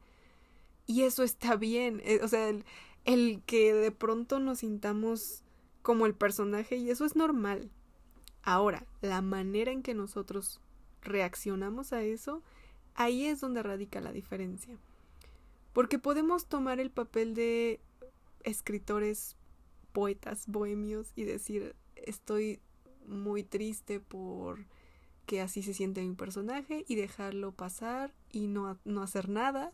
Y 0.87 1.03
eso 1.03 1.23
está 1.23 1.55
bien. 1.55 2.01
Eh, 2.05 2.21
o 2.23 2.27
sea, 2.27 2.49
el, 2.49 2.65
el 3.05 3.41
que 3.45 3.73
de 3.73 3.91
pronto 3.91 4.39
nos 4.39 4.59
sintamos 4.59 5.43
como 5.81 6.05
el 6.05 6.15
personaje, 6.15 6.77
y 6.77 6.89
eso 6.89 7.05
es 7.05 7.15
normal. 7.15 7.69
Ahora, 8.41 8.85
la 9.01 9.21
manera 9.21 9.71
en 9.71 9.83
que 9.83 9.93
nosotros 9.93 10.61
reaccionamos 11.01 11.93
a 11.93 12.01
eso, 12.03 12.41
ahí 12.95 13.25
es 13.25 13.39
donde 13.39 13.63
radica 13.63 14.01
la 14.01 14.11
diferencia. 14.11 14.77
Porque 15.73 15.99
podemos 15.99 16.47
tomar 16.47 16.79
el 16.79 16.89
papel 16.89 17.35
de 17.35 17.79
escritores, 18.43 19.35
poetas, 19.93 20.45
bohemios 20.47 21.11
y 21.15 21.23
decir, 21.23 21.75
estoy 21.95 22.59
muy 23.05 23.43
triste 23.43 23.99
por 23.99 24.65
que 25.25 25.41
así 25.41 25.61
se 25.61 25.73
siente 25.73 26.01
mi 26.01 26.15
personaje 26.15 26.85
y 26.87 26.95
dejarlo 26.95 27.51
pasar 27.51 28.13
y 28.31 28.47
no, 28.47 28.77
no 28.85 29.01
hacer 29.03 29.29
nada 29.29 29.73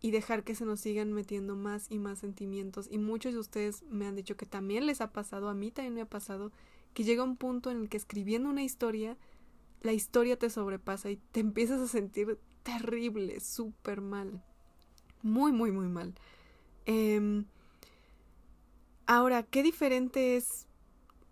y 0.00 0.10
dejar 0.10 0.44
que 0.44 0.54
se 0.54 0.64
nos 0.64 0.80
sigan 0.80 1.12
metiendo 1.12 1.56
más 1.56 1.90
y 1.90 1.98
más 1.98 2.18
sentimientos. 2.20 2.88
Y 2.90 2.98
muchos 2.98 3.32
de 3.32 3.40
ustedes 3.40 3.82
me 3.90 4.06
han 4.06 4.16
dicho 4.16 4.36
que 4.36 4.46
también 4.46 4.86
les 4.86 5.00
ha 5.00 5.12
pasado, 5.12 5.48
a 5.48 5.54
mí 5.54 5.70
también 5.70 5.94
me 5.94 6.00
ha 6.02 6.08
pasado, 6.08 6.52
que 6.94 7.04
llega 7.04 7.22
un 7.22 7.36
punto 7.36 7.70
en 7.70 7.80
el 7.80 7.88
que 7.88 7.96
escribiendo 7.96 8.48
una 8.48 8.62
historia, 8.62 9.16
la 9.82 9.92
historia 9.92 10.38
te 10.38 10.50
sobrepasa 10.50 11.10
y 11.10 11.16
te 11.32 11.40
empiezas 11.40 11.80
a 11.80 11.88
sentir 11.88 12.38
terrible, 12.62 13.40
súper 13.40 14.00
mal. 14.00 14.42
Muy, 15.22 15.52
muy, 15.52 15.72
muy 15.72 15.88
mal. 15.88 16.14
Eh, 16.86 17.44
ahora, 19.06 19.42
qué 19.42 19.62
diferente 19.62 20.36
es 20.36 20.68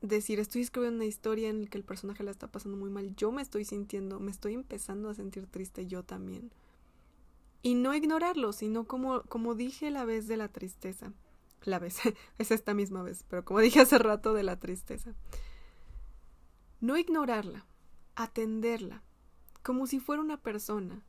decir, 0.01 0.41
estoy 0.41 0.63
escribiendo 0.63 0.97
una 0.97 1.07
historia 1.07 1.49
en 1.49 1.63
la 1.63 1.69
que 1.69 1.79
el 1.79 1.85
personaje 1.85 2.23
la 2.23 2.31
está 2.31 2.49
pasando 2.49 2.77
muy 2.77 2.91
mal. 2.91 3.15
Yo 3.17 3.33
me 3.33 3.43
estoy 3.43 3.65
sintiendo, 3.65 4.21
me 4.21 4.31
estoy 4.31 4.55
empezando 4.55 5.09
a 5.09 5.15
sentir 5.15 5.47
triste 5.47 5.87
yo 5.87 6.03
también. 6.03 6.51
Y 7.63 7.75
no 7.75 7.95
ignorarlo, 7.95 8.53
sino 8.53 8.85
como, 8.85 9.23
como 9.23 9.55
dije 9.55 9.91
la 9.91 10.05
vez 10.05 10.29
de 10.29 10.37
la 10.37 10.49
tristeza. 10.49 11.13
La 11.63 11.79
vez, 11.79 11.99
es 12.39 12.51
esta 12.51 12.75
misma 12.75 13.03
vez, 13.03 13.25
pero 13.29 13.45
como 13.45 13.61
dije 13.61 13.81
hace 13.81 13.99
rato 13.99 14.35
de 14.35 14.43
la 14.43 14.59
tristeza. 14.59 15.15
No 16.81 16.97
ignorarla, 16.97 17.67
atenderla, 18.15 19.03
como 19.63 19.87
si 19.87 19.99
fuera 19.99 20.23
una 20.23 20.37
persona 20.37 21.03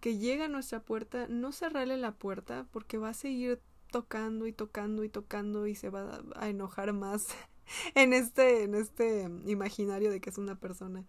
que 0.00 0.18
llega 0.18 0.44
a 0.44 0.48
nuestra 0.48 0.80
puerta, 0.80 1.26
no 1.28 1.50
cerrarle 1.50 1.96
la 1.96 2.12
puerta 2.12 2.66
porque 2.70 2.98
va 2.98 3.08
a 3.08 3.14
seguir 3.14 3.60
tocando 3.90 4.46
y 4.46 4.52
tocando 4.52 5.02
y 5.02 5.08
tocando 5.08 5.66
y 5.66 5.74
se 5.74 5.88
va 5.88 6.20
a 6.36 6.48
enojar 6.48 6.92
más 6.92 7.28
en 7.94 8.12
este 8.12 8.64
en 8.64 8.74
este 8.74 9.22
imaginario 9.46 10.10
de 10.10 10.20
que 10.20 10.30
es 10.30 10.36
una 10.36 10.56
persona 10.56 11.04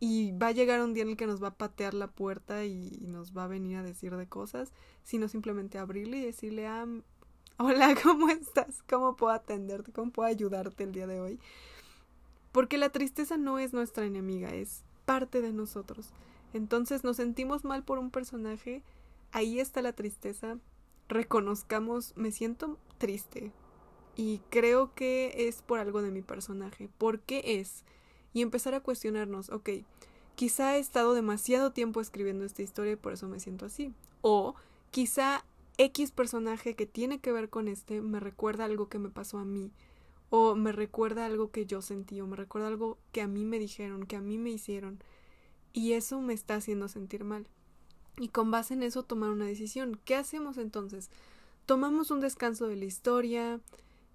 y 0.00 0.32
va 0.32 0.48
a 0.48 0.52
llegar 0.52 0.80
un 0.80 0.94
día 0.94 1.02
en 1.02 1.10
el 1.10 1.16
que 1.16 1.26
nos 1.26 1.42
va 1.42 1.48
a 1.48 1.54
patear 1.54 1.94
la 1.94 2.08
puerta 2.08 2.64
y 2.64 2.98
nos 3.06 3.36
va 3.36 3.44
a 3.44 3.48
venir 3.48 3.76
a 3.76 3.82
decir 3.82 4.16
de 4.16 4.28
cosas, 4.28 4.72
sino 5.02 5.28
simplemente 5.28 5.78
abrirle 5.78 6.18
y 6.18 6.24
decirle, 6.24 6.66
ah, 6.66 6.86
hola, 7.58 7.94
¿cómo 8.02 8.28
estás? 8.28 8.82
¿Cómo 8.88 9.16
puedo 9.16 9.32
atenderte? 9.32 9.92
¿Cómo 9.92 10.10
puedo 10.10 10.28
ayudarte 10.28 10.84
el 10.84 10.92
día 10.92 11.06
de 11.06 11.20
hoy? 11.20 11.38
Porque 12.52 12.78
la 12.78 12.90
tristeza 12.90 13.36
no 13.36 13.58
es 13.58 13.72
nuestra 13.72 14.04
enemiga, 14.04 14.54
es 14.54 14.84
parte 15.04 15.40
de 15.40 15.52
nosotros. 15.52 16.10
Entonces 16.52 17.02
nos 17.02 17.16
sentimos 17.16 17.64
mal 17.64 17.82
por 17.82 17.98
un 17.98 18.10
personaje, 18.10 18.82
ahí 19.32 19.58
está 19.58 19.82
la 19.82 19.92
tristeza, 19.92 20.58
reconozcamos, 21.08 22.12
me 22.16 22.30
siento 22.30 22.78
triste 22.98 23.52
y 24.16 24.40
creo 24.50 24.94
que 24.94 25.48
es 25.48 25.62
por 25.62 25.80
algo 25.80 26.02
de 26.02 26.10
mi 26.10 26.22
personaje. 26.22 26.88
¿Por 26.98 27.20
qué 27.20 27.58
es? 27.60 27.84
Y 28.34 28.42
empezar 28.42 28.74
a 28.74 28.80
cuestionarnos, 28.80 29.48
ok, 29.48 29.70
quizá 30.34 30.76
he 30.76 30.80
estado 30.80 31.14
demasiado 31.14 31.72
tiempo 31.72 32.02
escribiendo 32.02 32.44
esta 32.44 32.62
historia 32.62 32.92
y 32.92 32.96
por 32.96 33.14
eso 33.14 33.28
me 33.28 33.40
siento 33.40 33.64
así. 33.64 33.94
O 34.20 34.54
quizá 34.90 35.44
X 35.78 36.10
personaje 36.10 36.74
que 36.74 36.86
tiene 36.86 37.20
que 37.20 37.32
ver 37.32 37.48
con 37.48 37.68
este 37.68 38.00
me 38.00 38.20
recuerda 38.20 38.64
algo 38.64 38.88
que 38.88 38.98
me 38.98 39.08
pasó 39.08 39.38
a 39.38 39.44
mí 39.44 39.72
o 40.30 40.54
me 40.54 40.72
recuerda 40.72 41.26
algo 41.26 41.50
que 41.50 41.66
yo 41.66 41.80
sentí 41.80 42.20
o 42.20 42.26
me 42.26 42.36
recuerda 42.36 42.68
algo 42.68 42.98
que 43.12 43.22
a 43.22 43.28
mí 43.28 43.44
me 43.44 43.58
dijeron, 43.58 44.04
que 44.04 44.16
a 44.16 44.20
mí 44.20 44.36
me 44.36 44.50
hicieron 44.50 45.00
y 45.72 45.92
eso 45.92 46.20
me 46.20 46.34
está 46.34 46.56
haciendo 46.56 46.88
sentir 46.88 47.24
mal. 47.24 47.46
Y 48.16 48.28
con 48.28 48.50
base 48.50 48.74
en 48.74 48.84
eso 48.84 49.02
tomar 49.02 49.30
una 49.30 49.46
decisión. 49.46 49.98
¿Qué 50.04 50.14
hacemos 50.14 50.56
entonces? 50.56 51.10
Tomamos 51.66 52.12
un 52.12 52.20
descanso 52.20 52.68
de 52.68 52.76
la 52.76 52.84
historia, 52.84 53.60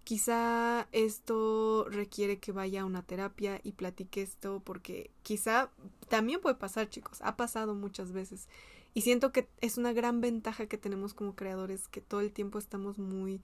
quizá 0.09 0.87
esto 0.91 1.85
requiere 1.87 2.39
que 2.39 2.51
vaya 2.51 2.81
a 2.81 2.85
una 2.85 3.03
terapia 3.03 3.61
y 3.63 3.73
platique 3.73 4.23
esto 4.23 4.59
porque 4.65 5.11
quizá 5.21 5.69
también 6.07 6.41
puede 6.41 6.55
pasar 6.55 6.89
chicos, 6.89 7.19
ha 7.21 7.37
pasado 7.37 7.75
muchas 7.75 8.11
veces. 8.11 8.47
Y 8.95 9.01
siento 9.01 9.31
que 9.31 9.47
es 9.61 9.77
una 9.77 9.93
gran 9.93 10.19
ventaja 10.19 10.65
que 10.65 10.79
tenemos 10.79 11.13
como 11.13 11.35
creadores 11.35 11.87
que 11.87 12.01
todo 12.01 12.21
el 12.21 12.31
tiempo 12.31 12.57
estamos 12.57 12.97
muy 12.97 13.43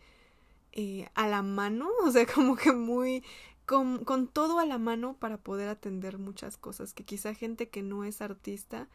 eh, 0.72 1.08
a 1.14 1.28
la 1.28 1.44
mano, 1.44 1.88
o 2.04 2.10
sea, 2.10 2.26
como 2.26 2.56
que 2.56 2.72
muy 2.72 3.24
con, 3.68 4.04
con 4.04 4.28
todo 4.28 4.58
a 4.58 4.66
la 4.66 4.80
mano 4.80 5.18
para 5.20 5.38
poder 5.38 5.70
atender 5.70 6.18
muchas 6.18 6.58
cosas 6.58 6.96
que 6.96 7.04
quizá 7.04 7.36
gente 7.36 7.70
que 7.70 7.84
no 7.84 8.06
es 8.06 8.24
artista 8.24 8.88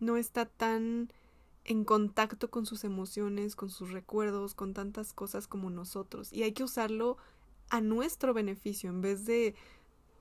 no 0.00 0.16
está 0.16 0.46
tan 0.46 1.12
en 1.64 1.84
contacto 1.84 2.50
con 2.50 2.66
sus 2.66 2.84
emociones, 2.84 3.56
con 3.56 3.70
sus 3.70 3.90
recuerdos, 3.90 4.54
con 4.54 4.74
tantas 4.74 5.12
cosas 5.12 5.48
como 5.48 5.70
nosotros. 5.70 6.32
Y 6.32 6.42
hay 6.42 6.52
que 6.52 6.64
usarlo 6.64 7.16
a 7.70 7.80
nuestro 7.80 8.34
beneficio 8.34 8.90
en 8.90 9.00
vez 9.00 9.24
de 9.24 9.54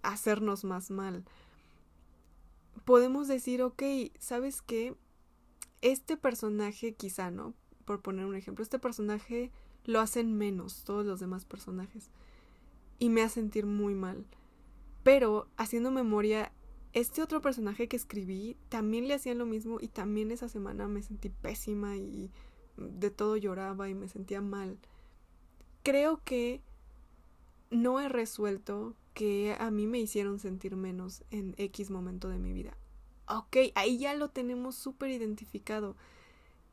hacernos 0.02 0.64
más 0.64 0.90
mal. 0.90 1.26
Podemos 2.86 3.28
decir, 3.28 3.62
ok, 3.62 3.84
¿sabes 4.20 4.62
qué? 4.62 4.96
Este 5.82 6.16
personaje 6.16 6.94
quizá, 6.94 7.30
¿no? 7.30 7.54
Por 7.86 8.02
poner 8.02 8.26
un 8.26 8.36
ejemplo, 8.36 8.64
este 8.64 8.80
personaje 8.80 9.52
lo 9.86 10.00
hacen 10.00 10.38
menos 10.38 10.86
todos 10.86 11.06
los 11.06 11.20
demás 11.20 11.44
personajes. 11.44 12.10
Y 13.00 13.10
me 13.10 13.22
hace 13.22 13.36
sentir 13.36 13.66
muy 13.66 13.96
mal. 13.96 14.26
Pero 15.04 15.48
haciendo 15.58 15.92
memoria, 15.92 16.53
este 16.94 17.22
otro 17.22 17.42
personaje 17.42 17.88
que 17.88 17.96
escribí 17.96 18.56
también 18.70 19.08
le 19.08 19.16
hacían 19.16 19.40
lo 19.40 19.46
mismo 19.46 19.80
y 19.82 19.88
también 19.88 20.32
esa 20.32 20.48
semana 20.48 20.88
me 20.88 21.02
sentí 21.02 21.30
pésima 21.30 21.98
y 21.98 22.32
de 22.78 23.10
todo 23.10 23.36
lloraba 23.36 23.90
y 23.90 23.96
me 23.96 24.08
sentía 24.08 24.42
mal. 24.42 24.78
Creo 25.84 26.22
que 26.24 26.62
no 27.72 28.00
he 28.00 28.10
resuelto 28.10 28.96
que 29.14 29.56
a 29.60 29.72
mí 29.72 29.88
me 29.88 30.00
hicieron 30.00 30.40
sentir 30.40 30.76
menos 30.76 31.24
en 31.32 31.56
X 31.58 31.90
momento 31.90 32.30
de 32.30 32.40
mi 32.40 32.54
vida. 32.54 32.78
Ok, 33.28 33.58
ahí 33.76 33.98
ya 33.98 34.14
lo 34.14 34.30
tenemos 34.30 34.76
súper 34.76 35.10
identificado. 35.10 35.96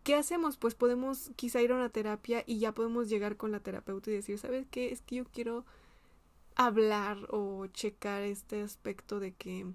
¿Qué 0.05 0.15
hacemos? 0.15 0.57
Pues 0.57 0.75
podemos 0.75 1.31
quizá 1.37 1.61
ir 1.63 1.73
a 1.73 1.77
una 1.77 1.91
terapia 1.91 2.43
y 2.47 2.59
ya 2.59 2.73
podemos 2.73 3.09
llegar 3.09 3.37
con 3.37 3.53
la 3.53 3.61
terapeuta 3.61 4.11
y 4.11 4.15
decir, 4.15 4.39
¿sabes 4.39 4.67
qué? 4.71 4.93
Es 4.93 5.03
que 5.03 5.17
yo 5.17 5.25
quiero 5.25 5.65
hablar 6.57 7.27
o 7.31 7.67
checar 7.69 8.23
este 8.23 8.63
aspecto 8.63 9.21
de 9.21 9.33
que 9.33 9.67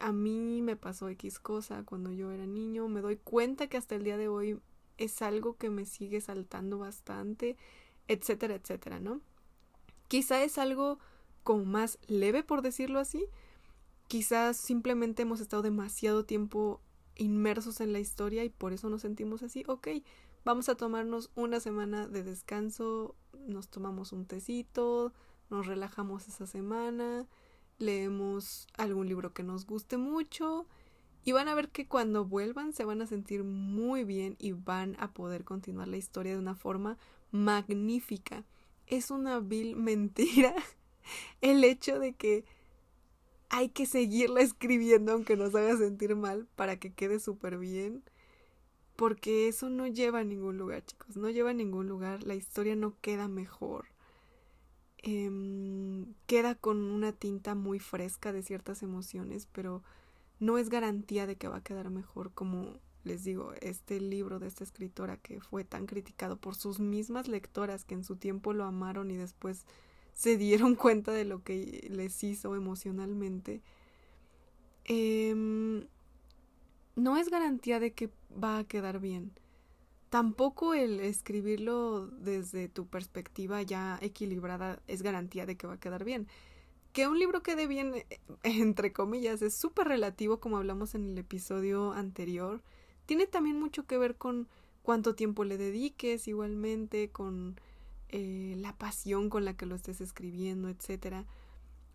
a 0.00 0.12
mí 0.12 0.62
me 0.62 0.76
pasó 0.76 1.08
X 1.08 1.38
cosa 1.38 1.82
cuando 1.84 2.12
yo 2.12 2.32
era 2.32 2.46
niño, 2.46 2.88
me 2.88 3.00
doy 3.00 3.16
cuenta 3.16 3.68
que 3.68 3.76
hasta 3.76 3.94
el 3.94 4.04
día 4.04 4.16
de 4.16 4.28
hoy 4.28 4.58
es 4.98 5.22
algo 5.22 5.56
que 5.56 5.70
me 5.70 5.84
sigue 5.84 6.20
saltando 6.20 6.78
bastante, 6.78 7.56
etcétera, 8.08 8.54
etcétera, 8.54 9.00
¿no? 9.00 9.20
Quizá 10.08 10.42
es 10.42 10.58
algo 10.58 10.98
como 11.42 11.64
más 11.64 11.98
leve, 12.06 12.42
por 12.42 12.62
decirlo 12.62 12.98
así. 12.98 13.26
Quizás 14.08 14.56
simplemente 14.56 15.22
hemos 15.22 15.40
estado 15.40 15.62
demasiado 15.62 16.24
tiempo 16.24 16.80
inmersos 17.16 17.80
en 17.80 17.92
la 17.92 18.00
historia 18.00 18.44
y 18.44 18.50
por 18.50 18.72
eso 18.72 18.88
nos 18.88 19.02
sentimos 19.02 19.42
así. 19.42 19.64
Ok, 19.66 19.88
vamos 20.44 20.68
a 20.68 20.76
tomarnos 20.76 21.30
una 21.34 21.60
semana 21.60 22.06
de 22.06 22.22
descanso, 22.22 23.16
nos 23.46 23.68
tomamos 23.68 24.12
un 24.12 24.26
tecito, 24.26 25.12
nos 25.50 25.66
relajamos 25.66 26.28
esa 26.28 26.46
semana, 26.46 27.26
leemos 27.78 28.66
algún 28.76 29.08
libro 29.08 29.32
que 29.32 29.42
nos 29.42 29.66
guste 29.66 29.96
mucho 29.96 30.66
y 31.24 31.32
van 31.32 31.48
a 31.48 31.54
ver 31.54 31.70
que 31.70 31.88
cuando 31.88 32.24
vuelvan 32.24 32.72
se 32.72 32.84
van 32.84 33.02
a 33.02 33.06
sentir 33.06 33.42
muy 33.42 34.04
bien 34.04 34.36
y 34.38 34.52
van 34.52 34.96
a 35.00 35.12
poder 35.12 35.44
continuar 35.44 35.88
la 35.88 35.96
historia 35.96 36.32
de 36.32 36.38
una 36.38 36.54
forma 36.54 36.98
magnífica. 37.32 38.44
Es 38.86 39.10
una 39.10 39.40
vil 39.40 39.74
mentira 39.74 40.54
el 41.40 41.64
hecho 41.64 41.98
de 41.98 42.12
que 42.12 42.44
hay 43.48 43.70
que 43.70 43.86
seguirla 43.86 44.40
escribiendo 44.40 45.12
aunque 45.12 45.36
nos 45.36 45.54
haga 45.54 45.76
sentir 45.76 46.14
mal 46.14 46.46
para 46.54 46.78
que 46.78 46.92
quede 46.92 47.18
súper 47.18 47.58
bien. 47.58 48.04
Porque 48.94 49.48
eso 49.48 49.68
no 49.68 49.86
lleva 49.86 50.20
a 50.20 50.24
ningún 50.24 50.56
lugar, 50.56 50.84
chicos. 50.84 51.16
No 51.16 51.28
lleva 51.28 51.50
a 51.50 51.54
ningún 51.54 51.86
lugar. 51.86 52.22
La 52.22 52.34
historia 52.34 52.76
no 52.76 52.94
queda 53.00 53.28
mejor. 53.28 53.86
Em, 55.08 56.14
queda 56.26 56.56
con 56.56 56.78
una 56.78 57.12
tinta 57.12 57.54
muy 57.54 57.78
fresca 57.78 58.32
de 58.32 58.42
ciertas 58.42 58.82
emociones, 58.82 59.46
pero 59.52 59.84
no 60.40 60.58
es 60.58 60.68
garantía 60.68 61.28
de 61.28 61.36
que 61.36 61.46
va 61.46 61.58
a 61.58 61.62
quedar 61.62 61.90
mejor 61.90 62.32
como 62.32 62.80
les 63.04 63.22
digo, 63.22 63.52
este 63.60 64.00
libro 64.00 64.40
de 64.40 64.48
esta 64.48 64.64
escritora 64.64 65.16
que 65.16 65.40
fue 65.40 65.62
tan 65.62 65.86
criticado 65.86 66.36
por 66.36 66.56
sus 66.56 66.80
mismas 66.80 67.28
lectoras 67.28 67.84
que 67.84 67.94
en 67.94 68.02
su 68.02 68.16
tiempo 68.16 68.52
lo 68.52 68.64
amaron 68.64 69.12
y 69.12 69.16
después 69.16 69.64
se 70.12 70.36
dieron 70.36 70.74
cuenta 70.74 71.12
de 71.12 71.24
lo 71.24 71.44
que 71.44 71.86
les 71.88 72.24
hizo 72.24 72.56
emocionalmente, 72.56 73.62
em, 74.86 75.86
no 76.96 77.16
es 77.16 77.28
garantía 77.28 77.78
de 77.78 77.92
que 77.92 78.10
va 78.42 78.58
a 78.58 78.64
quedar 78.64 78.98
bien 78.98 79.30
tampoco 80.10 80.74
el 80.74 81.00
escribirlo 81.00 82.06
desde 82.06 82.68
tu 82.68 82.86
perspectiva 82.86 83.62
ya 83.62 83.98
equilibrada 84.00 84.80
es 84.86 85.02
garantía 85.02 85.46
de 85.46 85.56
que 85.56 85.66
va 85.66 85.74
a 85.74 85.80
quedar 85.80 86.04
bien. 86.04 86.28
Que 86.92 87.08
un 87.08 87.18
libro 87.18 87.42
quede 87.42 87.66
bien, 87.66 87.94
eh, 87.94 88.20
entre 88.42 88.92
comillas, 88.92 89.42
es 89.42 89.54
súper 89.54 89.88
relativo 89.88 90.40
como 90.40 90.56
hablamos 90.58 90.94
en 90.94 91.06
el 91.10 91.18
episodio 91.18 91.92
anterior. 91.92 92.62
Tiene 93.06 93.26
también 93.26 93.60
mucho 93.60 93.86
que 93.86 93.98
ver 93.98 94.16
con 94.16 94.48
cuánto 94.82 95.14
tiempo 95.14 95.44
le 95.44 95.58
dediques, 95.58 96.28
igualmente, 96.28 97.10
con 97.10 97.60
eh, 98.08 98.54
la 98.58 98.76
pasión 98.76 99.30
con 99.30 99.44
la 99.44 99.56
que 99.56 99.66
lo 99.66 99.74
estés 99.74 100.00
escribiendo, 100.00 100.68
etcétera. 100.68 101.26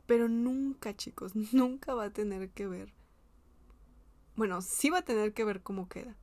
Pero 0.05 0.27
nunca, 0.29 0.95
chicos, 0.95 1.35
nunca 1.53 1.93
va 1.95 2.05
a 2.05 2.13
tener 2.13 2.49
que 2.49 2.67
ver. 2.67 2.93
Bueno, 4.35 4.61
sí 4.61 4.89
va 4.89 4.99
a 4.99 5.05
tener 5.05 5.33
que 5.33 5.43
ver 5.43 5.61
cómo 5.61 5.89
queda 5.89 6.15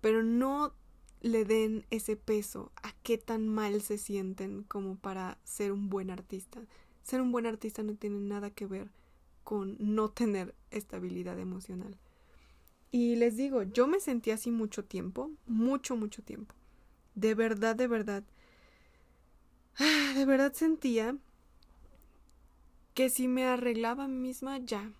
pero 0.00 0.22
no 0.22 0.74
le 1.20 1.44
den 1.44 1.84
ese 1.90 2.16
peso 2.16 2.72
a 2.76 2.92
qué 3.02 3.18
tan 3.18 3.48
mal 3.48 3.82
se 3.82 3.98
sienten 3.98 4.62
como 4.64 4.96
para 4.96 5.38
ser 5.44 5.72
un 5.72 5.88
buen 5.88 6.10
artista. 6.10 6.60
Ser 7.02 7.20
un 7.20 7.32
buen 7.32 7.46
artista 7.46 7.82
no 7.82 7.94
tiene 7.94 8.20
nada 8.20 8.50
que 8.50 8.66
ver 8.66 8.90
con 9.44 9.76
no 9.78 10.10
tener 10.10 10.54
estabilidad 10.70 11.38
emocional. 11.38 11.96
Y 12.90 13.16
les 13.16 13.36
digo, 13.36 13.62
yo 13.62 13.86
me 13.86 14.00
sentí 14.00 14.30
así 14.30 14.50
mucho 14.50 14.84
tiempo, 14.84 15.30
mucho, 15.46 15.96
mucho 15.96 16.22
tiempo. 16.22 16.54
De 17.14 17.34
verdad, 17.34 17.76
de 17.76 17.86
verdad. 17.86 18.24
De 20.14 20.24
verdad 20.24 20.52
sentía 20.52 21.16
que 22.94 23.10
si 23.10 23.28
me 23.28 23.44
arreglaba 23.44 24.04
a 24.04 24.08
mí 24.08 24.16
misma, 24.16 24.58
ya, 24.58 24.90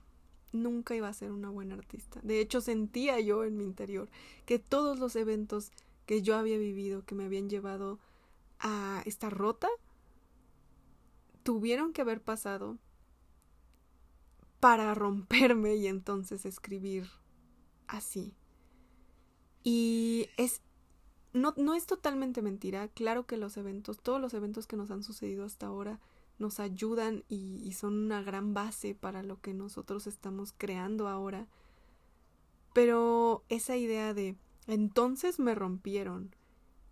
nunca 0.52 0.94
iba 0.94 1.08
a 1.08 1.14
ser 1.14 1.32
una 1.32 1.50
buena 1.50 1.74
artista. 1.74 2.20
De 2.22 2.40
hecho, 2.40 2.60
sentía 2.60 3.20
yo 3.20 3.44
en 3.44 3.56
mi 3.56 3.64
interior 3.64 4.08
que 4.46 4.58
todos 4.58 4.98
los 4.98 5.16
eventos 5.16 5.72
que 6.06 6.22
yo 6.22 6.36
había 6.36 6.58
vivido, 6.58 7.04
que 7.04 7.14
me 7.14 7.24
habían 7.24 7.48
llevado 7.48 7.98
a 8.60 9.02
estar 9.04 9.36
rota, 9.36 9.68
tuvieron 11.42 11.92
que 11.92 12.02
haber 12.02 12.22
pasado 12.22 12.78
para 14.60 14.94
romperme 14.94 15.76
y 15.76 15.86
entonces 15.86 16.44
escribir 16.44 17.08
así. 17.86 18.34
Y 19.62 20.28
es 20.36 20.60
no, 21.32 21.54
no 21.56 21.74
es 21.74 21.86
totalmente 21.86 22.42
mentira, 22.42 22.88
claro 22.88 23.26
que 23.26 23.36
los 23.36 23.56
eventos, 23.56 24.00
todos 24.00 24.20
los 24.20 24.34
eventos 24.34 24.66
que 24.66 24.76
nos 24.76 24.90
han 24.90 25.02
sucedido 25.02 25.44
hasta 25.44 25.66
ahora, 25.66 26.00
nos 26.38 26.60
ayudan 26.60 27.24
y, 27.28 27.72
son 27.72 27.94
una 27.94 28.22
gran 28.22 28.54
base 28.54 28.94
para 28.94 29.22
lo 29.22 29.40
que 29.40 29.54
nosotros 29.54 30.06
estamos 30.06 30.54
creando 30.56 31.08
ahora. 31.08 31.46
Pero 32.72 33.44
esa 33.48 33.76
idea 33.76 34.14
de 34.14 34.36
entonces 34.66 35.38
me 35.38 35.54
rompieron 35.54 36.34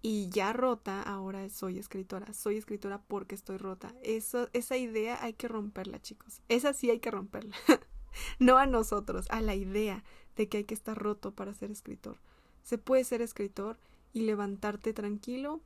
y 0.02 0.28
ya 0.28 0.52
rota, 0.52 1.02
ahora 1.02 1.48
soy 1.48 1.78
escritora. 1.78 2.32
Soy 2.32 2.56
escritora 2.56 3.02
porque 3.02 3.34
estoy 3.34 3.56
rota. 3.56 3.94
Eso, 4.02 4.48
esa 4.52 4.76
idea 4.76 5.22
hay 5.22 5.34
que 5.34 5.48
romperla, 5.48 6.00
chicos. 6.00 6.42
Esa 6.48 6.72
sí 6.72 6.90
hay 6.90 7.00
que 7.00 7.10
romperla. 7.10 7.56
no 8.38 8.56
a 8.58 8.66
nosotros, 8.66 9.26
a 9.30 9.40
la 9.40 9.54
idea 9.54 10.04
de 10.36 10.48
que 10.48 10.58
hay 10.58 10.64
que 10.64 10.74
estar 10.74 10.96
roto 10.96 11.32
para 11.32 11.54
ser 11.54 11.70
escritor. 11.70 12.18
Se 12.62 12.78
puede 12.78 13.04
ser 13.04 13.22
escritor 13.22 13.78
y 14.12 14.22
levantarte 14.22 14.92
tranquilo 14.92 15.60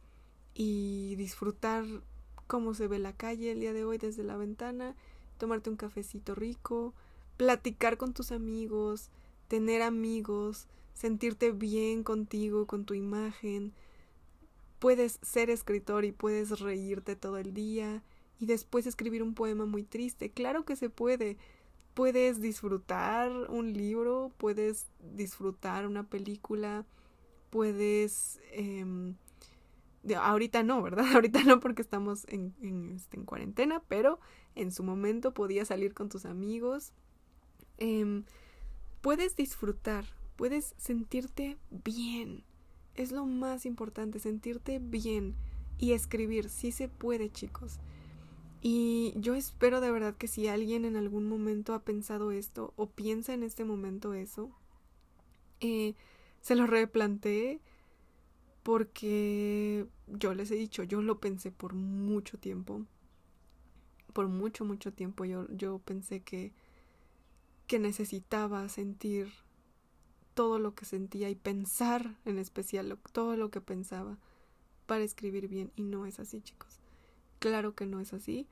y 0.54 1.14
disfrutar 1.16 1.84
cómo 2.50 2.74
se 2.74 2.88
ve 2.88 2.98
la 2.98 3.12
calle 3.12 3.52
el 3.52 3.60
día 3.60 3.72
de 3.72 3.84
hoy 3.84 3.96
desde 3.96 4.24
la 4.24 4.36
ventana, 4.36 4.96
tomarte 5.38 5.70
un 5.70 5.76
cafecito 5.76 6.34
rico, 6.34 6.94
platicar 7.36 7.96
con 7.96 8.12
tus 8.12 8.32
amigos, 8.32 9.08
tener 9.46 9.82
amigos, 9.82 10.66
sentirte 10.92 11.52
bien 11.52 12.02
contigo, 12.02 12.66
con 12.66 12.84
tu 12.84 12.94
imagen. 12.94 13.72
Puedes 14.80 15.20
ser 15.22 15.48
escritor 15.48 16.04
y 16.04 16.10
puedes 16.10 16.58
reírte 16.58 17.14
todo 17.14 17.38
el 17.38 17.54
día 17.54 18.02
y 18.40 18.46
después 18.46 18.84
escribir 18.88 19.22
un 19.22 19.34
poema 19.34 19.64
muy 19.64 19.84
triste. 19.84 20.30
Claro 20.30 20.64
que 20.64 20.74
se 20.74 20.90
puede. 20.90 21.36
Puedes 21.94 22.40
disfrutar 22.40 23.30
un 23.48 23.72
libro, 23.72 24.32
puedes 24.38 24.88
disfrutar 25.14 25.86
una 25.86 26.02
película, 26.02 26.84
puedes 27.50 28.40
eh, 28.50 29.14
ahorita 30.16 30.62
no, 30.62 30.82
¿verdad? 30.82 31.04
Ahorita 31.14 31.44
no 31.44 31.60
porque 31.60 31.82
estamos 31.82 32.26
en, 32.28 32.54
en, 32.62 32.92
este, 32.96 33.16
en, 33.16 33.24
cuarentena, 33.24 33.82
pero 33.88 34.20
en 34.54 34.72
su 34.72 34.82
momento 34.82 35.34
podías 35.34 35.68
salir 35.68 35.94
con 35.94 36.08
tus 36.08 36.24
amigos. 36.24 36.92
Em, 37.78 38.24
puedes 39.00 39.36
disfrutar, 39.36 40.04
puedes 40.36 40.74
sentirte 40.78 41.58
bien. 41.70 42.44
Es 42.94 43.12
lo 43.12 43.26
más 43.26 43.66
importante, 43.66 44.18
sentirte 44.18 44.78
bien 44.78 45.34
y 45.78 45.92
escribir. 45.92 46.48
Sí 46.48 46.72
se 46.72 46.88
puede, 46.88 47.30
chicos. 47.30 47.78
Y 48.62 49.14
yo 49.16 49.34
espero 49.34 49.80
de 49.80 49.90
verdad 49.90 50.14
que 50.16 50.28
si 50.28 50.46
alguien 50.46 50.84
en 50.84 50.96
algún 50.96 51.26
momento 51.26 51.72
ha 51.72 51.82
pensado 51.82 52.30
esto 52.30 52.74
o 52.76 52.90
piensa 52.90 53.32
en 53.32 53.42
este 53.42 53.64
momento 53.64 54.12
eso, 54.12 54.50
eh, 55.60 55.94
se 56.42 56.56
lo 56.56 56.66
replantee 56.66 57.60
porque 58.62 59.86
yo 60.06 60.34
les 60.34 60.50
he 60.50 60.56
dicho, 60.56 60.82
yo 60.82 61.02
lo 61.02 61.20
pensé 61.20 61.50
por 61.50 61.74
mucho 61.74 62.38
tiempo, 62.38 62.84
por 64.12 64.28
mucho, 64.28 64.64
mucho 64.64 64.92
tiempo 64.92 65.24
yo, 65.24 65.46
yo 65.50 65.78
pensé 65.78 66.20
que, 66.20 66.52
que 67.66 67.78
necesitaba 67.78 68.68
sentir 68.68 69.28
todo 70.34 70.58
lo 70.58 70.74
que 70.74 70.84
sentía 70.84 71.30
y 71.30 71.34
pensar 71.34 72.16
en 72.24 72.38
especial 72.38 72.98
todo 73.12 73.36
lo 73.36 73.50
que 73.50 73.60
pensaba 73.60 74.18
para 74.86 75.04
escribir 75.04 75.48
bien 75.48 75.70
y 75.76 75.82
no 75.82 76.06
es 76.06 76.18
así 76.18 76.40
chicos. 76.40 76.80
Claro 77.38 77.74
que 77.74 77.86
no 77.86 78.00
es 78.00 78.12
así. 78.12 78.46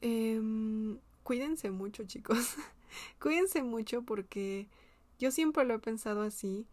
Em, 0.00 0.98
cuídense 1.22 1.70
mucho, 1.70 2.04
chicos. 2.04 2.56
cuídense 3.20 3.62
mucho 3.62 4.02
porque 4.02 4.68
yo 5.18 5.30
siempre 5.30 5.64
lo 5.64 5.74
he 5.74 5.78
pensado 5.78 6.22
así. 6.22 6.66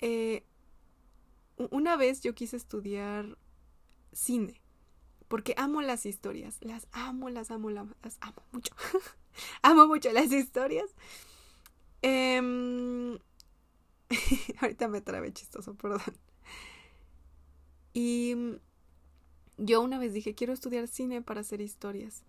Eh, 0.00 0.44
una 1.70 1.96
vez 1.96 2.20
yo 2.22 2.34
quise 2.34 2.56
estudiar 2.56 3.38
cine 4.12 4.60
porque 5.28 5.54
amo 5.56 5.82
las 5.82 6.06
historias. 6.06 6.58
Las 6.60 6.86
amo, 6.92 7.28
las 7.28 7.50
amo, 7.50 7.70
las 7.70 7.88
amo 8.20 8.42
mucho. 8.52 8.72
amo 9.62 9.86
mucho 9.86 10.12
las 10.12 10.30
historias. 10.32 10.86
Em, 12.02 13.18
ahorita 14.60 14.88
me 14.88 15.00
trabé 15.00 15.32
chistoso, 15.32 15.74
perdón. 15.74 16.02
Y 17.94 18.36
yo 19.56 19.80
una 19.80 19.98
vez 19.98 20.12
dije, 20.12 20.34
quiero 20.34 20.52
estudiar 20.52 20.88
cine 20.88 21.22
para 21.22 21.40
hacer 21.40 21.60
historias. 21.60 22.22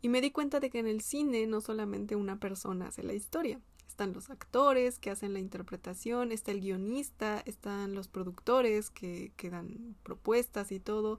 Y 0.00 0.08
me 0.08 0.20
di 0.20 0.30
cuenta 0.30 0.60
de 0.60 0.70
que 0.70 0.78
en 0.78 0.86
el 0.86 1.00
cine 1.00 1.46
no 1.46 1.60
solamente 1.60 2.14
una 2.14 2.38
persona 2.38 2.88
hace 2.88 3.02
la 3.02 3.14
historia. 3.14 3.60
Están 3.98 4.12
los 4.12 4.30
actores 4.30 5.00
que 5.00 5.10
hacen 5.10 5.32
la 5.32 5.40
interpretación, 5.40 6.30
está 6.30 6.52
el 6.52 6.60
guionista, 6.60 7.42
están 7.46 7.96
los 7.96 8.06
productores 8.06 8.90
que, 8.90 9.32
que 9.36 9.50
dan 9.50 9.96
propuestas 10.04 10.70
y 10.70 10.78
todo, 10.78 11.18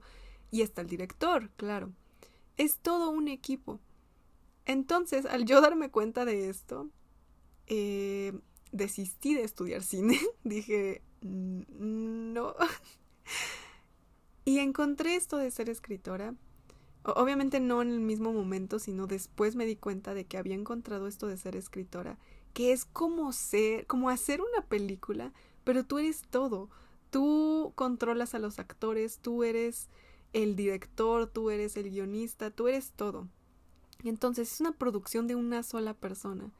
y 0.50 0.62
está 0.62 0.80
el 0.80 0.86
director, 0.86 1.50
claro. 1.58 1.92
Es 2.56 2.78
todo 2.78 3.10
un 3.10 3.28
equipo. 3.28 3.80
Entonces, 4.64 5.26
al 5.26 5.44
yo 5.44 5.60
darme 5.60 5.90
cuenta 5.90 6.24
de 6.24 6.48
esto, 6.48 6.88
eh, 7.66 8.32
desistí 8.72 9.34
de 9.34 9.42
estudiar 9.42 9.82
cine. 9.82 10.18
Dije, 10.44 11.02
no. 11.20 12.54
y 14.46 14.58
encontré 14.58 15.16
esto 15.16 15.36
de 15.36 15.50
ser 15.50 15.68
escritora 15.68 16.34
Obviamente 17.02 17.60
no 17.60 17.80
en 17.80 17.92
el 17.92 18.00
mismo 18.00 18.32
momento, 18.32 18.78
sino 18.78 19.06
después 19.06 19.56
me 19.56 19.64
di 19.64 19.76
cuenta 19.76 20.12
de 20.12 20.26
que 20.26 20.36
había 20.36 20.54
encontrado 20.54 21.06
esto 21.06 21.28
de 21.28 21.38
ser 21.38 21.56
escritora, 21.56 22.18
que 22.52 22.72
es 22.72 22.84
como 22.84 23.32
ser, 23.32 23.86
como 23.86 24.10
hacer 24.10 24.40
una 24.40 24.66
película, 24.66 25.32
pero 25.64 25.84
tú 25.84 25.98
eres 25.98 26.22
todo. 26.30 26.68
Tú 27.10 27.72
controlas 27.74 28.34
a 28.34 28.38
los 28.38 28.58
actores, 28.58 29.18
tú 29.18 29.42
eres 29.44 29.88
el 30.32 30.56
director, 30.56 31.26
tú 31.26 31.50
eres 31.50 31.76
el 31.76 31.90
guionista, 31.90 32.50
tú 32.50 32.68
eres 32.68 32.92
todo. 32.92 33.28
Entonces 34.04 34.52
es 34.52 34.60
una 34.60 34.72
producción 34.72 35.26
de 35.26 35.34
una 35.34 35.62
sola 35.62 35.94
persona. 35.94 36.50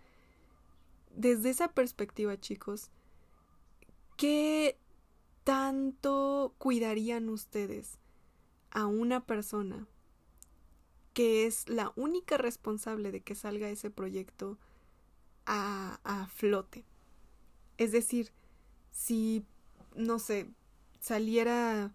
Desde 1.15 1.51
esa 1.51 1.69
perspectiva, 1.69 2.39
chicos, 2.39 2.91
¿qué 4.17 4.77
tanto 5.45 6.55
cuidarían 6.59 7.29
ustedes 7.29 7.99
a 8.71 8.87
una 8.87 9.25
persona 9.25 9.87
que 11.13 11.47
es 11.47 11.69
la 11.69 11.93
única 11.97 12.37
responsable 12.37 13.11
de 13.11 13.21
que 13.21 13.35
salga 13.35 13.69
ese 13.69 13.91
proyecto 13.91 14.59
a, 15.53 16.27
flote. 16.35 16.85
Es 17.79 17.93
decir, 17.93 18.31
si, 18.91 19.45
no 19.95 20.19
sé, 20.19 20.49
saliera, 21.01 21.93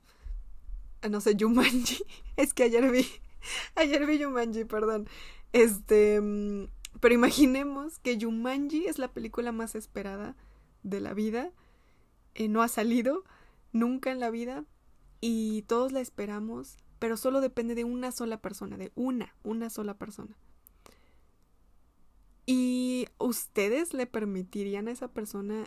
no 1.09 1.21
sé, 1.21 1.35
Jumanji, 1.39 2.03
es 2.37 2.53
que 2.53 2.63
ayer 2.63 2.89
vi, 2.91 3.05
ayer 3.75 4.05
vi 4.05 4.21
Jumanji, 4.23 4.65
perdón, 4.65 5.07
este, 5.53 6.19
mm, 6.21 6.67
pero 6.99 7.13
imaginemos 7.13 7.99
que 7.99 8.17
Jumanji 8.19 8.87
es 8.87 8.97
la 8.97 9.13
película 9.13 9.51
más 9.51 9.75
esperada 9.75 10.35
de 10.83 10.99
la 10.99 11.13
vida, 11.13 11.51
eh, 12.33 12.47
no 12.47 12.61
ha 12.61 12.67
salido 12.67 13.23
nunca 13.71 14.11
en 14.11 14.19
la 14.19 14.29
vida 14.29 14.65
y 15.21 15.63
todos 15.63 15.91
la 15.91 16.01
esperamos 16.01 16.77
pero 16.99 17.17
solo 17.17 17.41
depende 17.41 17.75
de 17.75 17.83
una 17.83 18.11
sola 18.11 18.41
persona, 18.41 18.77
de 18.77 18.91
una, 18.95 19.35
una 19.43 19.69
sola 19.69 19.95
persona. 19.95 20.35
¿Y 22.45 23.07
ustedes 23.17 23.93
le 23.93 24.05
permitirían 24.05 24.87
a 24.87 24.91
esa 24.91 25.07
persona 25.07 25.65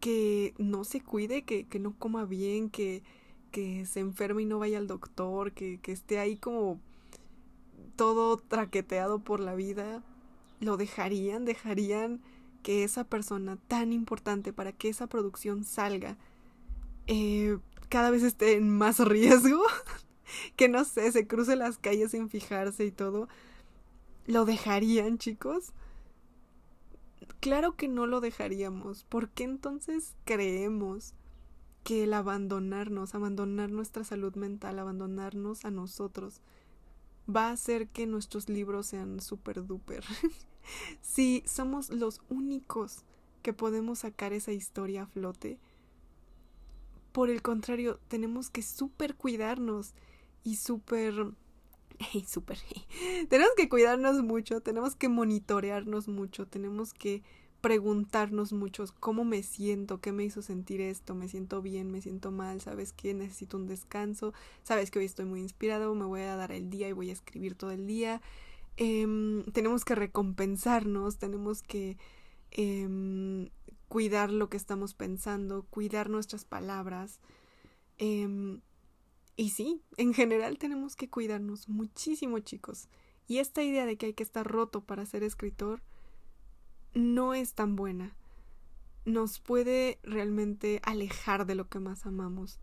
que 0.00 0.54
no 0.58 0.84
se 0.84 1.00
cuide, 1.00 1.42
que, 1.42 1.66
que 1.66 1.78
no 1.78 1.96
coma 1.98 2.24
bien, 2.24 2.70
que, 2.70 3.02
que, 3.50 3.84
se 3.86 4.00
enferme 4.00 4.42
y 4.42 4.46
no 4.46 4.58
vaya 4.58 4.78
al 4.78 4.86
doctor, 4.86 5.52
que, 5.52 5.80
que 5.80 5.92
esté 5.92 6.18
ahí 6.18 6.36
como 6.36 6.80
todo 7.96 8.36
traqueteado 8.38 9.18
por 9.18 9.40
la 9.40 9.54
vida? 9.54 10.02
¿Lo 10.60 10.76
dejarían? 10.76 11.44
¿Dejarían 11.44 12.20
que 12.62 12.84
esa 12.84 13.04
persona 13.04 13.56
tan 13.68 13.92
importante 13.92 14.52
para 14.52 14.72
que 14.72 14.88
esa 14.88 15.06
producción 15.06 15.64
salga 15.64 16.16
eh, 17.12 17.58
cada 17.88 18.10
vez 18.10 18.22
esté 18.22 18.54
en 18.54 18.70
más 18.70 19.00
riesgo, 19.00 19.60
que 20.56 20.68
no 20.68 20.84
sé, 20.84 21.10
se 21.10 21.26
cruce 21.26 21.56
las 21.56 21.76
calles 21.76 22.12
sin 22.12 22.30
fijarse 22.30 22.84
y 22.84 22.92
todo, 22.92 23.28
¿lo 24.30 24.44
dejarían, 24.44 25.18
chicos? 25.18 25.72
Claro 27.40 27.76
que 27.76 27.88
no 27.88 28.06
lo 28.06 28.20
dejaríamos. 28.20 29.04
¿Por 29.04 29.30
qué 29.30 29.44
entonces 29.44 30.14
creemos 30.24 31.14
que 31.84 32.04
el 32.04 32.12
abandonarnos, 32.14 33.14
abandonar 33.14 33.70
nuestra 33.70 34.04
salud 34.04 34.34
mental, 34.34 34.78
abandonarnos 34.78 35.64
a 35.64 35.70
nosotros, 35.70 36.40
va 37.34 37.48
a 37.48 37.52
hacer 37.52 37.88
que 37.88 38.06
nuestros 38.06 38.48
libros 38.48 38.86
sean 38.86 39.20
súper 39.20 39.66
duper? 39.66 40.04
si 41.00 41.42
somos 41.46 41.90
los 41.90 42.20
únicos 42.28 43.04
que 43.42 43.52
podemos 43.52 44.00
sacar 44.00 44.32
esa 44.32 44.52
historia 44.52 45.02
a 45.02 45.06
flote, 45.06 45.58
por 47.12 47.30
el 47.30 47.42
contrario, 47.42 47.98
tenemos 48.08 48.50
que 48.50 48.62
súper 48.62 49.16
cuidarnos 49.16 49.94
y 50.44 50.56
súper... 50.56 51.32
Hey, 52.12 52.24
súper... 52.26 52.58
tenemos 53.28 53.52
que 53.56 53.68
cuidarnos 53.68 54.22
mucho, 54.22 54.60
tenemos 54.60 54.96
que 54.96 55.08
monitorearnos 55.08 56.08
mucho, 56.08 56.46
tenemos 56.46 56.94
que 56.94 57.22
preguntarnos 57.60 58.54
mucho 58.54 58.86
cómo 59.00 59.24
me 59.24 59.42
siento, 59.42 60.00
qué 60.00 60.12
me 60.12 60.24
hizo 60.24 60.40
sentir 60.40 60.80
esto, 60.80 61.14
me 61.14 61.28
siento 61.28 61.60
bien, 61.60 61.90
me 61.90 62.00
siento 62.00 62.30
mal, 62.30 62.62
sabes 62.62 62.94
que 62.94 63.12
necesito 63.12 63.58
un 63.58 63.66
descanso, 63.66 64.32
sabes 64.62 64.90
que 64.90 64.98
hoy 64.98 65.04
estoy 65.04 65.26
muy 65.26 65.40
inspirado, 65.40 65.94
me 65.94 66.06
voy 66.06 66.22
a 66.22 66.36
dar 66.36 66.52
el 66.52 66.70
día 66.70 66.88
y 66.88 66.92
voy 66.92 67.10
a 67.10 67.12
escribir 67.12 67.54
todo 67.54 67.70
el 67.70 67.86
día. 67.86 68.22
Em, 68.78 69.44
tenemos 69.52 69.84
que 69.84 69.94
recompensarnos, 69.94 71.18
tenemos 71.18 71.62
que 71.62 71.98
eh, 72.52 73.50
cuidar 73.88 74.32
lo 74.32 74.48
que 74.48 74.56
estamos 74.56 74.94
pensando, 74.94 75.66
cuidar 75.68 76.08
nuestras 76.08 76.46
palabras. 76.46 77.20
Em, 77.98 78.62
y 79.40 79.48
sí, 79.48 79.80
en 79.96 80.12
general 80.12 80.58
tenemos 80.58 80.96
que 80.96 81.08
cuidarnos 81.08 81.66
muchísimo, 81.66 82.40
chicos. 82.40 82.90
Y 83.26 83.38
esta 83.38 83.62
idea 83.62 83.86
de 83.86 83.96
que 83.96 84.04
hay 84.04 84.12
que 84.12 84.22
estar 84.22 84.46
roto 84.46 84.82
para 84.82 85.06
ser 85.06 85.22
escritor 85.22 85.80
no 86.92 87.32
es 87.32 87.54
tan 87.54 87.74
buena. 87.74 88.14
Nos 89.06 89.40
puede 89.40 89.98
realmente 90.02 90.82
alejar 90.84 91.46
de 91.46 91.54
lo 91.54 91.70
que 91.70 91.80
más 91.80 92.04
amamos, 92.04 92.60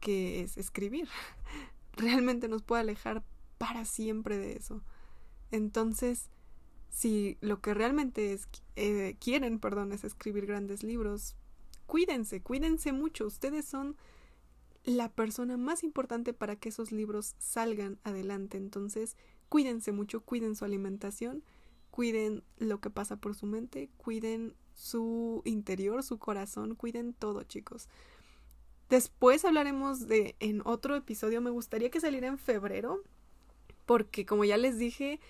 que 0.00 0.40
es 0.40 0.56
escribir. 0.56 1.10
Realmente 1.92 2.48
nos 2.48 2.62
puede 2.62 2.80
alejar 2.80 3.22
para 3.58 3.84
siempre 3.84 4.38
de 4.38 4.54
eso. 4.54 4.80
Entonces, 5.50 6.30
si 6.88 7.36
lo 7.42 7.60
que 7.60 7.74
realmente 7.74 8.32
es, 8.32 8.48
eh, 8.76 9.18
quieren, 9.20 9.58
perdón, 9.58 9.92
es 9.92 10.04
escribir 10.04 10.46
grandes 10.46 10.84
libros, 10.84 11.36
cuídense, 11.84 12.40
cuídense 12.40 12.92
mucho. 12.92 13.26
Ustedes 13.26 13.66
son 13.66 13.98
la 14.84 15.10
persona 15.10 15.56
más 15.56 15.82
importante 15.82 16.32
para 16.32 16.56
que 16.56 16.68
esos 16.68 16.92
libros 16.92 17.34
salgan 17.38 17.98
adelante. 18.04 18.56
Entonces, 18.56 19.16
cuídense 19.48 19.92
mucho, 19.92 20.20
cuiden 20.20 20.54
su 20.54 20.64
alimentación, 20.64 21.42
cuiden 21.90 22.42
lo 22.58 22.80
que 22.80 22.90
pasa 22.90 23.16
por 23.16 23.34
su 23.34 23.46
mente, 23.46 23.90
cuiden 23.96 24.54
su 24.74 25.42
interior, 25.44 26.02
su 26.02 26.18
corazón, 26.18 26.74
cuiden 26.74 27.14
todo, 27.14 27.42
chicos. 27.44 27.88
Después 28.90 29.44
hablaremos 29.44 30.06
de 30.06 30.36
en 30.40 30.60
otro 30.64 30.96
episodio, 30.96 31.40
me 31.40 31.50
gustaría 31.50 31.90
que 31.90 32.00
saliera 32.00 32.26
en 32.26 32.38
febrero, 32.38 33.02
porque 33.86 34.26
como 34.26 34.44
ya 34.44 34.58
les 34.58 34.78
dije, 34.78 35.20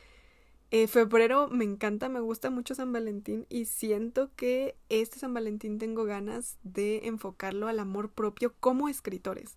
eh, 0.74 0.88
febrero 0.88 1.46
me 1.46 1.62
encanta, 1.62 2.08
me 2.08 2.18
gusta 2.18 2.50
mucho 2.50 2.74
San 2.74 2.92
Valentín 2.92 3.46
y 3.48 3.66
siento 3.66 4.34
que 4.34 4.76
este 4.88 5.20
San 5.20 5.32
Valentín 5.32 5.78
tengo 5.78 6.04
ganas 6.04 6.58
de 6.64 7.06
enfocarlo 7.06 7.68
al 7.68 7.78
amor 7.78 8.10
propio 8.10 8.52
como 8.58 8.88
escritores. 8.88 9.56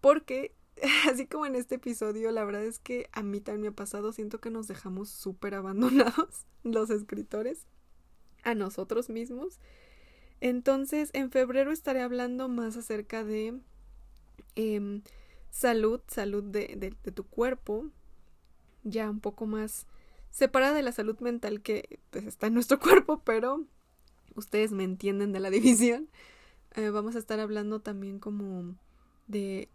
Porque, 0.00 0.56
así 1.08 1.28
como 1.28 1.46
en 1.46 1.54
este 1.54 1.76
episodio, 1.76 2.32
la 2.32 2.44
verdad 2.44 2.64
es 2.64 2.80
que 2.80 3.08
a 3.12 3.22
mí 3.22 3.40
también 3.40 3.62
me 3.62 3.68
ha 3.68 3.76
pasado, 3.76 4.12
siento 4.12 4.40
que 4.40 4.50
nos 4.50 4.66
dejamos 4.66 5.08
súper 5.08 5.54
abandonados 5.54 6.46
los 6.64 6.90
escritores 6.90 7.68
a 8.42 8.56
nosotros 8.56 9.10
mismos. 9.10 9.60
Entonces, 10.40 11.10
en 11.12 11.30
febrero 11.30 11.70
estaré 11.70 12.02
hablando 12.02 12.48
más 12.48 12.76
acerca 12.76 13.22
de 13.22 13.60
em, 14.56 15.02
salud, 15.50 16.00
salud 16.08 16.42
de, 16.42 16.74
de 17.04 17.12
tu 17.12 17.22
cuerpo, 17.22 17.86
ya 18.82 19.08
un 19.08 19.20
poco 19.20 19.46
más 19.46 19.86
separada 20.30 20.74
de 20.74 20.82
la 20.82 20.92
salud 20.92 21.18
mental 21.20 21.62
que 21.62 22.00
pues, 22.10 22.26
está 22.26 22.46
en 22.46 22.54
nuestro 22.54 22.78
cuerpo, 22.80 23.22
pero 23.24 23.64
ustedes 24.34 24.72
me 24.72 24.84
entienden 24.84 25.32
de 25.32 25.40
la 25.40 25.50
división. 25.58 26.08
Eh, 26.74 26.90
vamos 26.90 27.16
a 27.16 27.18
estar 27.18 27.40
hablando 27.40 27.80
también 27.80 28.18
como 28.18 28.76
de 29.26 29.68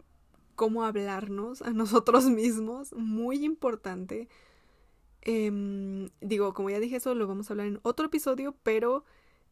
cómo 0.54 0.84
hablarnos 0.84 1.62
a 1.62 1.70
nosotros 1.72 2.26
mismos, 2.26 2.92
muy 2.94 3.44
importante. 3.44 4.28
Em, 5.22 6.10
digo, 6.20 6.52
como 6.54 6.70
ya 6.70 6.80
dije, 6.80 6.96
eso 6.96 7.14
lo 7.14 7.26
vamos 7.26 7.48
a 7.48 7.54
hablar 7.54 7.66
en 7.66 7.80
otro 7.82 8.06
episodio, 8.06 8.54
pero 8.62 9.04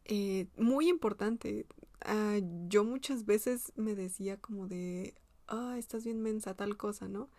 eh, 0.05 0.47
muy 0.57 0.87
importante. 0.89 1.65
Ah, 2.01 2.39
yo 2.67 2.83
muchas 2.83 3.25
veces 3.25 3.71
me 3.75 3.95
decía 3.95 4.37
como 4.37 4.67
de, 4.67 5.15
ah, 5.47 5.75
estás 5.77 6.03
bien 6.03 6.21
mensa, 6.21 6.55
tal 6.55 6.77
cosa, 6.77 7.07
¿no? 7.07 7.29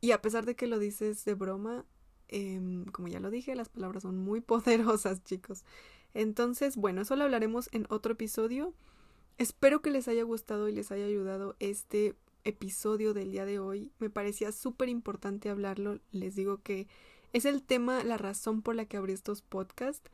Y 0.00 0.12
a 0.12 0.22
pesar 0.22 0.46
de 0.46 0.54
que 0.56 0.66
lo 0.66 0.78
dices 0.78 1.24
de 1.24 1.34
broma, 1.34 1.84
em, 2.28 2.84
como 2.86 3.08
ya 3.08 3.20
lo 3.20 3.30
dije, 3.30 3.54
las 3.54 3.68
palabras 3.68 4.02
son 4.02 4.18
muy 4.18 4.40
poderosas, 4.42 5.24
chicos. 5.24 5.64
Entonces, 6.14 6.76
bueno, 6.76 7.02
eso 7.02 7.16
lo 7.16 7.24
hablaremos 7.24 7.68
en 7.72 7.86
otro 7.90 8.12
episodio. 8.12 8.74
Espero 9.38 9.82
que 9.82 9.90
les 9.90 10.08
haya 10.08 10.22
gustado 10.24 10.68
y 10.68 10.72
les 10.72 10.90
haya 10.90 11.04
ayudado 11.04 11.56
este 11.60 12.16
episodio 12.44 13.14
del 13.14 13.30
día 13.30 13.44
de 13.44 13.58
hoy. 13.58 13.92
Me 13.98 14.10
parecía 14.10 14.52
súper 14.52 14.88
importante 14.88 15.48
hablarlo. 15.48 16.00
Les 16.12 16.34
digo 16.34 16.62
que 16.62 16.88
es 17.32 17.44
el 17.44 17.62
tema, 17.62 18.02
la 18.04 18.16
razón 18.16 18.62
por 18.62 18.74
la 18.74 18.86
que 18.86 18.96
abrí 18.96 19.12
estos 19.12 19.42
podcasts. 19.42 20.10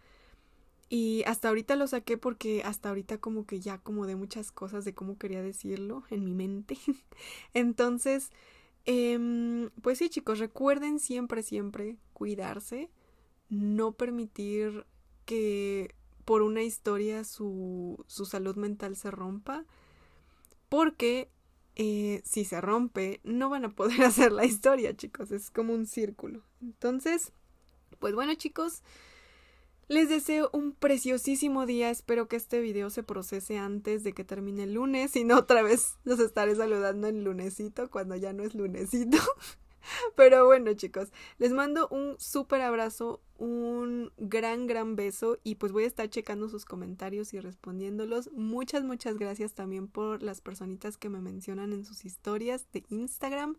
Y 0.90 1.22
hasta 1.26 1.48
ahorita 1.48 1.76
lo 1.76 1.86
saqué 1.86 2.18
porque 2.18 2.62
hasta 2.64 2.90
ahorita 2.90 3.18
como 3.18 3.46
que 3.46 3.60
ya 3.60 3.78
como 3.78 4.06
de 4.06 4.16
muchas 4.16 4.52
cosas 4.52 4.84
de 4.84 4.94
cómo 4.94 5.18
quería 5.18 5.42
decirlo 5.42 6.04
en 6.10 6.24
mi 6.24 6.34
mente. 6.34 6.76
Entonces, 7.54 8.30
eh, 8.86 9.70
pues 9.82 9.98
sí 9.98 10.08
chicos, 10.10 10.38
recuerden 10.38 10.98
siempre, 10.98 11.42
siempre 11.42 11.96
cuidarse, 12.12 12.90
no 13.48 13.92
permitir 13.92 14.86
que 15.24 15.94
por 16.24 16.42
una 16.42 16.62
historia 16.62 17.24
su, 17.24 18.04
su 18.06 18.26
salud 18.26 18.56
mental 18.56 18.96
se 18.96 19.10
rompa, 19.10 19.64
porque 20.68 21.30
eh, 21.76 22.22
si 22.24 22.44
se 22.44 22.60
rompe, 22.60 23.20
no 23.24 23.48
van 23.50 23.64
a 23.64 23.74
poder 23.74 24.02
hacer 24.04 24.32
la 24.32 24.44
historia, 24.44 24.96
chicos. 24.96 25.30
Es 25.30 25.50
como 25.50 25.72
un 25.74 25.86
círculo. 25.86 26.42
Entonces, 26.60 27.32
pues 27.98 28.14
bueno, 28.14 28.34
chicos, 28.34 28.82
les 29.88 30.08
deseo 30.08 30.50
un 30.52 30.72
preciosísimo 30.72 31.66
día. 31.66 31.90
Espero 31.90 32.28
que 32.28 32.36
este 32.36 32.60
video 32.60 32.90
se 32.90 33.02
procese 33.02 33.58
antes 33.58 34.04
de 34.04 34.12
que 34.12 34.24
termine 34.24 34.64
el 34.64 34.74
lunes. 34.74 35.16
Y 35.16 35.24
no 35.24 35.38
otra 35.38 35.62
vez 35.62 35.96
los 36.04 36.20
estaré 36.20 36.54
saludando 36.54 37.08
en 37.08 37.24
lunesito 37.24 37.90
cuando 37.90 38.16
ya 38.16 38.32
no 38.32 38.42
es 38.42 38.54
lunesito. 38.54 39.18
Pero 40.16 40.46
bueno, 40.46 40.72
chicos, 40.74 41.12
les 41.38 41.52
mando 41.52 41.88
un 41.88 42.16
súper 42.18 42.62
abrazo, 42.62 43.20
un 43.36 44.12
gran, 44.16 44.66
gran 44.66 44.96
beso 44.96 45.38
y 45.44 45.56
pues 45.56 45.72
voy 45.72 45.84
a 45.84 45.88
estar 45.88 46.08
checando 46.08 46.48
sus 46.48 46.64
comentarios 46.64 47.34
y 47.34 47.40
respondiéndolos. 47.40 48.30
Muchas, 48.32 48.84
muchas 48.84 49.18
gracias 49.18 49.54
también 49.54 49.88
por 49.88 50.22
las 50.22 50.40
personitas 50.40 50.96
que 50.96 51.10
me 51.10 51.20
mencionan 51.20 51.72
en 51.72 51.84
sus 51.84 52.04
historias 52.04 52.66
de 52.72 52.84
Instagram. 52.88 53.56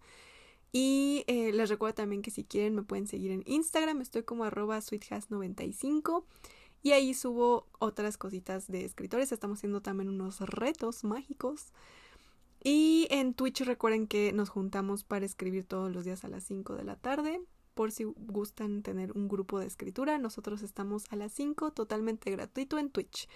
Y 0.77 1.23
eh, 1.27 1.53
les 1.53 1.69
recuerdo 1.69 1.95
también 1.95 2.21
que 2.21 2.31
si 2.31 2.43
quieren 2.43 2.75
me 2.75 2.83
pueden 2.83 3.07
seguir 3.07 3.31
en 3.31 3.43
Instagram, 3.45 4.01
estoy 4.01 4.23
como 4.23 4.43
arroba 4.43 4.77
sweethas95 4.79 6.25
y 6.83 6.91
ahí 6.91 7.13
subo 7.13 7.65
otras 7.79 8.17
cositas 8.17 8.67
de 8.67 8.83
escritores. 8.83 9.31
Estamos 9.31 9.59
haciendo 9.59 9.81
también 9.81 10.09
unos 10.09 10.41
retos 10.41 11.05
mágicos. 11.05 11.71
Y 12.61 13.07
en 13.09 13.35
Twitch 13.35 13.61
recuerden 13.61 14.05
que 14.05 14.33
nos 14.33 14.49
juntamos 14.49 15.05
para 15.05 15.25
escribir 15.25 15.63
todos 15.63 15.93
los 15.93 16.03
días 16.03 16.25
a 16.25 16.27
las 16.27 16.43
5 16.43 16.75
de 16.75 16.83
la 16.83 16.97
tarde. 16.97 17.39
Por 17.73 17.93
si 17.93 18.03
gustan 18.03 18.83
tener 18.83 19.13
un 19.13 19.29
grupo 19.29 19.61
de 19.61 19.67
escritura, 19.67 20.17
nosotros 20.17 20.61
estamos 20.61 21.05
a 21.09 21.15
las 21.15 21.31
5 21.31 21.71
totalmente 21.71 22.31
gratuito 22.31 22.79
en 22.79 22.89
Twitch. 22.89 23.29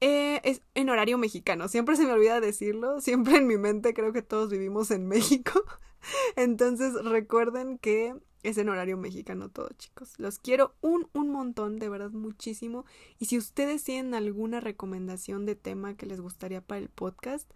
Eh, 0.00 0.40
es 0.44 0.62
en 0.76 0.90
horario 0.90 1.18
mexicano, 1.18 1.66
siempre 1.66 1.96
se 1.96 2.04
me 2.04 2.12
olvida 2.12 2.38
decirlo, 2.38 3.00
siempre 3.00 3.38
en 3.38 3.48
mi 3.48 3.56
mente 3.56 3.94
creo 3.94 4.12
que 4.12 4.22
todos 4.22 4.48
vivimos 4.48 4.92
en 4.92 5.08
México. 5.08 5.64
Entonces 6.36 6.94
recuerden 7.04 7.78
que 7.78 8.14
es 8.42 8.58
en 8.58 8.68
horario 8.68 8.96
mexicano 8.96 9.48
todo, 9.48 9.68
chicos. 9.76 10.14
Los 10.18 10.38
quiero 10.38 10.74
un, 10.80 11.08
un 11.12 11.30
montón, 11.30 11.78
de 11.78 11.88
verdad, 11.88 12.10
muchísimo. 12.10 12.84
Y 13.18 13.26
si 13.26 13.38
ustedes 13.38 13.82
tienen 13.82 14.14
alguna 14.14 14.60
recomendación 14.60 15.46
de 15.46 15.56
tema 15.56 15.96
que 15.96 16.06
les 16.06 16.20
gustaría 16.20 16.60
para 16.60 16.78
el 16.78 16.88
podcast, 16.88 17.50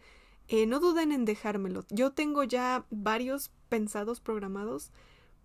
eh, 0.49 0.67
no 0.67 0.81
duden 0.81 1.13
en 1.13 1.25
dejármelo. 1.25 1.85
Yo 1.91 2.11
tengo 2.11 2.43
ya 2.43 2.85
varios 2.91 3.53
pensados 3.69 4.19
programados, 4.21 4.91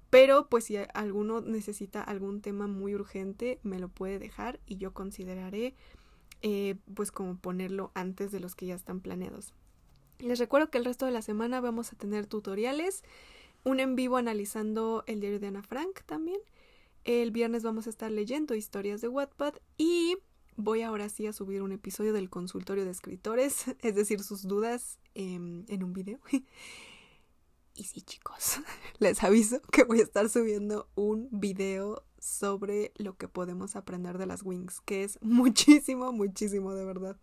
pero 0.10 0.49
pues 0.49 0.64
si 0.64 0.78
alguno 0.95 1.41
necesita 1.41 2.01
algún 2.01 2.41
tema 2.41 2.66
muy 2.66 2.95
urgente, 2.95 3.60
me 3.62 3.78
lo 3.78 3.88
puede 3.88 4.18
dejar 4.18 4.60
y 4.66 4.78
yo 4.78 4.93
consideraré 4.93 5.76
eh, 6.41 6.76
pues 6.95 7.12
como 7.12 7.38
ponerlo 7.38 7.91
antes 7.93 8.32
de 8.32 8.39
los 8.39 8.56
que 8.56 8.66
ya 8.66 8.74
están 8.74 8.99
planeados. 8.99 9.53
Les 10.20 10.39
recuerdo 10.39 10.70
que 10.70 10.78
el 10.78 10.86
resto 10.86 11.05
de 11.05 11.11
la 11.11 11.22
semana 11.22 11.61
vamos 11.61 11.91
a 11.91 11.95
tener 11.95 12.26
tutoriales, 12.26 13.03
un 13.63 13.80
en 13.80 13.95
vivo 13.95 14.18
analizando 14.18 15.03
el 15.07 15.20
diario 15.20 15.39
de 15.39 15.47
Ana 15.47 15.63
Frank 15.63 16.01
también. 16.05 16.39
El 17.03 17.32
viernes 17.32 17.63
vamos 17.63 17.88
a 17.88 17.89
estar 17.89 18.11
leyendo 18.11 18.55
historias 18.55 19.01
de 19.01 19.07
Wattpad 19.07 19.55
y 19.78 20.18
voy 20.55 20.82
ahora 20.82 21.09
sí 21.09 21.28
a 21.28 21.34
subir 21.34 21.61
un 21.61 21.72
episodio 21.72 22.13
del 22.13 22.30
consultorio 22.30 22.86
de 22.86 22.91
escritores, 22.91 23.66
es 23.82 23.95
decir, 23.95 24.24
sus 24.24 24.43
dudas 24.43 24.99
en 25.13 25.84
un 25.84 25.93
video. 25.93 26.20
Y 27.78 27.84
sí, 27.84 28.01
chicos, 28.01 28.61
les 28.99 29.22
aviso 29.24 29.61
que 29.72 29.84
voy 29.84 29.99
a 29.99 30.03
estar 30.03 30.30
subiendo 30.30 30.88
un 30.95 31.28
video 31.32 32.03
sobre 32.20 32.93
lo 32.95 33.18
que 33.18 33.28
podemos 33.28 33.76
aprender 33.76 34.18
de 34.18 34.26
las 34.26 34.43
wings, 34.43 34.80
que 34.80 35.03
es 35.03 35.20
muchísimo, 35.22 36.13
muchísimo 36.13 36.74
de 36.74 36.86
verdad. 36.86 37.18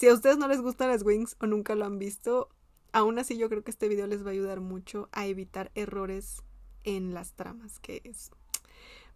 Si 0.00 0.08
a 0.08 0.14
ustedes 0.14 0.38
no 0.38 0.48
les 0.48 0.62
gustan 0.62 0.88
las 0.88 1.02
wings 1.02 1.36
o 1.42 1.46
nunca 1.46 1.74
lo 1.74 1.84
han 1.84 1.98
visto, 1.98 2.48
aún 2.90 3.18
así 3.18 3.36
yo 3.36 3.50
creo 3.50 3.62
que 3.62 3.70
este 3.70 3.86
video 3.86 4.06
les 4.06 4.24
va 4.24 4.28
a 4.28 4.32
ayudar 4.32 4.62
mucho 4.62 5.10
a 5.12 5.26
evitar 5.26 5.70
errores 5.74 6.42
en 6.84 7.12
las 7.12 7.34
tramas, 7.34 7.78
que 7.80 8.00
es 8.04 8.30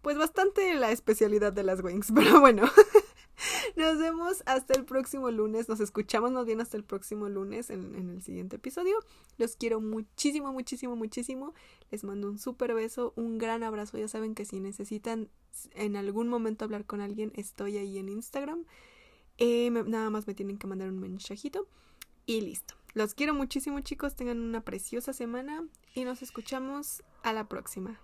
pues 0.03 0.15
bastante 0.15 0.75
la 0.75 0.91
especialidad 0.91 1.53
de 1.53 1.63
las 1.63 1.81
wings, 1.81 2.11
pero 2.15 2.39
bueno. 2.39 2.69
Nos 3.75 3.97
vemos 3.97 4.43
hasta 4.45 4.75
el 4.75 4.85
próximo 4.85 5.31
lunes. 5.31 5.67
Nos 5.69 5.79
escuchamos 5.79 6.31
más 6.31 6.45
bien 6.45 6.61
hasta 6.61 6.77
el 6.77 6.83
próximo 6.83 7.29
lunes 7.29 7.71
en, 7.71 7.95
el 7.95 8.21
siguiente 8.21 8.57
episodio. 8.57 8.99
Los 9.39 9.55
quiero 9.55 9.81
muchísimo, 9.81 10.53
muchísimo, 10.53 10.95
muchísimo. 10.95 11.55
Les 11.89 12.03
mando 12.03 12.29
un 12.29 12.37
súper 12.37 12.75
beso, 12.75 13.11
un 13.15 13.39
gran 13.39 13.63
abrazo. 13.63 13.97
Ya 13.97 14.07
saben 14.07 14.35
que 14.35 14.45
si 14.45 14.59
necesitan 14.59 15.29
en 15.73 15.95
algún 15.95 16.29
momento 16.29 16.63
hablar 16.63 16.85
con 16.85 17.01
alguien, 17.01 17.31
estoy 17.35 17.77
ahí 17.77 17.97
en 17.97 18.07
Instagram. 18.07 18.65
Eh, 19.37 19.69
nada 19.69 20.09
más 20.09 20.27
me 20.27 20.33
tienen 20.33 20.57
que 20.57 20.67
mandar 20.67 20.89
un 20.89 20.99
mensajito. 20.99 21.67
Y 22.25 22.41
listo. 22.41 22.75
Los 22.93 23.13
quiero 23.13 23.33
muchísimo 23.33 23.79
chicos. 23.81 24.15
Tengan 24.15 24.39
una 24.39 24.61
preciosa 24.61 25.13
semana 25.13 25.65
y 25.93 26.05
nos 26.05 26.21
escuchamos 26.21 27.03
a 27.23 27.33
la 27.33 27.47
próxima. 27.47 27.99